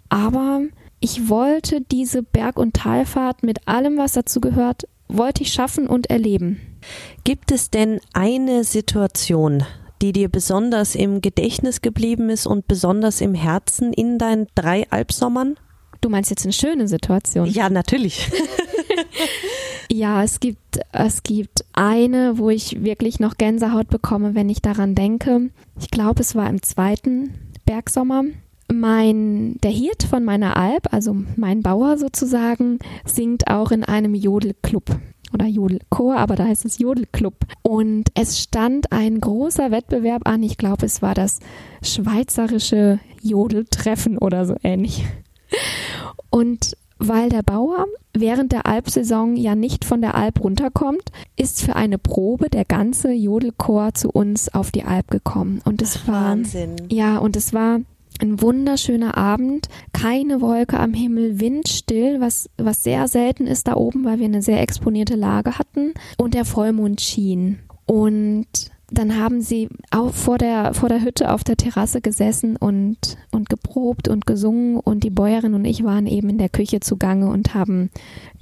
Aber 0.09 0.63
ich 1.01 1.29
wollte 1.29 1.81
diese 1.81 2.23
Berg- 2.23 2.59
und 2.59 2.75
Talfahrt 2.75 3.43
mit 3.43 3.69
allem, 3.69 3.99
was 3.99 4.13
dazu 4.13 4.41
gehört, 4.41 4.89
wollte 5.09 5.43
ich 5.43 5.53
schaffen 5.53 5.87
und 5.87 6.11
erleben. 6.11 6.61
Gibt 7.25 7.53
es 7.53 7.71
denn 7.71 8.01
eine 8.13 8.65
Situation, 8.65 9.65
die 10.03 10.13
dir 10.13 10.29
besonders 10.29 10.95
im 10.95 11.21
Gedächtnis 11.21 11.81
geblieben 11.81 12.29
ist 12.29 12.47
und 12.47 12.67
besonders 12.67 13.21
im 13.21 13.35
Herzen 13.35 13.93
in 13.93 14.19
deinen 14.19 14.49
drei 14.55 14.91
Alpsommern? 14.91 15.57
Du 16.01 16.09
meinst 16.09 16.31
jetzt 16.31 16.45
eine 16.45 16.53
schöne 16.53 16.89
Situation? 16.89 17.47
Ja, 17.47 17.71
natürlich. 17.71 18.29
ja, 19.91 20.25
es 20.25 20.41
gibt, 20.41 20.81
es 20.91 21.23
gibt 21.23 21.65
eine, 21.73 22.39
wo 22.39 22.51
ich 22.51 22.83
wirklich 22.83 23.21
noch 23.21 23.39
Gänsehaut 23.39 23.89
bekomme, 23.89 24.35
wenn 24.35 24.49
ich 24.49 24.61
daran 24.61 24.97
denke. 24.97 25.51
Ich 25.79 25.91
glaube, 25.91 26.21
es 26.21 26.35
war 26.35 26.51
im 26.51 26.61
zweiten 26.63 27.53
Bergsommer. 27.65 28.25
Mein, 28.73 29.59
der 29.63 29.71
Hirt 29.71 30.03
von 30.03 30.25
meiner 30.25 30.57
Alp, 30.57 30.93
also 30.93 31.15
mein 31.37 31.63
Bauer 31.63 31.99
sozusagen, 31.99 32.81
singt 33.05 33.47
auch 33.47 33.71
in 33.71 33.85
einem 33.85 34.15
Jodelclub 34.15 34.99
oder 35.33 35.47
Jodelchor, 35.47 36.17
aber 36.17 36.37
da 36.37 36.45
heißt 36.45 36.65
es 36.65 36.79
Jodelclub. 36.79 37.35
Und 37.63 38.05
es 38.15 38.39
stand 38.41 38.93
ein 38.93 39.21
großer 39.21 39.71
Wettbewerb 39.71 40.29
an. 40.29 40.43
Ich 40.43 40.57
glaube, 40.57 40.87
es 40.87 41.03
war 41.03 41.15
das 41.15 41.41
schweizerische 41.83 43.01
Jodeltreffen 43.23 44.19
oder 44.19 44.47
so 44.47 44.57
ähnlich. 44.63 45.05
Und 46.31 46.77
weil 46.99 47.29
der 47.29 47.43
Bauer 47.43 47.87
während 48.15 48.53
der 48.53 48.67
Alpsaison 48.67 49.37
ja 49.37 49.55
nicht 49.55 49.85
von 49.85 50.01
der 50.01 50.15
Alp 50.15 50.43
runterkommt, 50.45 51.11
ist 51.37 51.63
für 51.63 51.75
eine 51.77 51.99
Probe 51.99 52.49
der 52.51 52.65
ganze 52.65 53.11
Jodelchor 53.13 53.95
zu 53.95 54.11
uns 54.11 54.53
auf 54.53 54.71
die 54.71 54.85
Alp 54.85 55.11
gekommen. 55.11 55.61
Und 55.65 55.83
es 55.83 56.01
Ach, 56.03 56.09
war 56.09 56.31
Wahnsinn. 56.31 56.77
ja, 56.91 57.19
und 57.19 57.37
es 57.37 57.53
war 57.53 57.81
ein 58.23 58.41
wunderschöner 58.41 59.17
Abend, 59.19 59.69
keine 59.93 60.41
Wolke 60.41 60.79
am 60.79 60.95
Himmel, 60.95 61.41
windstill, 61.41 62.21
was, 62.21 62.49
was 62.57 62.83
sehr 62.83 63.09
selten 63.09 63.47
ist 63.47 63.69
da 63.69 63.75
oben, 63.75 64.05
weil 64.05 64.19
wir 64.19 64.27
eine 64.27 64.43
sehr 64.43 64.63
exponierte 64.63 65.17
Lage 65.17 65.59
hatten 65.59 65.93
und 66.17 66.35
der 66.35 66.45
Vollmond 66.45 67.01
schien. 67.01 67.59
Und 67.85 68.72
dann 68.93 69.19
haben 69.19 69.41
sie 69.41 69.69
auch 69.91 70.13
vor 70.13 70.39
der, 70.39 70.75
vor 70.75 70.89
der 70.89 71.03
Hütte 71.03 71.33
auf 71.33 71.45
der 71.45 71.57
Terrasse 71.57 72.01
gesessen 72.01 72.57
und, 72.57 73.17
und 73.31 73.49
geprobt 73.49 74.09
und 74.09 74.27
gesungen 74.27 74.79
und 74.79 75.03
die 75.03 75.11
Bäuerin 75.11 75.55
und 75.55 75.65
ich 75.65 75.83
waren 75.83 76.07
eben 76.07 76.29
in 76.29 76.39
der 76.39 76.49
Küche 76.49 76.81
zugange 76.81 77.29
und 77.29 77.55
haben 77.55 77.91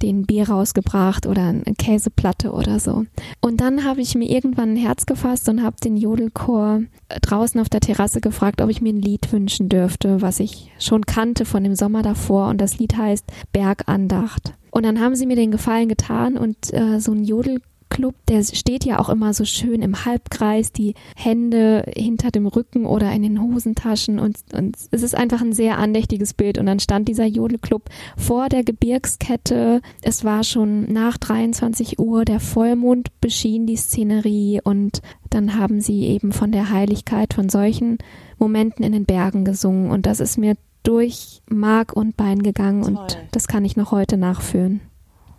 den 0.01 0.25
Bier 0.25 0.49
rausgebracht 0.49 1.25
oder 1.25 1.43
eine 1.43 1.63
Käseplatte 1.77 2.51
oder 2.51 2.79
so. 2.79 3.05
Und 3.39 3.61
dann 3.61 3.85
habe 3.85 4.01
ich 4.01 4.15
mir 4.15 4.29
irgendwann 4.29 4.73
ein 4.73 4.77
Herz 4.77 5.05
gefasst 5.05 5.47
und 5.47 5.63
habe 5.63 5.77
den 5.83 5.95
Jodelchor 5.95 6.81
draußen 7.21 7.59
auf 7.61 7.69
der 7.69 7.79
Terrasse 7.79 8.19
gefragt, 8.19 8.61
ob 8.61 8.69
ich 8.69 8.81
mir 8.81 8.93
ein 8.93 9.01
Lied 9.01 9.31
wünschen 9.31 9.69
dürfte, 9.69 10.21
was 10.21 10.39
ich 10.39 10.71
schon 10.79 11.05
kannte 11.05 11.45
von 11.45 11.63
dem 11.63 11.75
Sommer 11.75 12.01
davor 12.01 12.49
und 12.49 12.59
das 12.59 12.77
Lied 12.77 12.97
heißt 12.97 13.25
Bergandacht. 13.53 14.53
Und 14.71 14.85
dann 14.85 14.99
haben 14.99 15.15
sie 15.15 15.25
mir 15.25 15.35
den 15.35 15.51
Gefallen 15.51 15.89
getan 15.89 16.37
und 16.37 16.73
äh, 16.73 16.99
so 16.99 17.11
ein 17.11 17.23
Jodel 17.23 17.61
Club, 17.91 18.15
der 18.27 18.41
steht 18.43 18.85
ja 18.85 18.99
auch 18.99 19.09
immer 19.09 19.33
so 19.33 19.45
schön 19.45 19.81
im 19.83 20.05
Halbkreis, 20.05 20.71
die 20.71 20.95
Hände 21.15 21.83
hinter 21.95 22.31
dem 22.31 22.47
Rücken 22.47 22.85
oder 22.85 23.11
in 23.11 23.21
den 23.21 23.41
Hosentaschen 23.41 24.17
und, 24.17 24.37
und 24.53 24.77
es 24.89 25.03
ist 25.03 25.13
einfach 25.13 25.41
ein 25.41 25.53
sehr 25.53 25.77
andächtiges 25.77 26.33
Bild. 26.33 26.57
Und 26.57 26.65
dann 26.65 26.79
stand 26.79 27.09
dieser 27.09 27.25
Jodelclub 27.25 27.89
vor 28.17 28.49
der 28.49 28.63
Gebirgskette. 28.63 29.81
Es 30.01 30.23
war 30.23 30.43
schon 30.43 30.91
nach 30.91 31.17
23 31.17 31.99
Uhr, 31.99 32.25
der 32.25 32.39
Vollmond 32.39 33.09
beschien 33.19 33.67
die 33.67 33.75
Szenerie 33.77 34.61
und 34.63 35.01
dann 35.29 35.59
haben 35.59 35.81
sie 35.81 36.05
eben 36.05 36.31
von 36.31 36.51
der 36.51 36.71
Heiligkeit 36.71 37.33
von 37.33 37.49
solchen 37.49 37.97
Momenten 38.39 38.83
in 38.83 38.93
den 38.93 39.05
Bergen 39.05 39.45
gesungen 39.45 39.91
und 39.91 40.05
das 40.05 40.19
ist 40.19 40.37
mir 40.37 40.55
durch 40.83 41.41
Mark 41.47 41.93
und 41.93 42.17
Bein 42.17 42.41
gegangen 42.41 42.83
Toll. 42.83 42.95
und 42.95 43.17
das 43.31 43.47
kann 43.47 43.65
ich 43.65 43.75
noch 43.75 43.91
heute 43.91 44.17
nachführen. 44.17 44.81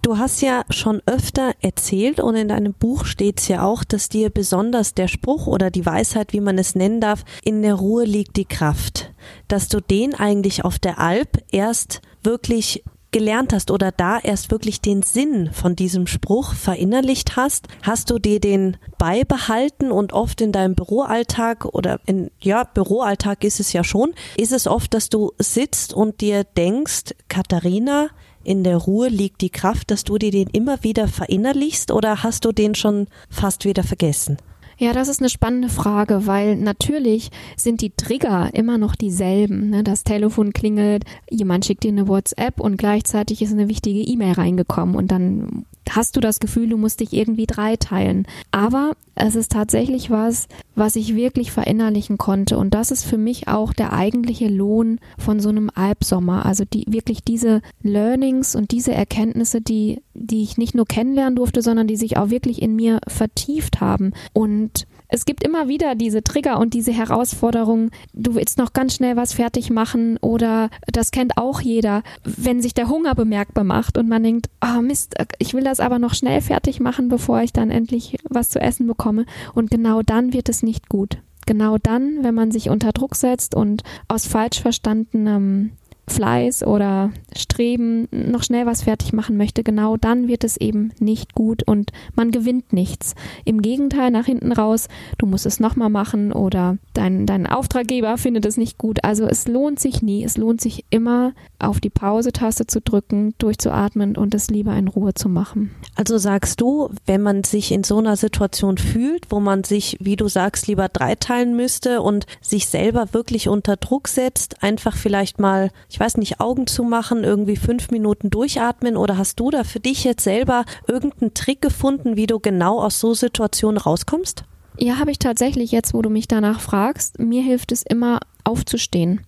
Du 0.03 0.19
hast 0.19 0.43
ja 0.43 0.65
schon 0.69 1.01
öfter 1.07 1.53
erzählt 1.61 2.19
und 2.19 2.35
in 2.35 2.49
deinem 2.49 2.75
Buch 2.75 3.05
steht 3.05 3.39
es 3.39 3.47
ja 3.47 3.63
auch, 3.63 3.85
dass 3.85 4.09
dir 4.09 4.31
besonders 4.31 4.95
der 4.95 5.07
Spruch 5.07 5.47
oder 5.47 5.71
die 5.71 5.87
Weisheit, 5.87 6.33
wie 6.33 6.41
man 6.41 6.59
es 6.59 6.75
nennen 6.75 7.01
darf, 7.01 7.25
in 7.45 7.63
der 7.63 7.75
Ruhe 7.75 8.05
liegt 8.05 8.37
die 8.37 8.45
Kraft, 8.45 9.13
dass 9.47 9.69
du 9.69 9.81
den 9.81 10.15
eigentlich 10.17 10.65
auf 10.65 10.81
der 10.81 10.99
Alp 10.99 11.45
erst 11.53 12.03
wirklich 12.25 12.83
gelernt 13.13 13.53
hast 13.53 13.71
oder 13.71 13.93
da 13.93 14.19
erst 14.19 14.51
wirklich 14.51 14.81
den 14.81 15.03
Sinn 15.03 15.51
von 15.53 15.77
diesem 15.77 16.09
Spruch 16.09 16.55
verinnerlicht 16.55 17.37
hast, 17.37 17.69
hast 17.83 18.11
du 18.11 18.19
dir 18.19 18.41
den 18.41 18.79
beibehalten 18.99 19.93
und 19.93 20.13
oft 20.13 20.41
in 20.41 20.51
deinem 20.51 20.75
Büroalltag 20.75 21.67
oder 21.67 22.01
in, 22.07 22.31
ja, 22.41 22.65
Büroalltag 22.65 23.45
ist 23.45 23.61
es 23.61 23.73
ja 23.73 23.85
schon, 23.85 24.15
ist 24.37 24.53
es 24.53 24.67
oft, 24.67 24.95
dass 24.95 25.11
du 25.11 25.33
sitzt 25.39 25.95
und 25.95 26.21
dir 26.21 26.43
denkst, 26.43 27.15
Katharina, 27.29 28.09
in 28.45 28.65
der 28.65 28.77
Ruhe 28.77 29.09
liegt 29.09 29.41
die 29.41 29.51
Kraft, 29.51 29.91
dass 29.91 30.05
du 30.05 30.19
dir 30.19 30.31
den 30.31 30.49
immer 30.49 30.83
wieder 30.83 31.09
verinnerlichst 31.09 31.91
oder 31.91 32.23
hast 32.23 32.45
du 32.45 32.53
den 32.53 32.75
schon 32.75 33.07
fast 33.31 33.65
wieder 33.65 33.83
vergessen? 33.83 34.39
Ja, 34.79 34.93
das 34.93 35.09
ist 35.09 35.21
eine 35.21 35.29
spannende 35.29 35.69
Frage, 35.69 36.27
weil 36.27 36.57
natürlich 36.57 37.31
sind 37.57 37.83
die 37.83 37.91
Trigger 37.91 38.51
immer 38.53 38.79
noch 38.79 38.97
dieselben. 38.97 39.71
Ne? 39.71 39.85
Das 39.85 40.03
Telefon 40.03 40.53
klingelt, 40.53 41.05
jemand 41.31 41.65
schickt 41.65 41.85
dir 41.85 41.93
eine 41.93 42.09
WhatsApp 42.09 42.59
und 42.59 42.79
gleichzeitig 42.79 43.43
ist 43.43 43.53
eine 43.53 43.69
wichtige 43.69 44.01
E-Mail 44.01 44.33
reingekommen 44.33 44.97
und 44.97 45.13
dann 45.13 45.67
hast 45.91 46.17
du 46.17 46.21
das 46.21 46.41
Gefühl, 46.41 46.69
du 46.69 46.77
musst 46.77 47.01
dich 47.01 47.13
irgendwie 47.13 47.47
dreiteilen. 47.47 48.27
Aber 48.51 48.93
es 49.15 49.35
ist 49.35 49.53
tatsächlich 49.53 50.11
was, 50.11 50.49
was 50.75 50.97
ich 50.97 51.15
wirklich 51.15 51.53
verinnerlichen 51.53 52.19
konnte. 52.19 52.57
Und 52.57 52.73
das 52.75 52.91
ist 52.91 53.05
für 53.05 53.19
mich 53.19 53.49
auch 53.49 53.73
der 53.73 53.93
eigentliche 53.93 54.49
Lohn 54.49 55.01
von 55.19 55.41
so 55.41 55.51
einem 55.51 55.71
Albsommer. 55.75 56.47
Also 56.47 56.65
die, 56.65 56.85
wirklich 56.89 57.23
diese 57.23 57.61
Learnings 57.83 58.55
und 58.55 58.71
diese 58.71 58.93
Erkenntnisse, 58.93 59.61
die, 59.61 60.03
die 60.15 60.43
ich 60.43 60.57
nicht 60.57 60.75
nur 60.75 60.87
kennenlernen 60.87 61.37
durfte, 61.37 61.63
sondern 61.63 61.87
die 61.87 61.97
sich 61.97 62.17
auch 62.17 62.31
wirklich 62.31 62.63
in 62.63 62.75
mir 62.75 63.01
vertieft 63.07 63.81
haben. 63.81 64.13
Und 64.33 64.87
es 65.13 65.27
gibt 65.27 65.45
immer 65.45 65.69
wieder 65.69 65.95
diese 65.95 66.23
Trigger 66.23 66.59
und 66.59 66.73
diese 66.73 66.91
Herausforderungen, 66.91 67.91
du 68.15 68.35
willst 68.35 68.57
noch 68.57 68.73
ganz 68.73 68.95
schnell 68.95 69.15
was 69.15 69.35
fertig 69.35 69.69
machen 69.69 70.17
oder 70.17 70.71
das 70.91 71.11
kennt 71.11 71.37
auch 71.37 71.61
jeder, 71.61 72.03
wenn 72.25 72.63
sich 72.63 72.73
der 72.73 72.89
Hunger 72.89 73.15
bemerkbar 73.15 73.63
macht 73.63 73.99
und 73.99 74.09
man 74.09 74.23
denkt, 74.23 74.49
oh 74.65 74.81
Mist, 74.81 75.15
ich 75.39 75.53
will 75.53 75.65
das 75.65 75.72
aber 75.81 75.99
noch 75.99 76.15
schnell 76.15 76.41
fertig 76.41 76.81
machen, 76.81 77.09
bevor 77.09 77.43
ich 77.43 77.53
dann 77.53 77.71
endlich 77.71 78.19
was 78.29 78.51
zu 78.51 78.61
essen 78.61 78.87
bekomme. 78.87 79.27
Und 79.55 79.71
genau 79.71 80.03
dann 80.03 80.33
wird 80.33 80.49
es 80.49 80.63
nicht 80.63 80.89
gut. 80.89 81.19
Genau 81.47 81.77
dann, 81.79 82.23
wenn 82.23 82.35
man 82.35 82.51
sich 82.53 82.71
unter 82.71 82.93
Druck 82.93 83.17
setzt 83.17 83.55
und 83.55 83.83
aus 84.09 84.27
falsch 84.27 84.61
verstandenem 84.61 85.73
Fleiß 86.09 86.65
oder 86.65 87.11
Streben 87.37 88.09
noch 88.11 88.43
schnell 88.43 88.67
was 88.67 88.83
fertig 88.83 89.13
machen 89.13 89.37
möchte, 89.37 89.63
genau 89.63 89.97
dann 89.97 90.29
wird 90.29 90.45
es 90.45 90.57
eben 90.57 90.93
nicht 90.99 91.35
gut 91.35 91.63
und 91.63 91.93
man 92.15 92.31
gewinnt 92.31 92.73
nichts. 92.73 93.15
Im 93.45 93.63
Gegenteil, 93.63 94.11
nach 94.11 94.27
hinten 94.27 94.53
raus, 94.53 94.89
du 95.19 95.27
musst 95.27 95.47
es 95.47 95.61
nochmal 95.61 95.91
machen 95.91 96.33
oder 96.33 96.79
dein, 96.93 97.27
dein 97.27 97.47
Auftraggeber 97.47 98.19
findet 98.19 98.45
es 98.47 98.57
nicht 98.57 98.79
gut. 98.79 99.05
Also 99.05 99.27
es 99.27 99.47
lohnt 99.47 99.79
sich 99.79 100.03
nie. 100.03 100.25
Es 100.25 100.37
lohnt 100.37 100.61
sich 100.61 100.85
immer, 100.91 101.33
auf 101.59 101.81
die 101.81 101.91
Pause-Taste 101.91 102.67
zu 102.67 102.81
drücken, 102.81 103.35
durchzuatmen 103.39 104.17
und 104.17 104.35
es 104.35 104.51
lieber 104.51 104.75
in 104.77 104.89
Ruhe 104.89 105.15
zu 105.15 105.29
machen. 105.29 105.71
Also 105.95 106.19
sagst 106.19 106.61
du, 106.61 106.91
wenn 107.07 107.23
man 107.23 107.45
sich 107.45 107.73
in 107.73 107.85
so 107.85 107.99
einer 107.99 108.17
Situation 108.17 108.79
fühlt, 108.79 109.31
wo 109.31 109.41
man 109.41 109.65
sich, 109.65 109.97
wie 110.01 110.17
du 110.17 110.29
sagst, 110.29 110.67
lieber 110.67 110.89
dreiteilen 110.89 111.57
müsste 111.57 112.03
und 112.03 112.27
sich 112.41 112.67
selber 112.67 113.13
wirklich 113.13 113.49
unter 113.49 113.77
Druck 113.77 114.09
setzt, 114.09 114.63
einfach 114.63 114.97
vielleicht 114.97 115.39
mal 115.39 115.71
ich 115.93 116.01
weiß 116.01 116.17
nicht, 116.17 116.41
Augen 116.41 116.67
zu 116.67 116.85
machen, 116.85 117.23
irgendwie 117.23 117.57
fünf 117.57 117.91
Minuten 117.91 118.31
durchatmen 118.31 118.97
oder 118.97 119.19
hast 119.19 119.39
du 119.39 119.51
da 119.51 119.63
für 119.63 119.79
dich 119.79 120.05
jetzt 120.05 120.25
selber 120.25 120.65
irgendeinen 120.89 121.35
Trick 121.35 121.61
gefunden, 121.61 122.17
wie 122.17 122.27
du 122.27 122.41
genau 122.41 122.81
aus 122.81 122.99
so 122.99 123.13
Situationen 123.13 123.77
rauskommst? 123.77 124.45
Ja, 124.79 124.99
habe 124.99 125.11
ich 125.11 125.19
tatsächlich 125.19 125.71
jetzt, 125.71 125.93
wo 125.93 126.01
du 126.01 126.09
mich 126.09 126.29
danach 126.29 126.61
fragst. 126.61 127.19
Mir 127.19 127.43
hilft 127.43 127.73
es 127.73 127.83
immer 127.83 128.21
aufzustehen. 128.45 129.21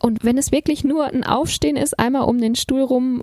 Und 0.00 0.24
wenn 0.24 0.38
es 0.38 0.52
wirklich 0.52 0.84
nur 0.84 1.06
ein 1.06 1.24
Aufstehen 1.24 1.76
ist, 1.76 1.98
einmal 1.98 2.22
um 2.22 2.38
den 2.38 2.54
Stuhl 2.54 2.82
rum 2.82 3.22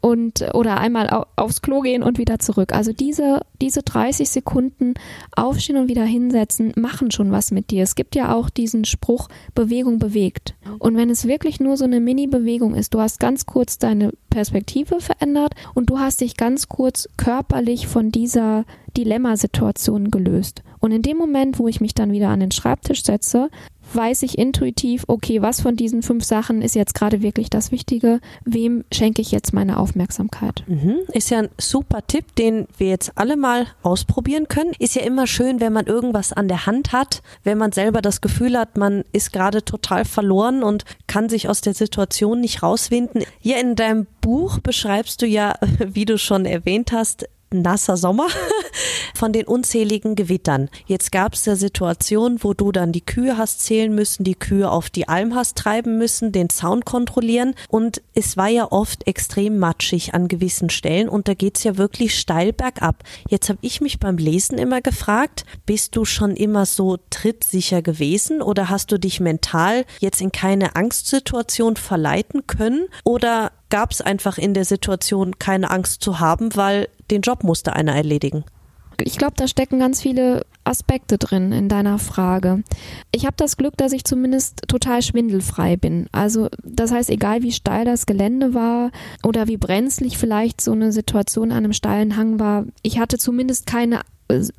und 0.00 0.44
oder 0.54 0.78
einmal 0.78 1.24
aufs 1.36 1.62
Klo 1.62 1.80
gehen 1.80 2.02
und 2.02 2.18
wieder 2.18 2.38
zurück. 2.38 2.72
Also 2.72 2.92
diese, 2.92 3.42
diese 3.60 3.82
30 3.82 4.28
Sekunden 4.28 4.94
aufstehen 5.36 5.76
und 5.76 5.88
wieder 5.88 6.04
hinsetzen, 6.04 6.72
machen 6.76 7.10
schon 7.10 7.30
was 7.30 7.50
mit 7.50 7.70
dir. 7.70 7.82
Es 7.82 7.94
gibt 7.94 8.14
ja 8.14 8.34
auch 8.34 8.50
diesen 8.50 8.84
Spruch, 8.84 9.28
Bewegung 9.54 9.98
bewegt. 9.98 10.54
Und 10.78 10.96
wenn 10.96 11.10
es 11.10 11.26
wirklich 11.26 11.60
nur 11.60 11.76
so 11.76 11.84
eine 11.84 12.00
Mini-Bewegung 12.00 12.74
ist, 12.74 12.94
du 12.94 13.00
hast 13.00 13.20
ganz 13.20 13.46
kurz 13.46 13.78
deine 13.78 14.12
Perspektive 14.30 15.00
verändert 15.00 15.54
und 15.74 15.90
du 15.90 15.98
hast 15.98 16.20
dich 16.20 16.36
ganz 16.36 16.68
kurz 16.68 17.08
körperlich 17.16 17.86
von 17.86 18.10
dieser 18.10 18.64
Dilemmasituation 18.96 20.10
gelöst. 20.10 20.62
Und 20.80 20.92
in 20.92 21.02
dem 21.02 21.16
Moment, 21.16 21.58
wo 21.58 21.68
ich 21.68 21.80
mich 21.80 21.94
dann 21.94 22.12
wieder 22.12 22.28
an 22.28 22.40
den 22.40 22.50
Schreibtisch 22.50 23.04
setze, 23.04 23.48
weiß 23.94 24.22
ich 24.22 24.38
intuitiv, 24.38 25.04
okay, 25.08 25.42
was 25.42 25.60
von 25.60 25.76
diesen 25.76 26.02
fünf 26.02 26.24
Sachen 26.24 26.62
ist 26.62 26.74
jetzt 26.74 26.94
gerade 26.94 27.22
wirklich 27.22 27.50
das 27.50 27.72
Wichtige? 27.72 28.20
Wem 28.44 28.84
schenke 28.92 29.22
ich 29.22 29.30
jetzt 29.30 29.52
meine 29.52 29.78
Aufmerksamkeit? 29.78 30.64
Mhm. 30.66 30.98
Ist 31.12 31.30
ja 31.30 31.40
ein 31.40 31.48
super 31.58 32.06
Tipp, 32.06 32.34
den 32.36 32.66
wir 32.78 32.88
jetzt 32.88 33.12
alle 33.16 33.36
mal 33.36 33.66
ausprobieren 33.82 34.48
können. 34.48 34.72
Ist 34.78 34.94
ja 34.94 35.02
immer 35.02 35.26
schön, 35.26 35.60
wenn 35.60 35.72
man 35.72 35.86
irgendwas 35.86 36.32
an 36.32 36.48
der 36.48 36.66
Hand 36.66 36.92
hat, 36.92 37.22
wenn 37.42 37.58
man 37.58 37.72
selber 37.72 38.02
das 38.02 38.20
Gefühl 38.20 38.58
hat, 38.58 38.76
man 38.76 39.04
ist 39.12 39.32
gerade 39.32 39.64
total 39.64 40.04
verloren 40.04 40.62
und 40.62 40.84
kann 41.06 41.28
sich 41.28 41.48
aus 41.48 41.60
der 41.60 41.74
Situation 41.74 42.40
nicht 42.40 42.62
rauswinden. 42.62 43.22
Hier 43.40 43.60
in 43.60 43.76
deinem 43.76 44.06
Buch 44.20 44.58
beschreibst 44.58 45.22
du 45.22 45.26
ja, 45.26 45.54
wie 45.78 46.04
du 46.04 46.18
schon 46.18 46.46
erwähnt 46.46 46.92
hast, 46.92 47.28
nasser 47.62 47.96
Sommer 47.96 48.26
von 49.14 49.32
den 49.32 49.46
unzähligen 49.46 50.14
Gewittern. 50.14 50.68
Jetzt 50.86 51.12
gab 51.12 51.34
es 51.34 51.44
ja 51.44 51.56
Situation, 51.56 52.38
wo 52.42 52.54
du 52.54 52.72
dann 52.72 52.92
die 52.92 53.04
Kühe 53.04 53.36
hast 53.36 53.60
zählen 53.60 53.94
müssen, 53.94 54.24
die 54.24 54.34
Kühe 54.34 54.70
auf 54.70 54.90
die 54.90 55.08
Alm 55.08 55.34
hast 55.34 55.56
treiben 55.56 55.98
müssen, 55.98 56.32
den 56.32 56.50
Zaun 56.50 56.84
kontrollieren 56.84 57.54
und 57.68 58.02
es 58.14 58.36
war 58.36 58.48
ja 58.48 58.70
oft 58.70 59.06
extrem 59.06 59.58
matschig 59.58 60.14
an 60.14 60.28
gewissen 60.28 60.70
Stellen 60.70 61.08
und 61.08 61.28
da 61.28 61.34
geht's 61.34 61.64
ja 61.64 61.76
wirklich 61.76 62.18
steil 62.18 62.52
bergab. 62.52 63.02
Jetzt 63.28 63.48
habe 63.48 63.58
ich 63.62 63.80
mich 63.80 63.98
beim 63.98 64.18
Lesen 64.18 64.58
immer 64.58 64.80
gefragt, 64.80 65.44
bist 65.66 65.96
du 65.96 66.04
schon 66.04 66.36
immer 66.36 66.66
so 66.66 66.98
trittsicher 67.10 67.82
gewesen 67.82 68.42
oder 68.42 68.68
hast 68.68 68.92
du 68.92 68.98
dich 68.98 69.20
mental 69.20 69.84
jetzt 70.00 70.20
in 70.20 70.32
keine 70.32 70.76
Angstsituation 70.76 71.76
verleiten 71.76 72.46
können 72.46 72.88
oder 73.04 73.52
gab 73.70 73.90
es 73.90 74.00
einfach 74.00 74.38
in 74.38 74.54
der 74.54 74.64
Situation 74.64 75.38
keine 75.38 75.70
Angst 75.70 76.02
zu 76.02 76.20
haben, 76.20 76.54
weil 76.54 76.88
den 77.10 77.22
Job 77.22 77.44
musste 77.44 77.74
einer 77.74 77.94
erledigen. 77.94 78.44
Ich 79.02 79.18
glaube, 79.18 79.34
da 79.36 79.48
stecken 79.48 79.80
ganz 79.80 80.00
viele 80.00 80.46
Aspekte 80.62 81.18
drin 81.18 81.52
in 81.52 81.68
deiner 81.68 81.98
Frage. 81.98 82.62
Ich 83.12 83.26
habe 83.26 83.34
das 83.36 83.56
Glück, 83.56 83.76
dass 83.76 83.92
ich 83.92 84.04
zumindest 84.04 84.62
total 84.68 85.02
schwindelfrei 85.02 85.76
bin. 85.76 86.06
Also 86.12 86.48
das 86.62 86.92
heißt, 86.92 87.10
egal 87.10 87.42
wie 87.42 87.52
steil 87.52 87.84
das 87.84 88.06
Gelände 88.06 88.54
war 88.54 88.90
oder 89.24 89.48
wie 89.48 89.56
brenzlig 89.56 90.16
vielleicht 90.16 90.60
so 90.60 90.72
eine 90.72 90.92
Situation 90.92 91.50
an 91.50 91.58
einem 91.58 91.72
steilen 91.72 92.16
Hang 92.16 92.38
war, 92.38 92.64
ich 92.82 92.98
hatte 92.98 93.18
zumindest 93.18 93.66
keine 93.66 94.00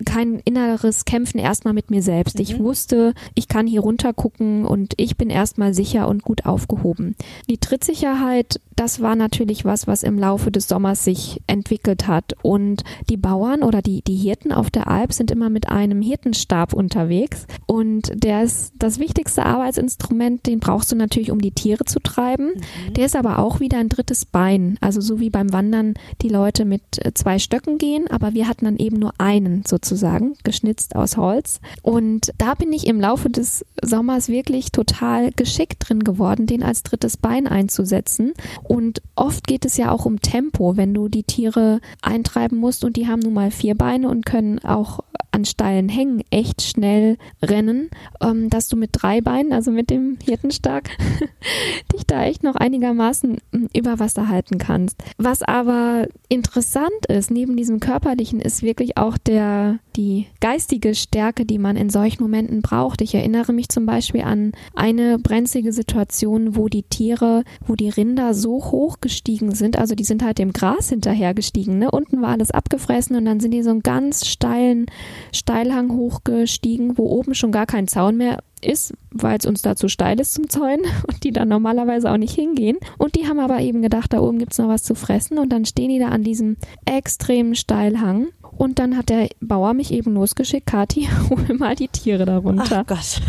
kein 0.05 0.39
inneres 0.39 1.05
Kämpfen 1.05 1.39
erstmal 1.39 1.73
mit 1.73 1.91
mir 1.91 2.01
selbst. 2.01 2.35
Mhm. 2.35 2.41
Ich 2.41 2.59
wusste, 2.59 3.13
ich 3.33 3.47
kann 3.47 3.67
hier 3.67 3.81
runter 3.81 4.13
gucken 4.13 4.65
und 4.65 4.93
ich 4.97 5.17
bin 5.17 5.29
erstmal 5.29 5.73
sicher 5.73 6.07
und 6.07 6.23
gut 6.23 6.45
aufgehoben. 6.45 7.15
Die 7.49 7.57
Trittsicherheit, 7.57 8.59
das 8.75 9.01
war 9.01 9.15
natürlich 9.15 9.65
was, 9.65 9.87
was 9.87 10.03
im 10.03 10.19
Laufe 10.19 10.51
des 10.51 10.67
Sommers 10.67 11.03
sich 11.03 11.41
entwickelt 11.47 12.07
hat. 12.07 12.33
Und 12.41 12.83
die 13.09 13.17
Bauern 13.17 13.63
oder 13.63 13.81
die, 13.81 14.01
die 14.01 14.15
Hirten 14.15 14.51
auf 14.51 14.69
der 14.69 14.87
Alp 14.87 15.13
sind 15.13 15.31
immer 15.31 15.49
mit 15.49 15.69
einem 15.69 16.01
Hirtenstab 16.01 16.73
unterwegs. 16.73 17.47
Und 17.65 18.11
der 18.13 18.43
ist 18.43 18.73
das 18.77 18.99
wichtigste 18.99 19.45
Arbeitsinstrument, 19.45 20.45
den 20.45 20.59
brauchst 20.59 20.91
du 20.91 20.95
natürlich, 20.95 21.31
um 21.31 21.41
die 21.41 21.51
Tiere 21.51 21.85
zu 21.85 21.99
treiben. 21.99 22.51
Mhm. 22.55 22.93
Der 22.93 23.05
ist 23.05 23.15
aber 23.15 23.39
auch 23.39 23.59
wieder 23.59 23.77
ein 23.77 23.89
drittes 23.89 24.25
Bein. 24.25 24.77
Also 24.81 25.01
so 25.01 25.19
wie 25.19 25.29
beim 25.29 25.51
Wandern 25.53 25.95
die 26.21 26.29
Leute 26.29 26.65
mit 26.65 26.81
zwei 27.13 27.39
Stöcken 27.39 27.77
gehen, 27.77 28.07
aber 28.09 28.33
wir 28.33 28.47
hatten 28.47 28.65
dann 28.65 28.77
eben 28.77 28.97
nur 28.97 29.13
einen 29.17 29.64
sozusagen, 29.67 30.35
geschnitzt 30.43 30.95
aus 30.95 31.17
Holz. 31.17 31.59
Und 31.81 32.31
da 32.37 32.53
bin 32.53 32.71
ich 32.73 32.87
im 32.87 32.99
Laufe 32.99 33.29
des 33.29 33.65
Sommers 33.81 34.29
wirklich 34.29 34.71
total 34.71 35.31
geschickt 35.31 35.87
drin 35.87 36.03
geworden, 36.03 36.47
den 36.47 36.63
als 36.63 36.83
drittes 36.83 37.17
Bein 37.17 37.47
einzusetzen. 37.47 38.33
Und 38.63 39.01
oft 39.15 39.47
geht 39.47 39.65
es 39.65 39.77
ja 39.77 39.91
auch 39.91 40.05
um 40.05 40.21
Tempo, 40.21 40.77
wenn 40.77 40.93
du 40.93 41.07
die 41.07 41.23
Tiere 41.23 41.79
eintreiben 42.01 42.57
musst 42.57 42.83
und 42.83 42.97
die 42.97 43.07
haben 43.07 43.19
nun 43.19 43.33
mal 43.33 43.51
vier 43.51 43.75
Beine 43.75 44.09
und 44.09 44.25
können 44.25 44.59
auch 44.59 44.99
an 45.35 45.43
steilen 45.43 45.89
Hängen 45.89 46.23
echt 46.29 46.61
schnell 46.61 47.17
rennen, 47.43 47.89
ähm, 48.21 48.49
dass 48.49 48.69
du 48.69 48.77
mit 48.77 48.91
drei 48.93 49.19
Beinen, 49.19 49.51
also 49.51 49.69
mit 49.69 49.89
dem 49.89 50.17
Hirtenstark, 50.23 50.89
dich 51.93 52.05
da 52.07 52.23
echt 52.23 52.41
noch 52.43 52.55
einigermaßen 52.55 53.37
hm, 53.51 53.69
über 53.75 53.99
Wasser 53.99 54.29
halten 54.29 54.57
kannst. 54.57 55.03
Was 55.17 55.43
aber 55.43 56.07
interessant 56.29 57.05
ist, 57.09 57.31
neben 57.31 57.57
diesem 57.57 57.81
körperlichen, 57.81 58.39
ist 58.39 58.63
wirklich 58.63 58.97
auch 58.97 59.17
der, 59.17 59.44
die 59.95 60.27
geistige 60.41 60.95
Stärke, 60.95 61.45
die 61.45 61.57
man 61.57 61.75
in 61.75 61.89
solchen 61.89 62.21
Momenten 62.23 62.61
braucht. 62.61 63.01
Ich 63.01 63.15
erinnere 63.15 63.53
mich 63.53 63.69
zum 63.69 63.85
Beispiel 63.85 64.21
an 64.21 64.51
eine 64.73 65.19
brenzlige 65.19 65.71
Situation, 65.71 66.55
wo 66.55 66.67
die 66.67 66.83
Tiere, 66.83 67.43
wo 67.65 67.75
die 67.75 67.89
Rinder 67.89 68.33
so 68.33 68.63
hoch 68.65 68.97
gestiegen 69.01 69.55
sind, 69.55 69.77
also 69.77 69.95
die 69.95 70.03
sind 70.03 70.23
halt 70.23 70.37
dem 70.37 70.53
Gras 70.53 70.89
hinterhergestiegen, 70.89 71.79
ne? 71.79 71.91
Unten 71.91 72.21
war 72.21 72.29
alles 72.29 72.51
abgefressen 72.51 73.15
und 73.15 73.25
dann 73.25 73.39
sind 73.39 73.51
die 73.51 73.63
so 73.63 73.69
einen 73.69 73.83
ganz 73.83 74.25
steilen 74.25 74.87
Steilhang 75.31 75.91
hochgestiegen, 75.91 76.97
wo 76.97 77.05
oben 77.07 77.35
schon 77.35 77.51
gar 77.51 77.65
kein 77.65 77.87
Zaun 77.87 78.17
mehr 78.17 78.39
ist, 78.65 78.93
weil 79.11 79.37
es 79.37 79.45
uns 79.45 79.61
da 79.61 79.75
zu 79.75 79.87
steil 79.87 80.19
ist 80.19 80.33
zum 80.33 80.49
Zäunen 80.49 80.85
und 81.07 81.23
die 81.23 81.31
dann 81.31 81.47
normalerweise 81.47 82.11
auch 82.11 82.17
nicht 82.17 82.35
hingehen. 82.35 82.77
Und 82.97 83.15
die 83.15 83.27
haben 83.27 83.39
aber 83.39 83.59
eben 83.59 83.81
gedacht, 83.81 84.13
da 84.13 84.19
oben 84.19 84.39
gibt 84.39 84.53
es 84.53 84.57
noch 84.57 84.67
was 84.67 84.83
zu 84.83 84.95
fressen 84.95 85.37
und 85.37 85.49
dann 85.49 85.65
stehen 85.65 85.89
die 85.89 85.99
da 85.99 86.09
an 86.09 86.23
diesem 86.23 86.57
extremen 86.85 87.55
Steilhang. 87.55 88.27
Und 88.57 88.79
dann 88.79 88.97
hat 88.97 89.09
der 89.09 89.29
Bauer 89.41 89.73
mich 89.73 89.91
eben 89.91 90.13
losgeschickt, 90.13 90.67
Kathi, 90.67 91.07
hol 91.29 91.57
mal 91.57 91.75
die 91.75 91.87
Tiere 91.87 92.25
darunter. 92.25 92.85
Ach 92.85 92.87
Gott. 92.87 93.21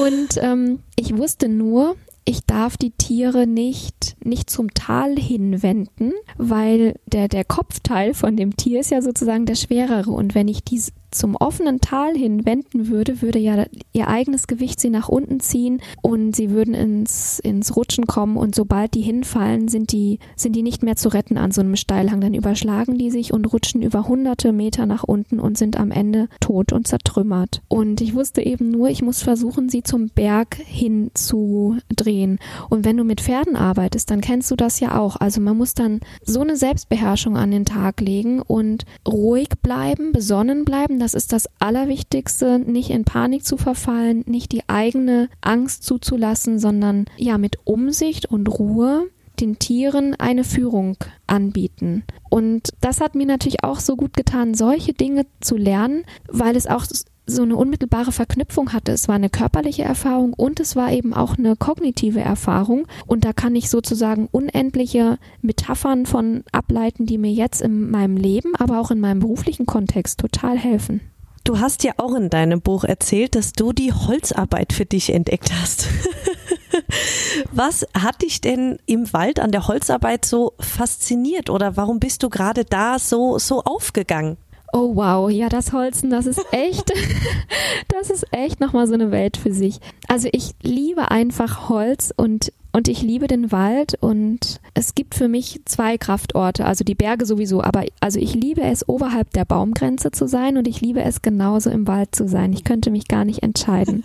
und 0.00 0.40
ähm, 0.42 0.80
ich 0.96 1.16
wusste 1.16 1.48
nur, 1.48 1.96
ich 2.24 2.44
darf 2.44 2.76
die 2.76 2.90
Tiere 2.90 3.46
nicht, 3.46 4.16
nicht 4.24 4.50
zum 4.50 4.74
Tal 4.74 5.16
hinwenden, 5.16 6.12
weil 6.36 6.98
der, 7.06 7.28
der 7.28 7.44
Kopfteil 7.44 8.14
von 8.14 8.36
dem 8.36 8.56
Tier 8.56 8.80
ist 8.80 8.90
ja 8.90 9.00
sozusagen 9.00 9.46
der 9.46 9.54
schwerere. 9.54 10.10
Und 10.10 10.34
wenn 10.34 10.48
ich 10.48 10.64
dies 10.64 10.92
zum 11.10 11.36
offenen 11.36 11.80
Tal 11.80 12.14
hin 12.14 12.44
wenden 12.46 12.88
würde, 12.88 13.22
würde 13.22 13.38
ja 13.38 13.64
ihr 13.92 14.08
eigenes 14.08 14.46
Gewicht 14.46 14.80
sie 14.80 14.90
nach 14.90 15.08
unten 15.08 15.40
ziehen 15.40 15.80
und 16.02 16.34
sie 16.34 16.50
würden 16.50 16.74
ins, 16.74 17.38
ins 17.38 17.76
Rutschen 17.76 18.06
kommen 18.06 18.36
und 18.36 18.54
sobald 18.54 18.94
die 18.94 19.02
hinfallen, 19.02 19.68
sind 19.68 19.92
die, 19.92 20.18
sind 20.36 20.56
die 20.56 20.62
nicht 20.62 20.82
mehr 20.82 20.96
zu 20.96 21.08
retten 21.08 21.38
an 21.38 21.50
so 21.50 21.60
einem 21.60 21.76
Steilhang. 21.76 22.20
Dann 22.20 22.34
überschlagen 22.34 22.98
die 22.98 23.10
sich 23.10 23.32
und 23.32 23.52
rutschen 23.52 23.82
über 23.82 24.08
hunderte 24.08 24.52
Meter 24.52 24.86
nach 24.86 25.04
unten 25.04 25.40
und 25.40 25.58
sind 25.58 25.78
am 25.78 25.90
Ende 25.90 26.28
tot 26.40 26.72
und 26.72 26.86
zertrümmert. 26.86 27.62
Und 27.68 28.00
ich 28.00 28.14
wusste 28.14 28.42
eben 28.42 28.70
nur, 28.70 28.88
ich 28.88 29.02
muss 29.02 29.22
versuchen, 29.22 29.68
sie 29.68 29.82
zum 29.82 30.08
Berg 30.08 30.56
hin 30.56 31.10
zu 31.14 31.76
drehen. 31.94 32.38
Und 32.68 32.84
wenn 32.84 32.96
du 32.96 33.04
mit 33.04 33.20
Pferden 33.20 33.56
arbeitest, 33.56 34.10
dann 34.10 34.20
kennst 34.20 34.50
du 34.50 34.56
das 34.56 34.80
ja 34.80 34.98
auch. 34.98 35.16
Also 35.16 35.40
man 35.40 35.56
muss 35.56 35.74
dann 35.74 36.00
so 36.24 36.40
eine 36.40 36.56
Selbstbeherrschung 36.56 37.36
an 37.36 37.50
den 37.50 37.64
Tag 37.64 38.00
legen 38.00 38.42
und 38.42 38.84
ruhig 39.06 39.48
bleiben, 39.62 40.12
besonnen 40.12 40.64
bleiben 40.64 40.95
das 40.98 41.14
ist 41.14 41.32
das 41.32 41.48
Allerwichtigste, 41.58 42.58
nicht 42.58 42.90
in 42.90 43.04
Panik 43.04 43.44
zu 43.44 43.56
verfallen, 43.56 44.24
nicht 44.26 44.52
die 44.52 44.68
eigene 44.68 45.28
Angst 45.40 45.84
zuzulassen, 45.84 46.58
sondern 46.58 47.06
ja 47.16 47.38
mit 47.38 47.58
Umsicht 47.64 48.26
und 48.26 48.48
Ruhe 48.48 49.08
den 49.40 49.58
Tieren 49.58 50.14
eine 50.14 50.44
Führung 50.44 50.96
anbieten. 51.26 52.04
Und 52.30 52.70
das 52.80 53.00
hat 53.00 53.14
mir 53.14 53.26
natürlich 53.26 53.62
auch 53.62 53.80
so 53.80 53.96
gut 53.96 54.14
getan, 54.14 54.54
solche 54.54 54.94
Dinge 54.94 55.26
zu 55.40 55.56
lernen, 55.56 56.04
weil 56.28 56.56
es 56.56 56.66
auch 56.66 56.86
so 57.26 57.42
eine 57.42 57.56
unmittelbare 57.56 58.12
Verknüpfung 58.12 58.72
hatte. 58.72 58.92
Es 58.92 59.08
war 59.08 59.16
eine 59.16 59.30
körperliche 59.30 59.82
Erfahrung 59.82 60.32
und 60.32 60.60
es 60.60 60.76
war 60.76 60.92
eben 60.92 61.12
auch 61.12 61.36
eine 61.36 61.56
kognitive 61.56 62.20
Erfahrung. 62.20 62.86
Und 63.06 63.24
da 63.24 63.32
kann 63.32 63.56
ich 63.56 63.68
sozusagen 63.68 64.28
unendliche 64.30 65.18
Metaphern 65.42 66.06
von 66.06 66.44
ableiten, 66.52 67.06
die 67.06 67.18
mir 67.18 67.32
jetzt 67.32 67.60
in 67.60 67.90
meinem 67.90 68.16
Leben, 68.16 68.54
aber 68.54 68.80
auch 68.80 68.90
in 68.90 69.00
meinem 69.00 69.20
beruflichen 69.20 69.66
Kontext 69.66 70.20
total 70.20 70.56
helfen. 70.56 71.00
Du 71.44 71.60
hast 71.60 71.84
ja 71.84 71.92
auch 71.98 72.14
in 72.14 72.28
deinem 72.28 72.60
Buch 72.60 72.82
erzählt, 72.82 73.36
dass 73.36 73.52
du 73.52 73.72
die 73.72 73.92
Holzarbeit 73.92 74.72
für 74.72 74.84
dich 74.84 75.12
entdeckt 75.12 75.52
hast. 75.52 75.86
Was 77.52 77.86
hat 77.94 78.22
dich 78.22 78.40
denn 78.40 78.78
im 78.86 79.12
Wald 79.12 79.40
an 79.40 79.52
der 79.52 79.68
Holzarbeit 79.68 80.24
so 80.24 80.54
fasziniert 80.58 81.50
oder 81.50 81.76
warum 81.76 82.00
bist 82.00 82.22
du 82.22 82.30
gerade 82.30 82.64
da 82.64 82.98
so, 82.98 83.38
so 83.38 83.62
aufgegangen? 83.62 84.36
Oh 84.72 84.94
wow, 84.96 85.30
ja, 85.30 85.48
das 85.48 85.72
Holzen, 85.72 86.10
das 86.10 86.26
ist 86.26 86.44
echt, 86.50 86.92
das 87.88 88.10
ist 88.10 88.26
echt 88.32 88.60
nochmal 88.60 88.86
so 88.86 88.94
eine 88.94 89.10
Welt 89.10 89.36
für 89.36 89.52
sich. 89.52 89.80
Also 90.08 90.28
ich 90.32 90.54
liebe 90.62 91.10
einfach 91.10 91.68
Holz 91.68 92.12
und 92.16 92.52
und 92.76 92.88
ich 92.88 93.00
liebe 93.00 93.26
den 93.26 93.52
Wald 93.52 93.96
und 94.00 94.60
es 94.74 94.94
gibt 94.94 95.14
für 95.14 95.28
mich 95.28 95.62
zwei 95.64 95.96
Kraftorte, 95.96 96.66
also 96.66 96.84
die 96.84 96.94
Berge 96.94 97.24
sowieso, 97.24 97.62
aber 97.62 97.86
also 98.00 98.20
ich 98.20 98.34
liebe 98.34 98.60
es 98.60 98.86
oberhalb 98.86 99.30
der 99.30 99.46
Baumgrenze 99.46 100.10
zu 100.10 100.28
sein 100.28 100.58
und 100.58 100.68
ich 100.68 100.82
liebe 100.82 101.00
es 101.00 101.22
genauso 101.22 101.70
im 101.70 101.86
Wald 101.86 102.14
zu 102.14 102.28
sein. 102.28 102.52
Ich 102.52 102.64
könnte 102.64 102.90
mich 102.90 103.08
gar 103.08 103.24
nicht 103.24 103.42
entscheiden. 103.42 104.04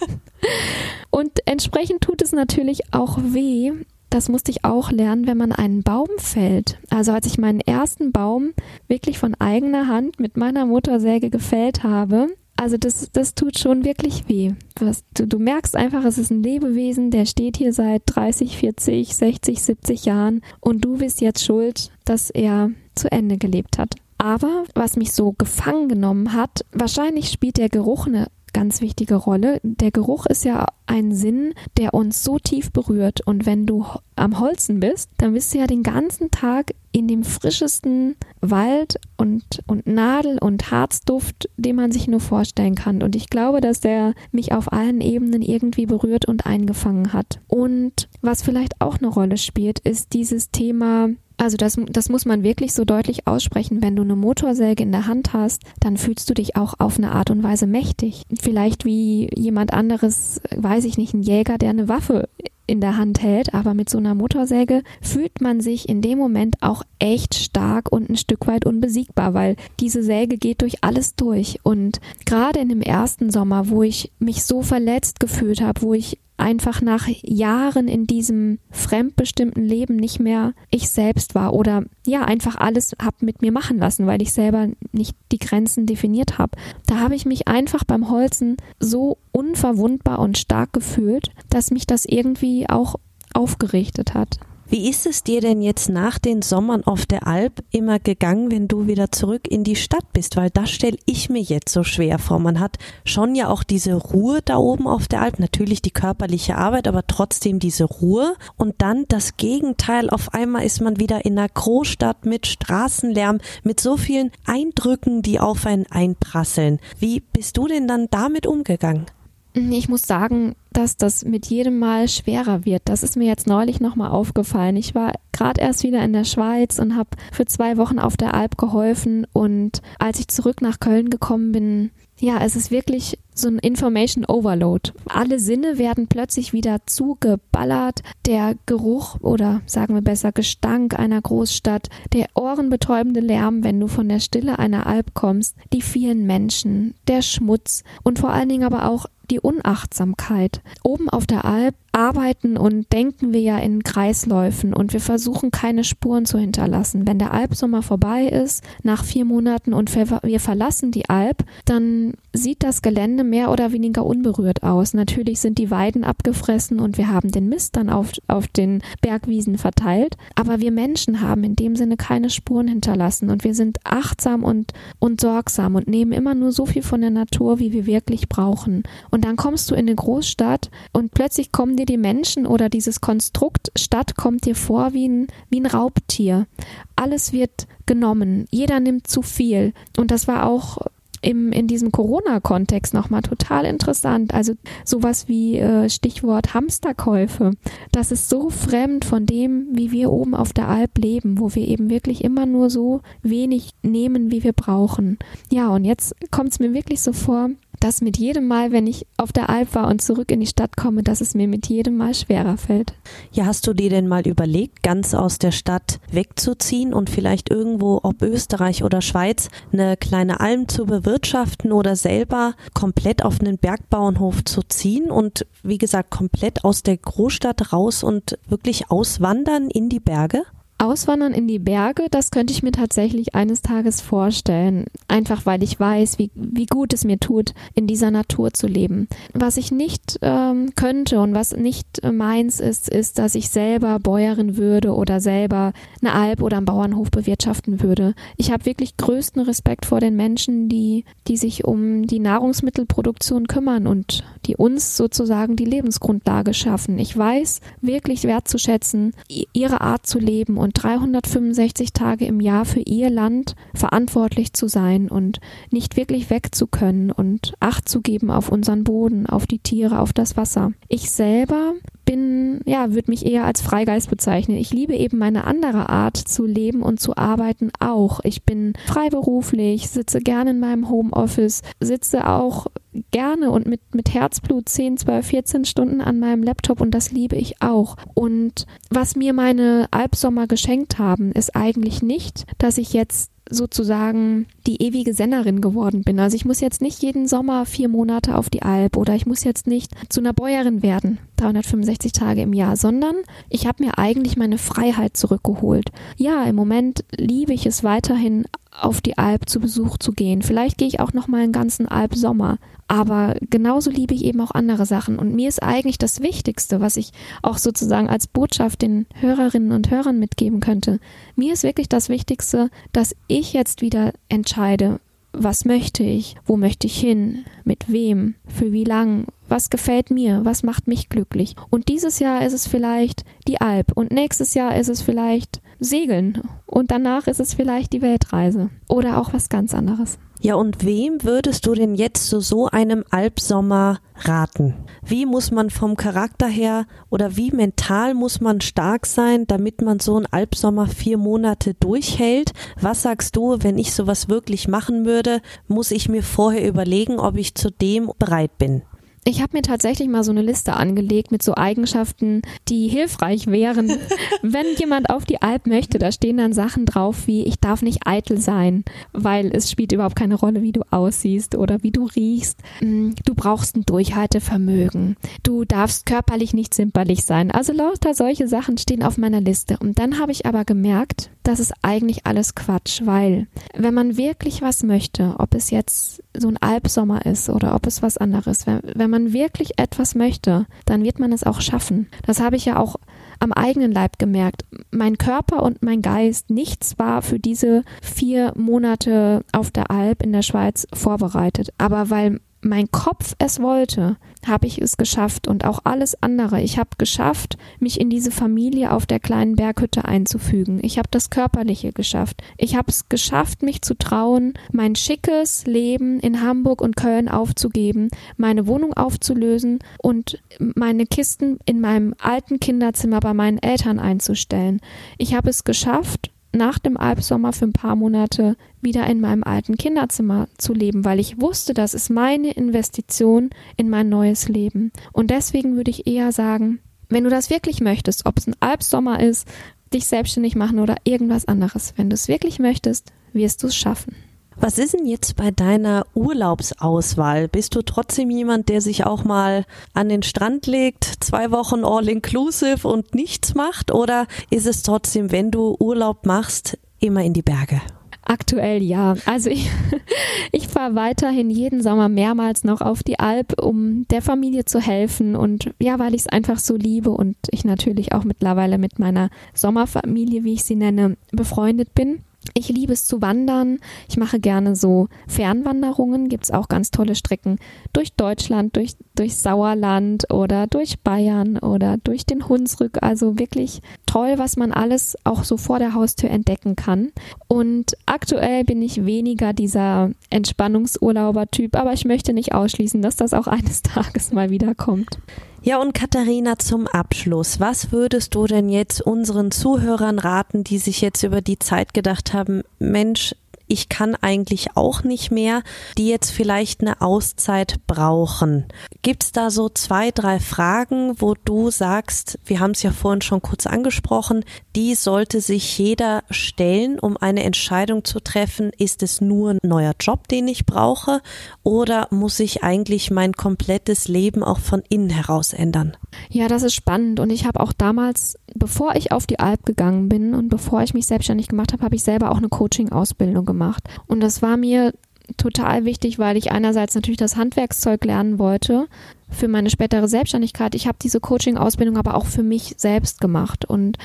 und 1.10 1.46
entsprechend 1.46 2.00
tut 2.00 2.22
es 2.22 2.32
natürlich 2.32 2.94
auch 2.94 3.18
weh, 3.22 3.74
das 4.12 4.30
musste 4.30 4.52
ich 4.52 4.64
auch 4.64 4.92
lernen, 4.92 5.26
wenn 5.26 5.38
man 5.38 5.52
einen 5.52 5.82
Baum 5.82 6.10
fällt. 6.18 6.78
Also 6.90 7.14
als 7.14 7.26
ich 7.26 7.38
meinen 7.38 7.62
ersten 7.62 8.12
Baum 8.12 8.54
wirklich 8.88 9.18
von 9.18 9.34
eigener 9.40 9.88
Hand 9.88 10.20
mit 10.20 10.38
meiner 10.38 10.66
Motorsäge 10.66 11.30
gefällt 11.30 11.84
habe, 11.84 12.28
also 12.58 12.78
das, 12.78 13.10
das 13.12 13.34
tut 13.34 13.58
schon 13.58 13.86
wirklich 13.86 14.28
weh. 14.28 14.52
Was, 14.80 15.04
du, 15.16 15.26
du 15.26 15.40
merkst 15.40 15.76
einfach, 15.76 16.04
es 16.06 16.20
ist 16.20 16.30
ein 16.30 16.44
Lebewesen, 16.44 17.10
der 17.10 17.26
steht 17.26 17.58
hier 17.58 17.74
seit 17.74 18.04
30, 18.06 18.58
40, 18.58 19.16
60, 19.16 19.62
70 19.64 20.06
Jahren 20.06 20.42
und 20.60 20.86
du 20.86 20.98
bist 20.98 21.22
jetzt 21.22 21.44
schuld, 21.44 21.90
dass 22.06 22.30
er 22.30 22.70
zu 22.94 23.12
Ende 23.12 23.38
gelebt 23.38 23.80
hat. 23.80 23.96
Aber 24.18 24.66
was 24.76 24.98
mich 24.98 25.14
so 25.14 25.32
gefangen 25.32 25.90
genommen 25.90 26.34
hat, 26.34 26.64
wahrscheinlich 26.72 27.30
spielt 27.30 27.58
der 27.58 27.70
Geruch 27.70 28.06
eine 28.06 28.28
ganz 28.54 28.82
wichtige 28.82 29.16
Rolle. 29.16 29.60
Der 29.64 29.92
Geruch 29.92 30.26
ist 30.26 30.46
ja 30.46 30.66
ein 30.86 31.14
Sinn, 31.14 31.54
der 31.78 31.94
uns 31.94 32.24
so 32.24 32.38
tief 32.40 32.72
berührt. 32.72 33.22
Und 33.26 33.46
wenn 33.46 33.66
du 33.66 33.86
am 34.16 34.40
Holzen 34.40 34.80
bist, 34.80 35.10
dann 35.18 35.34
bist 35.34 35.54
du 35.54 35.60
ja 35.60 35.68
den 35.68 35.84
ganzen 35.84 36.32
Tag 36.32 36.74
in 36.92 37.08
dem 37.08 37.24
frischesten 37.24 38.16
Wald 38.42 39.00
und, 39.18 39.44
und 39.68 39.88
Nadel- 39.88 40.40
und 40.40 40.72
Harzduft, 40.72 41.50
den 41.58 41.76
man 41.76 41.92
sich 41.92 42.08
nur 42.08 42.20
vorstellen 42.20 42.76
kann. 42.76 43.02
Und 43.02 43.16
ich 43.16 43.30
glaube, 43.30 43.62
dass 43.62 43.80
der 43.80 44.14
mich 44.32 44.52
auf 44.52 44.72
allen 44.72 45.02
Ebenen 45.02 45.42
irgendwie 45.42 45.86
berührt 45.86 46.26
und 46.26 46.46
eingefangen 46.46 47.14
hat. 47.14 47.40
Und 47.48 48.10
was 48.22 48.44
vielleicht 48.44 48.82
auch 48.82 48.98
eine 48.98 49.08
Rolle 49.08 49.38
spielt, 49.38 49.80
ist 49.80 50.14
dieses 50.14 50.52
Thema 50.52 51.10
also 51.42 51.58
das, 51.58 51.76
das 51.90 52.10
muss 52.10 52.26
man 52.26 52.44
wirklich 52.44 52.72
so 52.72 52.86
deutlich 52.86 53.26
aussprechen. 53.26 53.82
Wenn 53.82 53.96
du 53.96 54.04
eine 54.04 54.16
Motorsäge 54.16 54.84
in 54.84 54.92
der 54.92 55.08
Hand 55.08 55.34
hast, 55.34 55.64
dann 55.80 55.98
fühlst 55.98 56.30
du 56.30 56.36
dich 56.36 56.56
auch 56.56 56.76
auf 56.78 57.00
eine 57.00 57.14
Art 57.14 57.32
und 57.32 57.42
Weise 57.42 57.66
mächtig. 57.66 58.26
Vielleicht 58.40 58.86
wie 58.86 59.28
jemand 59.36 59.74
anderes, 59.74 60.40
weiß 60.56 60.86
ich 60.86 61.00
nicht, 61.00 61.16
ein 61.16 61.24
Jäger, 61.24 61.58
der 61.58 61.72
eine 61.72 61.90
Waffe 61.90 62.30
in 62.68 62.80
der 62.80 62.96
Hand 62.96 63.24
hält, 63.24 63.56
aber 63.56 63.74
mit 63.74 63.90
so 63.90 63.98
einer 63.98 64.14
Motorsäge 64.14 64.84
fühlt 65.02 65.42
man 65.42 65.62
sich 65.62 65.90
in 65.90 66.04
dem 66.04 66.20
Moment 66.20 66.58
auch 66.62 66.84
echt 67.00 67.34
stark 67.34 67.92
und 67.92 68.10
ein 68.10 68.18
Stück 68.18 68.46
weit 68.46 68.68
unbesiegbar, 68.68 69.34
weil 69.34 69.56
diese 69.80 70.04
Säge 70.04 70.38
geht 70.38 70.62
durch 70.62 70.84
alles 70.84 71.16
durch. 71.16 71.60
Und 71.64 72.00
gerade 72.26 72.60
in 72.60 72.70
dem 72.70 72.82
ersten 72.82 73.32
Sommer, 73.32 73.70
wo 73.70 73.82
ich 73.82 74.12
mich 74.20 74.44
so 74.44 74.62
verletzt 74.62 75.20
gefühlt 75.20 75.60
habe, 75.60 75.82
wo 75.82 75.96
ich 75.96 76.20
einfach 76.42 76.82
nach 76.82 77.08
Jahren 77.24 77.88
in 77.88 78.06
diesem 78.06 78.60
fremdbestimmten 78.72 79.64
Leben 79.64 79.96
nicht 79.96 80.20
mehr 80.20 80.54
ich 80.70 80.90
selbst 80.90 81.36
war 81.36 81.54
oder 81.54 81.86
ja, 82.06 82.24
einfach 82.24 82.56
alles 82.58 82.96
hab 83.02 83.22
mit 83.22 83.42
mir 83.42 83.52
machen 83.52 83.78
lassen, 83.78 84.08
weil 84.08 84.22
ich 84.22 84.34
selber 84.34 84.68
nicht 84.92 85.16
die 85.32 85.40
Grenzen 85.40 85.86
definiert 85.86 86.38
habe. 86.38 86.58
Da 86.88 87.00
habe 87.00 87.16
ich 87.16 87.26
mich 87.26 87.48
einfach 87.48 87.84
beim 87.84 88.10
Holzen 88.10 88.58
so 88.80 89.18
unverwundbar 89.32 90.20
und 90.20 90.38
stark 90.38 90.74
gefühlt, 90.74 91.30
dass 91.50 91.72
mich 91.72 91.88
das 91.88 92.06
irgendwie 92.06 92.70
auch 92.70 92.96
aufgerichtet 93.34 94.14
hat. 94.14 94.40
Wie 94.72 94.88
ist 94.88 95.06
es 95.06 95.22
dir 95.22 95.42
denn 95.42 95.62
jetzt 95.62 95.90
nach 95.90 96.18
den 96.18 96.42
Sommern 96.42 96.86
auf 96.86 97.06
der 97.06 97.28
Alp 97.28 97.62
immer 97.72 98.00
gegangen, 98.00 98.52
wenn 98.52 98.70
du 98.70 98.88
wieder 98.88 99.12
zurück 99.12 99.46
in 99.50 99.66
die 99.66 99.76
Stadt 99.76 100.14
bist? 100.14 100.38
Weil 100.38 100.50
das 100.50 100.72
stelle 100.72 100.98
ich 101.06 101.30
mir 101.30 101.42
jetzt 101.42 101.74
so 101.74 101.84
schwer 101.84 102.20
vor. 102.20 102.40
Man 102.40 102.62
hat 102.62 102.78
schon 103.04 103.36
ja 103.36 103.50
auch 103.50 103.64
diese 103.64 103.96
Ruhe 103.96 104.40
da 104.46 104.56
oben 104.56 104.88
auf 104.88 105.10
der 105.10 105.24
Alp, 105.24 105.40
natürlich 105.40 105.82
die 105.82 105.92
körperliche 105.92 106.56
Arbeit, 106.56 106.88
aber 106.88 107.06
trotzdem 107.06 107.60
diese 107.60 107.84
Ruhe. 107.84 108.34
Und 108.56 108.76
dann 108.78 109.04
das 109.10 109.36
Gegenteil. 109.36 110.10
Auf 110.10 110.34
einmal 110.34 110.64
ist 110.64 110.80
man 110.80 111.02
wieder 111.02 111.26
in 111.26 111.38
einer 111.38 111.50
Großstadt 111.50 112.26
mit 112.26 112.48
Straßenlärm, 112.48 113.40
mit 113.64 113.82
so 113.82 113.98
vielen 113.98 114.32
Eindrücken, 114.46 115.22
die 115.22 115.42
auf 115.42 115.66
einen 115.66 115.86
einprasseln. 115.92 116.80
Wie 116.98 117.20
bist 117.20 117.58
du 117.58 117.68
denn 117.68 117.90
dann 117.90 118.08
damit 118.10 118.48
umgegangen? 118.48 119.06
Ich 119.54 119.90
muss 119.90 120.04
sagen, 120.04 120.56
dass 120.72 120.96
das 120.96 121.26
mit 121.26 121.48
jedem 121.48 121.78
Mal 121.78 122.08
schwerer 122.08 122.64
wird. 122.64 122.84
Das 122.86 123.04
ist 123.04 123.18
mir 123.18 123.28
jetzt 123.28 123.48
neulich 123.48 123.82
nochmal 123.82 124.12
aufgefallen. 124.12 124.78
Ich 124.78 124.96
war 124.96 125.14
gerade 125.34 125.60
erst 125.60 125.84
wieder 125.84 126.02
in 126.04 126.14
der 126.14 126.24
Schweiz 126.24 126.80
und 126.80 126.96
habe 126.96 127.10
für 127.34 127.46
zwei 127.46 127.76
Wochen 127.78 128.00
auf 128.00 128.16
der 128.16 128.34
Alp 128.34 128.58
geholfen. 128.58 129.28
Und 129.34 129.82
als 130.00 130.20
ich 130.20 130.30
zurück 130.30 130.62
nach 130.62 130.80
Köln 130.80 131.10
gekommen 131.10 131.52
bin, 131.52 131.92
ja, 132.22 132.38
es 132.42 132.56
ist 132.56 132.70
wirklich 132.72 133.18
so 133.34 133.48
ein 133.48 133.58
Information 133.58 134.26
Overload. 134.26 134.92
Alle 135.10 135.40
Sinne 135.40 135.80
werden 135.80 136.08
plötzlich 136.08 136.54
wieder 136.54 136.86
zugeballert. 136.86 138.02
Der 138.28 138.56
Geruch 138.68 139.20
oder 139.22 139.62
sagen 139.66 139.96
wir 139.96 140.02
besser 140.02 140.32
Gestank 140.32 140.98
einer 140.98 141.20
Großstadt, 141.20 141.90
der 142.14 142.28
ohrenbetäubende 142.36 143.22
Lärm, 143.22 143.64
wenn 143.64 143.80
du 143.80 143.88
von 143.88 144.08
der 144.08 144.20
Stille 144.20 144.60
einer 144.60 144.86
Alp 144.86 145.16
kommst, 145.16 145.56
die 145.74 145.82
vielen 145.82 146.28
Menschen, 146.28 146.94
der 147.08 147.24
Schmutz 147.24 147.84
und 148.04 148.20
vor 148.20 148.30
allen 148.30 148.50
Dingen 148.50 148.66
aber 148.66 148.88
auch 148.88 149.08
die 149.32 149.40
Unachtsamkeit. 149.40 150.62
Oben 150.84 151.10
auf 151.10 151.26
der 151.26 151.46
Alp 151.46 151.76
arbeiten 151.94 152.58
und 152.58 152.92
denken 152.94 153.34
wir 153.34 153.42
ja 153.42 153.58
in 153.58 153.84
Kreisläufen 153.84 154.74
und 154.74 154.94
wir 154.94 155.02
versuchen 155.02 155.52
keine 155.52 155.84
Spuren 155.84 156.26
zu 156.26 156.38
hinterlassen. 156.38 157.06
Wenn 157.06 157.20
der 157.20 157.34
Alpsommer 157.34 157.82
vorbei 157.82 158.26
ist, 158.26 158.64
nach 158.84 159.04
vier 159.04 159.26
Monaten 159.26 159.74
und 159.74 159.94
wir 159.96 160.40
verlassen 160.40 160.92
die 160.92 161.10
Alp, 161.10 161.44
dann 161.66 162.14
sieht 162.34 162.64
das 162.64 162.82
Gelände 162.82 163.24
mehr 163.24 163.52
oder 163.52 163.74
weniger 163.74 164.06
unberührt 164.06 164.64
aus. 164.64 164.94
Natürlich 164.94 165.42
sind 165.42 165.58
die 165.58 165.70
Weiden 165.70 166.04
abgefressen 166.04 166.80
und 166.80 166.98
wir 166.98 167.10
haben 167.10 167.32
den 167.32 167.50
Mist 167.50 167.76
dann 167.76 167.90
auf, 167.90 168.12
auf 168.28 168.48
den 168.48 168.82
Bergwiesen 169.02 169.58
verteilt, 169.58 170.16
aber 170.36 170.62
wir 170.62 170.72
Menschen 170.72 171.22
haben 171.22 171.44
in 171.44 171.56
dem 171.56 171.76
Sinne 171.76 171.98
keine 171.98 172.30
Spuren 172.30 172.68
hinterlassen 172.68 173.30
und 173.30 173.44
wir 173.44 173.54
sind 173.54 173.80
achtsam 173.84 174.44
und, 174.44 174.72
und 175.00 175.20
sorgsam 175.20 175.76
und 175.76 175.88
nehmen 175.88 176.14
immer 176.14 176.36
nur 176.36 176.54
so 176.54 176.66
viel 176.66 176.84
von 176.84 177.02
der 177.02 177.10
Natur, 177.10 177.60
wie 177.60 177.74
wir 177.74 177.86
wirklich 177.86 178.30
brauchen. 178.30 178.84
Und 179.10 179.21
dann 179.22 179.36
kommst 179.36 179.70
du 179.70 179.76
in 179.76 179.82
eine 179.88 179.96
Großstadt 179.96 180.70
und 180.94 181.12
plötzlich 181.14 181.52
kommen 181.52 181.78
dir 181.78 181.86
die 181.86 181.98
Menschen 181.98 182.46
oder 182.46 182.70
dieses 182.70 183.02
Konstrukt 183.02 183.72
Stadt 183.78 184.16
kommt 184.16 184.46
dir 184.46 184.56
vor 184.56 184.94
wie 184.94 185.08
ein, 185.08 185.28
wie 185.50 185.60
ein 185.60 185.66
Raubtier. 185.66 186.48
Alles 186.96 187.34
wird 187.34 187.68
genommen. 187.86 188.46
Jeder 188.52 188.80
nimmt 188.80 189.08
zu 189.08 189.22
viel. 189.22 189.74
Und 189.98 190.12
das 190.12 190.28
war 190.28 190.46
auch 190.46 190.78
im, 191.22 191.52
in 191.52 191.68
diesem 191.68 191.92
Corona-Kontext 191.92 192.94
nochmal 192.94 193.22
total 193.22 193.66
interessant. 193.66 194.34
Also 194.34 194.54
sowas 194.84 195.28
wie 195.28 195.58
äh, 195.58 195.90
Stichwort 195.90 196.54
Hamsterkäufe. 196.54 197.52
Das 197.92 198.12
ist 198.12 198.30
so 198.30 198.50
fremd 198.50 199.06
von 199.06 199.26
dem, 199.26 199.68
wie 199.72 199.92
wir 199.92 200.12
oben 200.12 200.34
auf 200.34 200.54
der 200.54 200.68
Alp 200.68 200.98
leben, 200.98 201.40
wo 201.40 201.54
wir 201.54 201.68
eben 201.68 201.90
wirklich 201.90 202.24
immer 202.24 202.46
nur 202.46 202.70
so 202.70 203.02
wenig 203.22 203.72
nehmen, 203.84 204.32
wie 204.32 204.44
wir 204.44 204.54
brauchen. 204.54 205.20
Ja, 205.52 205.70
und 205.70 205.86
jetzt 205.86 206.16
kommt 206.32 206.52
es 206.52 206.60
mir 206.60 206.74
wirklich 206.74 207.02
so 207.02 207.14
vor, 207.14 207.50
dass 207.82 208.02
mit 208.02 208.18
jedem 208.18 208.48
Mal, 208.48 208.72
wenn 208.72 208.88
ich 208.88 209.06
auf 209.18 209.34
der 209.34 209.50
Alp 209.50 209.76
war 209.76 209.88
und 209.88 210.02
zurück 210.02 210.32
in 210.32 210.40
die 210.40 210.48
Stadt 210.48 210.78
komme, 210.78 211.04
dass 211.04 211.20
es 211.20 211.34
mir 211.34 211.48
mit 211.48 211.68
jedem 211.68 211.98
Mal 211.98 212.14
schwerer 212.14 212.58
fällt. 212.58 212.94
Ja, 213.32 213.46
hast 213.46 213.68
du 213.68 213.74
dir 213.74 213.90
denn 213.90 214.08
mal 214.08 214.26
überlegt, 214.28 214.84
ganz 214.84 215.14
aus 215.14 215.40
der 215.40 215.52
Stadt 215.52 216.00
wegzuziehen 216.12 216.94
und 216.94 217.10
vielleicht 217.10 217.50
irgendwo, 217.50 218.00
ob 218.04 218.22
Österreich 218.22 218.84
oder 218.84 219.02
Schweiz, 219.02 219.50
eine 219.74 219.98
kleine 219.98 220.40
Alm 220.40 220.68
zu 220.68 220.86
bewirtschaften 220.86 221.72
oder 221.72 221.96
selber 221.96 222.54
komplett 222.74 223.26
auf 223.26 223.42
einen 223.42 223.58
Bergbauernhof 223.58 224.46
zu 224.46 224.62
ziehen 224.62 225.10
und 225.10 225.46
wie 225.64 225.78
gesagt 225.78 226.12
komplett 226.12 226.64
aus 226.64 226.84
der 226.84 226.98
Großstadt 226.98 227.74
raus 227.74 228.04
und 228.04 228.38
wirklich 228.48 228.92
auswandern 228.92 229.70
in 229.70 229.90
die 229.90 230.00
Berge? 230.00 230.44
Auswandern 230.82 231.34
in 231.34 231.48
die 231.48 231.60
Berge, 231.60 232.08
das 232.10 232.32
könnte 232.32 232.52
ich 232.52 232.64
mir 232.64 232.72
tatsächlich 232.72 233.36
eines 233.36 233.62
Tages 233.62 234.02
vorstellen. 234.02 234.86
Einfach 235.08 235.46
weil 235.46 235.62
ich 235.62 235.80
weiß, 235.80 236.18
wie, 236.18 236.32
wie 236.34 236.66
gut 236.66 236.92
es 236.92 237.04
mir 237.04 237.20
tut, 237.20 237.54
in 237.76 237.86
dieser 237.86 238.10
Natur 238.10 238.52
zu 238.52 238.66
leben. 238.66 239.08
Was 239.34 239.58
ich 239.58 239.72
nicht 239.72 240.18
ähm, 240.24 240.72
könnte 240.76 241.20
und 241.20 241.36
was 241.36 241.56
nicht 241.56 242.02
meins 242.12 242.60
ist, 242.60 242.90
ist, 242.90 243.20
dass 243.20 243.36
ich 243.36 243.50
selber 243.50 244.00
Bäuerin 244.00 244.58
würde 244.58 244.96
oder 244.96 245.20
selber 245.20 245.74
eine 246.02 246.14
Alp 246.14 246.42
oder 246.42 246.58
einen 246.58 246.66
Bauernhof 246.66 247.12
bewirtschaften 247.12 247.84
würde. 247.84 248.16
Ich 248.36 248.52
habe 248.52 248.66
wirklich 248.66 248.98
größten 248.98 249.44
Respekt 249.44 249.86
vor 249.86 250.00
den 250.00 250.16
Menschen, 250.16 250.68
die, 250.68 251.06
die 251.28 251.38
sich 251.38 251.64
um 251.64 252.08
die 252.08 252.20
Nahrungsmittelproduktion 252.20 253.48
kümmern 253.48 253.86
und 253.86 254.24
die 254.48 254.56
uns 254.56 254.98
sozusagen 254.98 255.56
die 255.56 255.66
Lebensgrundlage 255.66 256.56
schaffen. 256.56 256.98
Ich 256.98 257.16
weiß 257.16 257.62
wirklich 257.82 258.24
wertzuschätzen, 258.24 259.14
ihre 259.54 259.82
Art 259.82 260.08
zu 260.08 260.18
leben 260.18 260.58
und 260.58 260.71
und 260.72 260.84
365 260.84 261.92
Tage 261.92 262.26
im 262.26 262.40
Jahr 262.40 262.64
für 262.64 262.80
ihr 262.80 263.10
Land 263.10 263.56
verantwortlich 263.74 264.54
zu 264.54 264.70
sein 264.70 265.10
und 265.10 265.40
nicht 265.70 265.98
wirklich 265.98 266.30
weg 266.30 266.56
zu 266.56 266.68
können 266.68 267.12
und 267.12 267.54
Acht 267.60 267.90
zu 267.90 268.02
geben 268.02 268.32
auf 268.32 268.50
unseren 268.50 268.84
Boden, 268.84 269.26
auf 269.26 269.46
die 269.46 269.60
Tiere, 269.60 270.00
auf 270.00 270.14
das 270.14 270.38
Wasser. 270.38 270.72
Ich 270.88 271.12
selber 271.12 271.74
bin, 272.06 272.62
ja, 272.66 272.94
würde 272.94 273.12
mich 273.12 273.26
eher 273.26 273.46
als 273.46 273.62
Freigeist 273.62 274.10
bezeichnen. 274.10 274.58
Ich 274.58 274.72
liebe 274.72 274.96
eben 274.96 275.18
meine 275.18 275.44
andere 275.44 275.90
Art 275.90 276.18
zu 276.18 276.46
leben 276.46 276.82
und 276.82 277.00
zu 277.00 277.18
arbeiten 277.18 277.72
auch. 277.80 278.22
Ich 278.24 278.44
bin 278.44 278.74
freiberuflich, 278.88 279.90
sitze 279.90 280.20
gerne 280.20 280.52
in 280.52 280.60
meinem 280.60 280.90
Homeoffice, 280.90 281.62
sitze 281.80 282.28
auch 282.28 282.68
gerne 283.12 283.52
und 283.52 283.68
mit, 283.68 283.96
mit 283.96 284.14
Herzblut 284.14 284.70
10, 284.70 284.98
12, 284.98 285.26
14 285.26 285.66
Stunden 285.66 286.02
an 286.02 286.20
meinem 286.20 286.44
Laptop 286.44 286.82
und 286.82 286.92
das 286.92 287.12
liebe 287.12 287.36
ich 287.36 287.62
auch. 287.62 287.96
Und 288.14 288.66
was 288.90 289.16
mir 289.16 289.34
meine 289.34 289.88
Albsommer 289.92 290.48
geschenkt 290.48 291.00
haben, 291.00 291.32
ist 291.32 291.56
eigentlich 291.56 292.02
nicht, 292.02 292.46
dass 292.58 292.78
ich 292.78 292.94
jetzt 292.94 293.32
sozusagen 293.50 294.48
die 294.66 294.82
ewige 294.82 295.14
Sennerin 295.14 295.62
geworden 295.62 296.04
bin. 296.04 296.20
Also 296.20 296.36
ich 296.36 296.46
muss 296.46 296.62
jetzt 296.62 296.82
nicht 296.82 297.02
jeden 297.02 297.28
Sommer 297.28 297.66
vier 297.66 297.90
Monate 297.90 298.38
auf 298.38 298.50
die 298.50 298.62
Alp 298.62 298.98
oder 298.98 299.14
ich 299.16 299.26
muss 299.26 299.44
jetzt 299.44 299.68
nicht 299.68 299.92
zu 300.10 300.22
einer 300.22 300.34
Bäuerin 300.34 300.82
werden, 300.82 301.20
365 301.38 302.14
Tage 302.14 302.42
im 302.42 302.54
Jahr, 302.54 302.78
sondern 302.78 303.16
ich 303.50 303.68
habe 303.68 303.84
mir 303.84 303.98
eigentlich 303.98 304.38
meine 304.38 304.58
Freiheit 304.58 305.18
zurückgeholt. 305.18 305.92
Ja, 306.16 306.44
im 306.46 306.56
Moment 306.56 307.04
liebe 307.18 307.54
ich 307.54 307.66
es 307.66 307.84
weiterhin 307.84 308.46
auf 308.72 309.02
die 309.02 309.18
Alp 309.18 309.50
zu 309.50 309.60
Besuch 309.60 309.98
zu 309.98 310.14
gehen. 310.14 310.42
Vielleicht 310.42 310.78
gehe 310.78 310.88
ich 310.88 311.00
auch 311.00 311.14
noch 311.14 311.28
mal 311.28 311.42
einen 311.42 311.52
ganzen 311.52 311.88
Alpsommer. 311.88 312.58
Aber 312.92 313.36
genauso 313.50 313.90
liebe 313.90 314.14
ich 314.14 314.26
eben 314.26 314.42
auch 314.42 314.52
andere 314.52 314.86
Sachen. 314.86 315.18
Und 315.18 315.34
mir 315.34 315.48
ist 315.48 315.64
eigentlich 315.64 315.98
das 315.98 316.20
Wichtigste, 316.20 316.82
was 316.82 316.98
ich 316.98 317.14
auch 317.42 317.58
sozusagen 317.58 318.10
als 318.10 318.28
Botschaft 318.28 318.82
den 318.82 319.06
Hörerinnen 319.14 319.72
und 319.72 319.90
Hörern 319.90 320.20
mitgeben 320.20 320.60
könnte. 320.60 321.00
Mir 321.38 321.54
ist 321.54 321.64
wirklich 321.64 321.88
das 321.88 322.10
Wichtigste, 322.10 322.70
dass 322.92 323.16
ich 323.30 323.54
jetzt 323.54 323.82
wieder 323.82 324.12
entscheide, 324.28 325.00
was 325.32 325.64
möchte 325.64 326.04
ich, 326.04 326.36
wo 326.46 326.58
möchte 326.58 326.86
ich 326.86 327.00
hin, 327.00 327.46
mit 327.64 327.90
wem, 327.90 328.36
für 328.46 328.74
wie 328.74 328.84
lang, 328.84 329.28
was 329.48 329.70
gefällt 329.70 330.12
mir, 330.12 330.44
was 330.44 330.62
macht 330.62 330.90
mich 330.90 331.08
glücklich. 331.08 331.56
Und 331.70 331.88
dieses 331.88 332.20
Jahr 332.20 332.46
ist 332.46 332.52
es 332.52 332.68
vielleicht 332.68 333.24
die 333.48 333.62
Alp 333.62 333.94
und 333.96 334.12
nächstes 334.12 334.54
Jahr 334.54 334.76
ist 334.76 334.90
es 334.90 335.02
vielleicht 335.02 335.62
Segeln 335.80 336.42
und 336.66 336.92
danach 336.92 337.28
ist 337.28 337.40
es 337.40 337.54
vielleicht 337.54 337.94
die 337.94 338.02
Weltreise 338.02 338.70
oder 338.90 339.18
auch 339.18 339.32
was 339.32 339.48
ganz 339.48 339.74
anderes. 339.74 340.20
Ja, 340.44 340.56
und 340.56 340.84
wem 340.84 341.24
würdest 341.24 341.68
du 341.68 341.76
denn 341.76 341.94
jetzt 341.94 342.26
zu 342.26 342.40
so 342.40 342.66
einem 342.66 343.06
Albsommer 343.12 344.00
raten? 344.16 344.74
Wie 345.06 345.28
muss 345.28 345.52
man 345.52 345.70
vom 345.70 345.96
Charakter 345.96 346.48
her 346.48 346.88
oder 347.12 347.38
wie 347.38 347.52
mental 347.52 348.16
muss 348.16 348.42
man 348.42 348.60
stark 348.60 349.06
sein, 349.06 349.46
damit 349.46 349.84
man 349.84 350.00
so 350.00 350.16
einen 350.16 350.26
Albsommer 350.26 350.88
vier 350.88 351.20
Monate 351.20 351.76
durchhält? 351.76 352.54
Was 352.80 353.04
sagst 353.04 353.36
du, 353.36 353.58
wenn 353.62 353.78
ich 353.78 353.94
sowas 353.94 354.30
wirklich 354.30 354.68
machen 354.68 355.06
würde, 355.06 355.42
muss 355.68 355.92
ich 355.92 356.10
mir 356.10 356.24
vorher 356.24 356.68
überlegen, 356.68 357.20
ob 357.20 357.38
ich 357.38 357.54
zu 357.54 357.70
dem 357.70 358.12
bereit 358.18 358.58
bin? 358.58 358.82
Ich 359.24 359.40
habe 359.42 359.56
mir 359.56 359.62
tatsächlich 359.62 360.10
mal 360.10 360.24
so 360.24 360.32
eine 360.32 360.42
Liste 360.42 360.74
angelegt 360.74 361.32
mit 361.32 361.44
so 361.44 361.54
Eigenschaften, 361.56 362.42
die 362.68 362.88
hilfreich 362.88 363.46
wären, 363.46 363.88
wenn 364.42 364.66
jemand 364.78 365.12
auf 365.12 365.26
die 365.26 365.44
Alp 365.44 365.68
möchte. 365.68 366.00
Da 366.00 366.12
stehen 366.12 366.38
dann 366.38 366.54
Sachen 366.54 366.88
drauf 366.88 367.28
wie 367.28 367.44
ich 367.44 367.60
darf 367.60 367.84
nicht 367.84 368.08
eitel 368.08 368.40
sein, 368.40 368.84
weil 369.14 369.52
es 369.54 369.70
spielt 369.70 369.92
überhaupt 369.92 370.16
keine 370.16 370.36
Rolle, 370.36 370.64
wie 370.64 370.72
du 370.72 370.82
aussiehst 370.90 371.56
oder 371.56 371.84
wie 371.84 371.92
du 371.92 372.06
riechst. 372.06 372.58
Mm, 372.82 373.12
du 373.24 373.36
brauchst 373.36 373.76
ein 373.76 373.86
Durchhaltevermögen. 373.86 375.18
Du 375.44 375.66
darfst 375.66 376.08
körperlich 376.08 376.56
nicht 376.56 376.74
zimperlich 376.74 377.24
sein. 377.24 377.52
Also 377.52 377.74
lauter 377.74 378.16
solche 378.16 378.48
Sachen 378.48 378.80
stehen 378.80 379.04
auf 379.04 379.20
meiner 379.20 379.42
Liste. 379.42 379.78
Und 379.80 380.00
dann 380.00 380.20
habe 380.20 380.32
ich 380.32 380.48
aber 380.48 380.66
gemerkt, 380.66 381.30
das 381.44 381.60
ist 381.60 381.74
eigentlich 381.82 382.26
alles 382.26 382.56
Quatsch, 382.56 383.02
weil 383.06 383.48
wenn 383.76 383.94
man 383.94 384.18
wirklich 384.18 384.62
was 384.62 384.84
möchte, 384.84 385.36
ob 385.38 385.56
es 385.56 385.72
jetzt 385.72 386.24
so 386.38 386.48
ein 386.48 386.58
Albsommer 386.58 387.26
ist 387.26 387.50
oder 387.50 387.76
ob 387.76 387.88
es 387.88 388.02
was 388.02 388.18
anderes, 388.18 388.68
wenn, 388.68 388.82
wenn 388.96 389.10
man 389.10 389.34
wirklich 389.34 389.80
etwas 389.80 390.16
möchte, 390.16 390.68
dann 390.86 391.04
wird 391.04 391.20
man 391.20 391.32
es 391.32 391.44
auch 391.44 391.62
schaffen. 391.62 392.08
Das 392.26 392.40
habe 392.40 392.56
ich 392.56 392.66
ja 392.66 392.78
auch 392.78 392.96
am 393.40 393.52
eigenen 393.52 393.92
Leib 393.92 394.20
gemerkt. 394.20 394.66
Mein 394.92 395.18
Körper 395.18 395.64
und 395.64 395.82
mein 395.82 396.02
Geist, 396.02 396.50
nichts 396.50 397.00
war 397.00 397.22
für 397.22 397.40
diese 397.40 397.84
vier 398.02 398.54
Monate 398.56 399.44
auf 399.52 399.72
der 399.72 399.90
Alp 399.90 400.22
in 400.24 400.32
der 400.32 400.44
Schweiz 400.44 400.88
vorbereitet. 400.94 401.74
Aber 401.78 402.10
weil 402.10 402.40
mein 402.62 402.92
Kopf 402.92 403.36
es 403.40 403.60
wollte, 403.60 404.18
habe 404.46 404.68
ich 404.68 404.82
es 404.82 404.98
geschafft 404.98 405.48
und 405.48 405.66
auch 405.66 405.80
alles 405.84 406.22
andere. 406.22 406.62
Ich 406.62 406.78
habe 406.78 406.90
geschafft, 406.98 407.58
mich 407.80 408.00
in 408.00 408.10
diese 408.10 408.32
Familie 408.32 408.92
auf 408.92 409.06
der 409.06 409.20
kleinen 409.20 409.56
Berghütte 409.56 410.06
einzufügen. 410.06 410.80
Ich 410.82 410.98
habe 410.98 411.08
das 411.12 411.30
Körperliche 411.30 411.92
geschafft. 411.92 412.42
Ich 412.58 412.76
habe 412.76 412.90
es 412.90 413.10
geschafft, 413.10 413.62
mich 413.64 413.82
zu 413.82 413.96
trauen, 413.96 414.54
mein 414.72 414.96
schickes 414.96 415.66
Leben 415.66 416.20
in 416.20 416.42
Hamburg 416.42 416.82
und 416.82 416.96
Köln 416.96 417.30
aufzugeben, 417.30 418.10
meine 418.38 418.68
Wohnung 418.68 418.94
aufzulösen 418.94 419.80
und 420.00 420.42
meine 420.60 421.06
Kisten 421.06 421.60
in 421.66 421.82
meinem 421.82 422.16
alten 422.20 422.60
Kinderzimmer 422.60 423.20
bei 423.20 423.34
meinen 423.34 423.58
Eltern 423.60 424.00
einzustellen. 424.00 424.82
Ich 425.18 425.34
habe 425.34 425.50
es 425.50 425.64
geschafft, 425.64 426.32
nach 426.54 426.80
dem 426.80 426.98
Albsommer 426.98 427.54
für 427.54 427.66
ein 427.66 427.74
paar 427.74 427.96
Monate 427.96 428.58
wieder 428.82 429.06
in 429.08 429.22
meinem 429.22 429.44
alten 429.44 429.78
Kinderzimmer 429.78 430.48
zu 430.58 430.74
leben, 430.74 431.06
weil 431.06 431.20
ich 431.20 431.40
wusste, 431.40 431.74
das 431.74 431.94
ist 431.94 432.10
meine 432.10 432.52
Investition 432.52 433.50
in 433.78 433.90
mein 433.90 434.10
neues 434.10 434.50
Leben. 434.50 434.92
Und 435.14 435.30
deswegen 435.32 435.76
würde 435.76 435.92
ich 435.92 436.08
eher 436.08 436.32
sagen, 436.32 436.80
wenn 437.10 437.24
du 437.24 437.30
das 437.30 437.50
wirklich 437.50 437.82
möchtest, 437.82 438.26
ob 438.26 438.38
es 438.38 438.48
ein 438.48 438.56
Albsommer 438.60 439.22
ist, 439.22 439.48
dich 439.94 440.08
selbstständig 440.08 440.56
machen 440.56 440.80
oder 440.80 440.96
irgendwas 441.04 441.46
anderes, 441.46 441.94
wenn 441.98 442.10
du 442.10 442.14
es 442.14 442.28
wirklich 442.28 442.60
möchtest, 442.60 443.12
wirst 443.34 443.64
du 443.64 443.68
es 443.68 443.76
schaffen. 443.76 444.16
Was 444.58 444.78
ist 444.78 444.94
denn 444.94 445.08
jetzt 445.08 445.38
bei 445.38 445.52
deiner 445.52 446.06
Urlaubsauswahl? 446.14 447.48
Bist 447.48 447.76
du 447.76 447.82
trotzdem 447.82 448.30
jemand, 448.30 448.70
der 448.70 448.82
sich 448.82 449.06
auch 449.06 449.24
mal 449.24 449.66
an 449.94 450.10
den 450.10 450.24
Strand 450.24 450.68
legt, 450.68 451.06
zwei 451.22 451.52
Wochen 451.52 451.84
all 451.84 452.10
inclusive 452.10 452.88
und 452.88 453.16
nichts 453.16 453.56
macht? 453.56 453.92
Oder 453.92 454.28
ist 454.50 454.68
es 454.68 454.84
trotzdem, 454.84 455.32
wenn 455.32 455.52
du 455.52 455.76
Urlaub 455.80 456.26
machst, 456.26 456.78
immer 457.00 457.24
in 457.24 457.34
die 457.34 457.42
Berge? 457.42 457.82
Aktuell 458.24 458.84
ja. 458.84 459.16
Also 459.26 459.50
ich, 459.50 459.70
ich 460.52 460.68
fahre 460.68 460.96
weiterhin 460.96 461.50
jeden 461.50 461.82
Sommer 461.82 462.08
mehrmals 462.08 462.64
noch 462.64 462.82
auf 462.82 463.04
die 463.04 463.20
Alp, 463.20 463.62
um 463.62 464.06
der 464.10 464.22
Familie 464.22 464.66
zu 464.66 464.80
helfen 464.80 465.36
und 465.36 465.74
ja, 465.82 465.98
weil 465.98 466.14
ich 466.14 466.22
es 466.22 466.28
einfach 466.28 466.60
so 466.60 466.76
liebe 466.76 467.10
und 467.10 467.36
ich 467.50 467.66
natürlich 467.66 468.14
auch 468.14 468.24
mittlerweile 468.24 468.78
mit 468.78 469.00
meiner 469.00 469.30
Sommerfamilie, 469.54 470.44
wie 470.44 470.54
ich 470.54 470.64
sie 470.64 470.76
nenne, 470.76 471.18
befreundet 471.32 471.96
bin. 471.96 472.24
Ich 472.54 472.70
liebe 472.70 472.94
es 472.94 473.06
zu 473.06 473.22
wandern. 473.22 473.80
Ich 474.10 474.18
mache 474.18 474.40
gerne 474.40 474.76
so 474.76 475.08
Fernwanderungen. 475.28 476.28
Gibt 476.28 476.46
es 476.46 476.52
auch 476.52 476.68
ganz 476.68 476.90
tolle 476.90 477.16
Strecken 477.16 477.60
durch 477.94 478.14
Deutschland, 478.14 478.76
durch, 478.76 478.96
durch 479.16 479.38
Sauerland 479.38 480.32
oder 480.32 480.66
durch 480.66 481.00
Bayern 481.02 481.58
oder 481.58 481.98
durch 481.98 482.26
den 482.26 482.50
Hunsrück. 482.50 482.98
Also 483.02 483.38
wirklich 483.38 483.82
toll, 484.08 484.34
was 484.38 484.58
man 484.58 484.72
alles 484.72 485.16
auch 485.24 485.44
so 485.44 485.58
vor 485.58 485.78
der 485.78 485.94
Haustür 485.94 486.32
entdecken 486.32 486.76
kann. 486.76 487.12
Und 487.48 487.96
aktuell 488.08 488.64
bin 488.64 488.82
ich 488.82 489.06
weniger 489.06 489.54
dieser 489.54 490.12
Entspannungsurlauber-Typ, 490.32 491.76
aber 491.76 491.94
ich 491.94 492.06
möchte 492.06 492.34
nicht 492.34 492.54
ausschließen, 492.54 493.02
dass 493.02 493.16
das 493.16 493.34
auch 493.34 493.48
eines 493.48 493.84
Tages 493.84 494.34
mal 494.34 494.50
wieder 494.50 494.74
kommt. 494.74 495.20
Ja, 495.64 495.80
und 495.80 495.94
Katharina, 495.94 496.58
zum 496.58 496.88
Abschluss, 496.88 497.60
was 497.60 497.92
würdest 497.92 498.34
du 498.34 498.48
denn 498.48 498.68
jetzt 498.68 499.00
unseren 499.00 499.52
Zuhörern 499.52 500.18
raten, 500.18 500.64
die 500.64 500.80
sich 500.80 501.02
jetzt 501.02 501.22
über 501.22 501.42
die 501.42 501.60
Zeit 501.60 501.94
gedacht 501.94 502.34
haben, 502.34 502.64
Mensch, 502.80 503.36
ich 503.72 503.88
kann 503.88 504.16
eigentlich 504.16 504.76
auch 504.76 505.04
nicht 505.04 505.32
mehr, 505.32 505.64
die 505.98 506.10
jetzt 506.10 506.32
vielleicht 506.32 506.82
eine 506.82 507.00
Auszeit 507.00 507.80
brauchen. 507.88 508.66
Gibt 509.02 509.24
es 509.24 509.32
da 509.32 509.50
so 509.50 509.70
zwei, 509.70 510.12
drei 510.12 510.42
Fragen, 510.42 511.16
wo 511.22 511.36
du 511.46 511.72
sagst, 511.72 512.38
wir 512.44 512.60
haben 512.60 512.72
es 512.72 512.84
ja 512.84 512.92
vorhin 512.92 513.22
schon 513.22 513.42
kurz 513.42 513.66
angesprochen, 513.68 514.44
die 514.76 514.94
sollte 514.94 515.40
sich 515.40 515.78
jeder 515.78 516.24
stellen, 516.30 517.00
um 517.00 517.16
eine 517.16 517.44
Entscheidung 517.44 518.04
zu 518.04 518.20
treffen, 518.20 518.72
ist 518.78 519.04
es 519.04 519.22
nur 519.22 519.52
ein 519.52 519.60
neuer 519.64 519.94
Job, 519.98 520.28
den 520.28 520.50
ich 520.50 520.66
brauche, 520.66 521.22
oder 521.64 522.10
muss 522.12 522.42
ich 522.42 522.64
eigentlich 522.64 523.10
mein 523.10 523.32
komplettes 523.32 524.10
Leben 524.10 524.44
auch 524.44 524.60
von 524.60 524.84
innen 524.90 525.10
heraus 525.10 525.54
ändern? 525.54 525.96
Ja, 526.30 526.50
das 526.50 526.64
ist 526.64 526.74
spannend 526.74 527.22
und 527.22 527.30
ich 527.30 527.46
habe 527.46 527.62
auch 527.62 527.72
damals, 527.72 528.38
bevor 528.54 528.96
ich 528.96 529.14
auf 529.14 529.28
die 529.28 529.40
Alp 529.40 529.66
gegangen 529.66 530.10
bin 530.10 530.36
und 530.36 530.50
bevor 530.50 530.82
ich 530.82 530.94
mich 530.94 531.08
selbstständig 531.08 531.48
gemacht 531.48 531.72
habe, 531.72 531.86
habe 531.86 531.96
ich 531.96 532.04
selber 532.04 532.32
auch 532.32 532.38
eine 532.38 532.50
Coaching-Ausbildung 532.50 533.46
gemacht 533.46 533.61
gemacht. 533.62 533.84
Und 534.08 534.22
das 534.22 534.42
war 534.42 534.58
mir 534.58 534.94
total 535.38 535.86
wichtig, 535.86 536.20
weil 536.20 536.36
ich 536.36 536.52
einerseits 536.52 536.96
natürlich 536.96 537.18
das 537.18 537.38
Handwerkszeug 537.38 538.04
lernen 538.04 538.40
wollte 538.40 538.88
für 539.30 539.48
meine 539.48 539.70
spätere 539.70 540.08
Selbstständigkeit. 540.08 540.76
Ich 540.76 540.88
habe 540.88 540.98
diese 541.02 541.22
Coaching-Ausbildung 541.22 541.98
aber 541.98 542.16
auch 542.16 542.26
für 542.26 542.44
mich 542.44 542.76
selbst 542.78 543.22
gemacht. 543.22 543.64
Und 543.64 543.98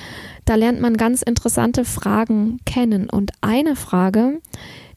da 0.45 0.55
lernt 0.55 0.81
man 0.81 0.97
ganz 0.97 1.23
interessante 1.23 1.85
Fragen 1.85 2.61
kennen. 2.65 3.11
Und 3.11 3.33
eine 3.41 3.75
Frage, 3.75 4.41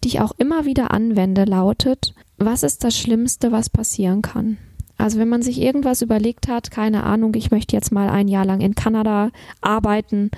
die 0.04 0.10
ich 0.10 0.22
auch 0.22 0.34
immer 0.38 0.66
wieder 0.66 0.92
anwende, 0.92 1.46
lautet, 1.46 2.14
was 2.38 2.64
ist 2.64 2.84
das 2.84 2.98
Schlimmste, 2.98 3.52
was 3.52 3.70
passieren 3.70 4.22
kann? 4.22 4.58
Also 4.98 5.18
wenn 5.18 5.30
man 5.30 5.42
sich 5.42 5.62
irgendwas 5.62 6.02
überlegt 6.02 6.50
hat, 6.50 6.72
keine 6.72 7.04
Ahnung, 7.04 7.34
ich 7.36 7.52
möchte 7.52 7.76
jetzt 7.76 7.92
mal 7.92 8.10
ein 8.10 8.28
Jahr 8.28 8.46
lang 8.46 8.60
in 8.60 8.76
Kanada 8.76 9.32
arbeiten 9.62 10.30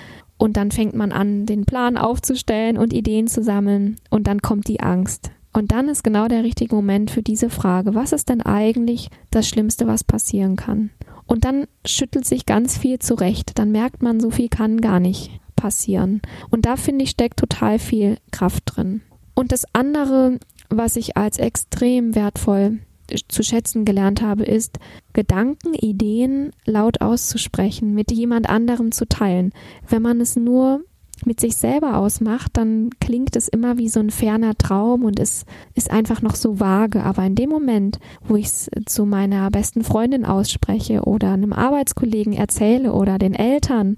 und 0.42 0.58
dann 0.58 0.72
fängt 0.72 0.96
man 0.96 1.12
an, 1.12 1.46
den 1.46 1.66
Plan 1.66 1.98
aufzustellen 1.98 2.76
und 2.76 2.94
Ideen 2.94 3.28
zu 3.28 3.44
sammeln. 3.44 3.98
Und 4.10 4.26
dann 4.26 4.42
kommt 4.42 4.68
die 4.68 4.80
Angst. 4.80 5.30
Und 5.54 5.72
dann 5.72 5.88
ist 5.88 6.04
genau 6.04 6.28
der 6.28 6.44
richtige 6.44 6.74
Moment 6.74 7.12
für 7.12 7.22
diese 7.22 7.52
Frage. 7.52 7.94
Was 7.94 8.12
ist 8.12 8.28
denn 8.28 8.42
eigentlich 8.42 9.12
das 9.30 9.48
Schlimmste, 9.48 9.86
was 9.86 10.04
passieren 10.04 10.56
kann? 10.56 10.90
Und 11.28 11.46
dann 11.46 11.68
schüttelt 11.86 12.26
sich 12.26 12.48
ganz 12.48 12.76
viel 12.76 12.98
zurecht. 12.98 13.60
Dann 13.60 13.72
merkt 13.72 14.02
man, 14.02 14.20
so 14.20 14.32
viel 14.32 14.50
kann 14.50 14.82
gar 14.82 15.00
nicht 15.00 15.30
passieren. 15.56 16.24
Und 16.50 16.66
da 16.66 16.76
finde 16.76 17.04
ich, 17.04 17.12
steckt 17.12 17.38
total 17.38 17.78
viel 17.78 18.18
Kraft 18.32 18.64
drin. 18.66 19.02
Und 19.36 19.52
das 19.52 19.66
andere, 19.74 20.40
was 20.70 20.96
ich 20.96 21.18
als 21.18 21.38
extrem 21.38 22.16
wertvoll 22.16 22.80
zu 23.28 23.44
schätzen 23.44 23.86
gelernt 23.86 24.22
habe, 24.22 24.44
ist, 24.44 24.80
Gedanken, 25.14 25.74
Ideen 25.74 26.52
laut 26.66 27.02
auszusprechen, 27.02 27.94
mit 27.94 28.12
jemand 28.12 28.50
anderem 28.50 28.92
zu 28.92 29.08
teilen. 29.08 29.52
Wenn 29.88 30.02
man 30.02 30.22
es 30.22 30.36
nur 30.36 30.82
mit 31.26 31.40
sich 31.40 31.56
selber 31.56 31.98
ausmacht, 31.98 32.52
dann 32.58 32.90
klingt 33.00 33.36
es 33.36 33.48
immer 33.48 33.78
wie 33.78 33.90
so 33.90 34.00
ein 34.00 34.10
ferner 34.10 34.58
Traum 34.58 35.06
und 35.06 35.20
es 35.20 35.46
ist 35.76 35.92
einfach 35.92 36.22
noch 36.22 36.36
so 36.36 36.60
vage. 36.60 37.04
Aber 37.04 37.24
in 37.24 37.36
dem 37.36 37.50
Moment, 37.50 38.00
wo 38.24 38.36
ich 38.36 38.46
es 38.48 38.70
zu 38.86 39.06
meiner 39.06 39.50
besten 39.52 39.84
Freundin 39.84 40.26
ausspreche 40.26 41.04
oder 41.04 41.32
einem 41.32 41.54
Arbeitskollegen 41.54 42.34
erzähle 42.34 42.94
oder 42.94 43.18
den 43.18 43.34
Eltern, 43.34 43.96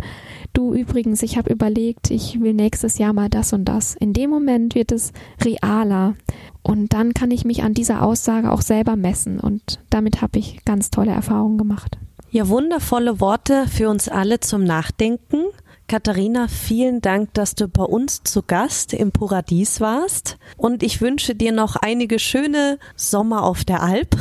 du 0.54 0.74
übrigens, 0.74 1.24
ich 1.24 1.38
habe 1.38 1.52
überlegt, 1.52 2.12
ich 2.12 2.40
will 2.40 2.54
nächstes 2.54 2.98
Jahr 2.98 3.14
mal 3.14 3.30
das 3.30 3.54
und 3.54 3.66
das. 3.66 3.96
In 3.96 4.14
dem 4.14 4.30
Moment 4.30 4.76
wird 4.76 4.92
es 4.92 5.12
realer 5.44 6.16
und 6.62 6.94
dann 6.94 7.14
kann 7.14 7.32
ich 7.32 7.46
mich 7.46 7.64
an 7.64 7.74
dieser 7.74 8.02
Aussage 8.04 8.52
auch 8.52 8.62
selber 8.62 8.96
messen. 8.96 9.40
Und 9.40 9.80
damit 9.90 10.22
habe 10.22 10.40
ich 10.40 10.64
ganz 10.66 10.90
tolle 10.90 11.12
Erfahrungen 11.12 11.58
gemacht. 11.58 11.98
Ja, 12.32 12.48
wundervolle 12.48 13.20
Worte 13.20 13.68
für 13.68 13.90
uns 13.90 14.10
alle 14.10 14.40
zum 14.40 14.64
Nachdenken. 14.64 15.44
Katharina, 15.88 16.48
vielen 16.48 17.02
Dank, 17.02 17.34
dass 17.34 17.56
du 17.56 17.68
bei 17.68 17.84
uns 17.84 18.24
zu 18.24 18.42
Gast 18.42 18.94
im 18.94 19.12
Paradies 19.12 19.82
warst. 19.82 20.38
Und 20.58 20.82
ich 20.82 21.02
wünsche 21.02 21.36
dir 21.36 21.52
noch 21.52 21.76
einige 21.76 22.18
schöne 22.18 22.80
Sommer 22.96 23.44
auf 23.44 23.64
der 23.66 23.84
Alp 23.84 24.16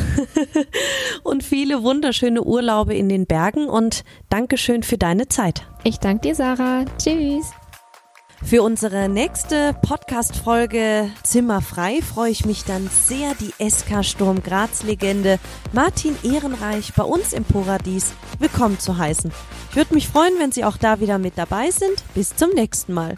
und 1.22 1.43
viele 1.43 1.83
wunderschöne 1.83 2.43
Urlaube 2.43 2.95
in 2.95 3.09
den 3.09 3.26
Bergen. 3.26 3.68
Und 3.68 4.05
Dankeschön 4.28 4.83
für 4.83 4.99
deine 4.99 5.28
Zeit. 5.28 5.66
Ich 5.85 5.99
danke 5.99 6.28
dir, 6.28 6.35
Sarah. 6.35 6.85
Tschüss. 6.99 7.51
Für 8.45 8.62
unsere 8.62 9.09
nächste 9.09 9.74
Podcast-Folge 9.83 11.11
Zimmerfrei 11.22 12.01
freue 12.03 12.30
ich 12.30 12.45
mich 12.45 12.64
dann 12.64 12.89
sehr, 12.89 13.35
die 13.35 13.53
SK 13.68 14.05
Sturm 14.05 14.43
Graz-Legende 14.43 15.39
Martin 15.72 16.16
Ehrenreich 16.22 16.93
bei 16.95 17.05
uns 17.05 17.33
im 17.33 17.45
Paradies 17.45 18.12
willkommen 18.39 18.78
zu 18.78 18.99
heißen. 18.99 19.33
Ich 19.70 19.76
würde 19.76 19.95
mich 19.95 20.09
freuen, 20.09 20.35
wenn 20.39 20.53
Sie 20.53 20.64
auch 20.64 20.76
da 20.76 21.01
wieder 21.01 21.18
mit 21.18 21.39
dabei 21.39 21.70
sind. 21.70 22.03
Bis 22.14 22.35
zum 22.35 22.51
nächsten 22.51 22.93
Mal. 22.93 23.16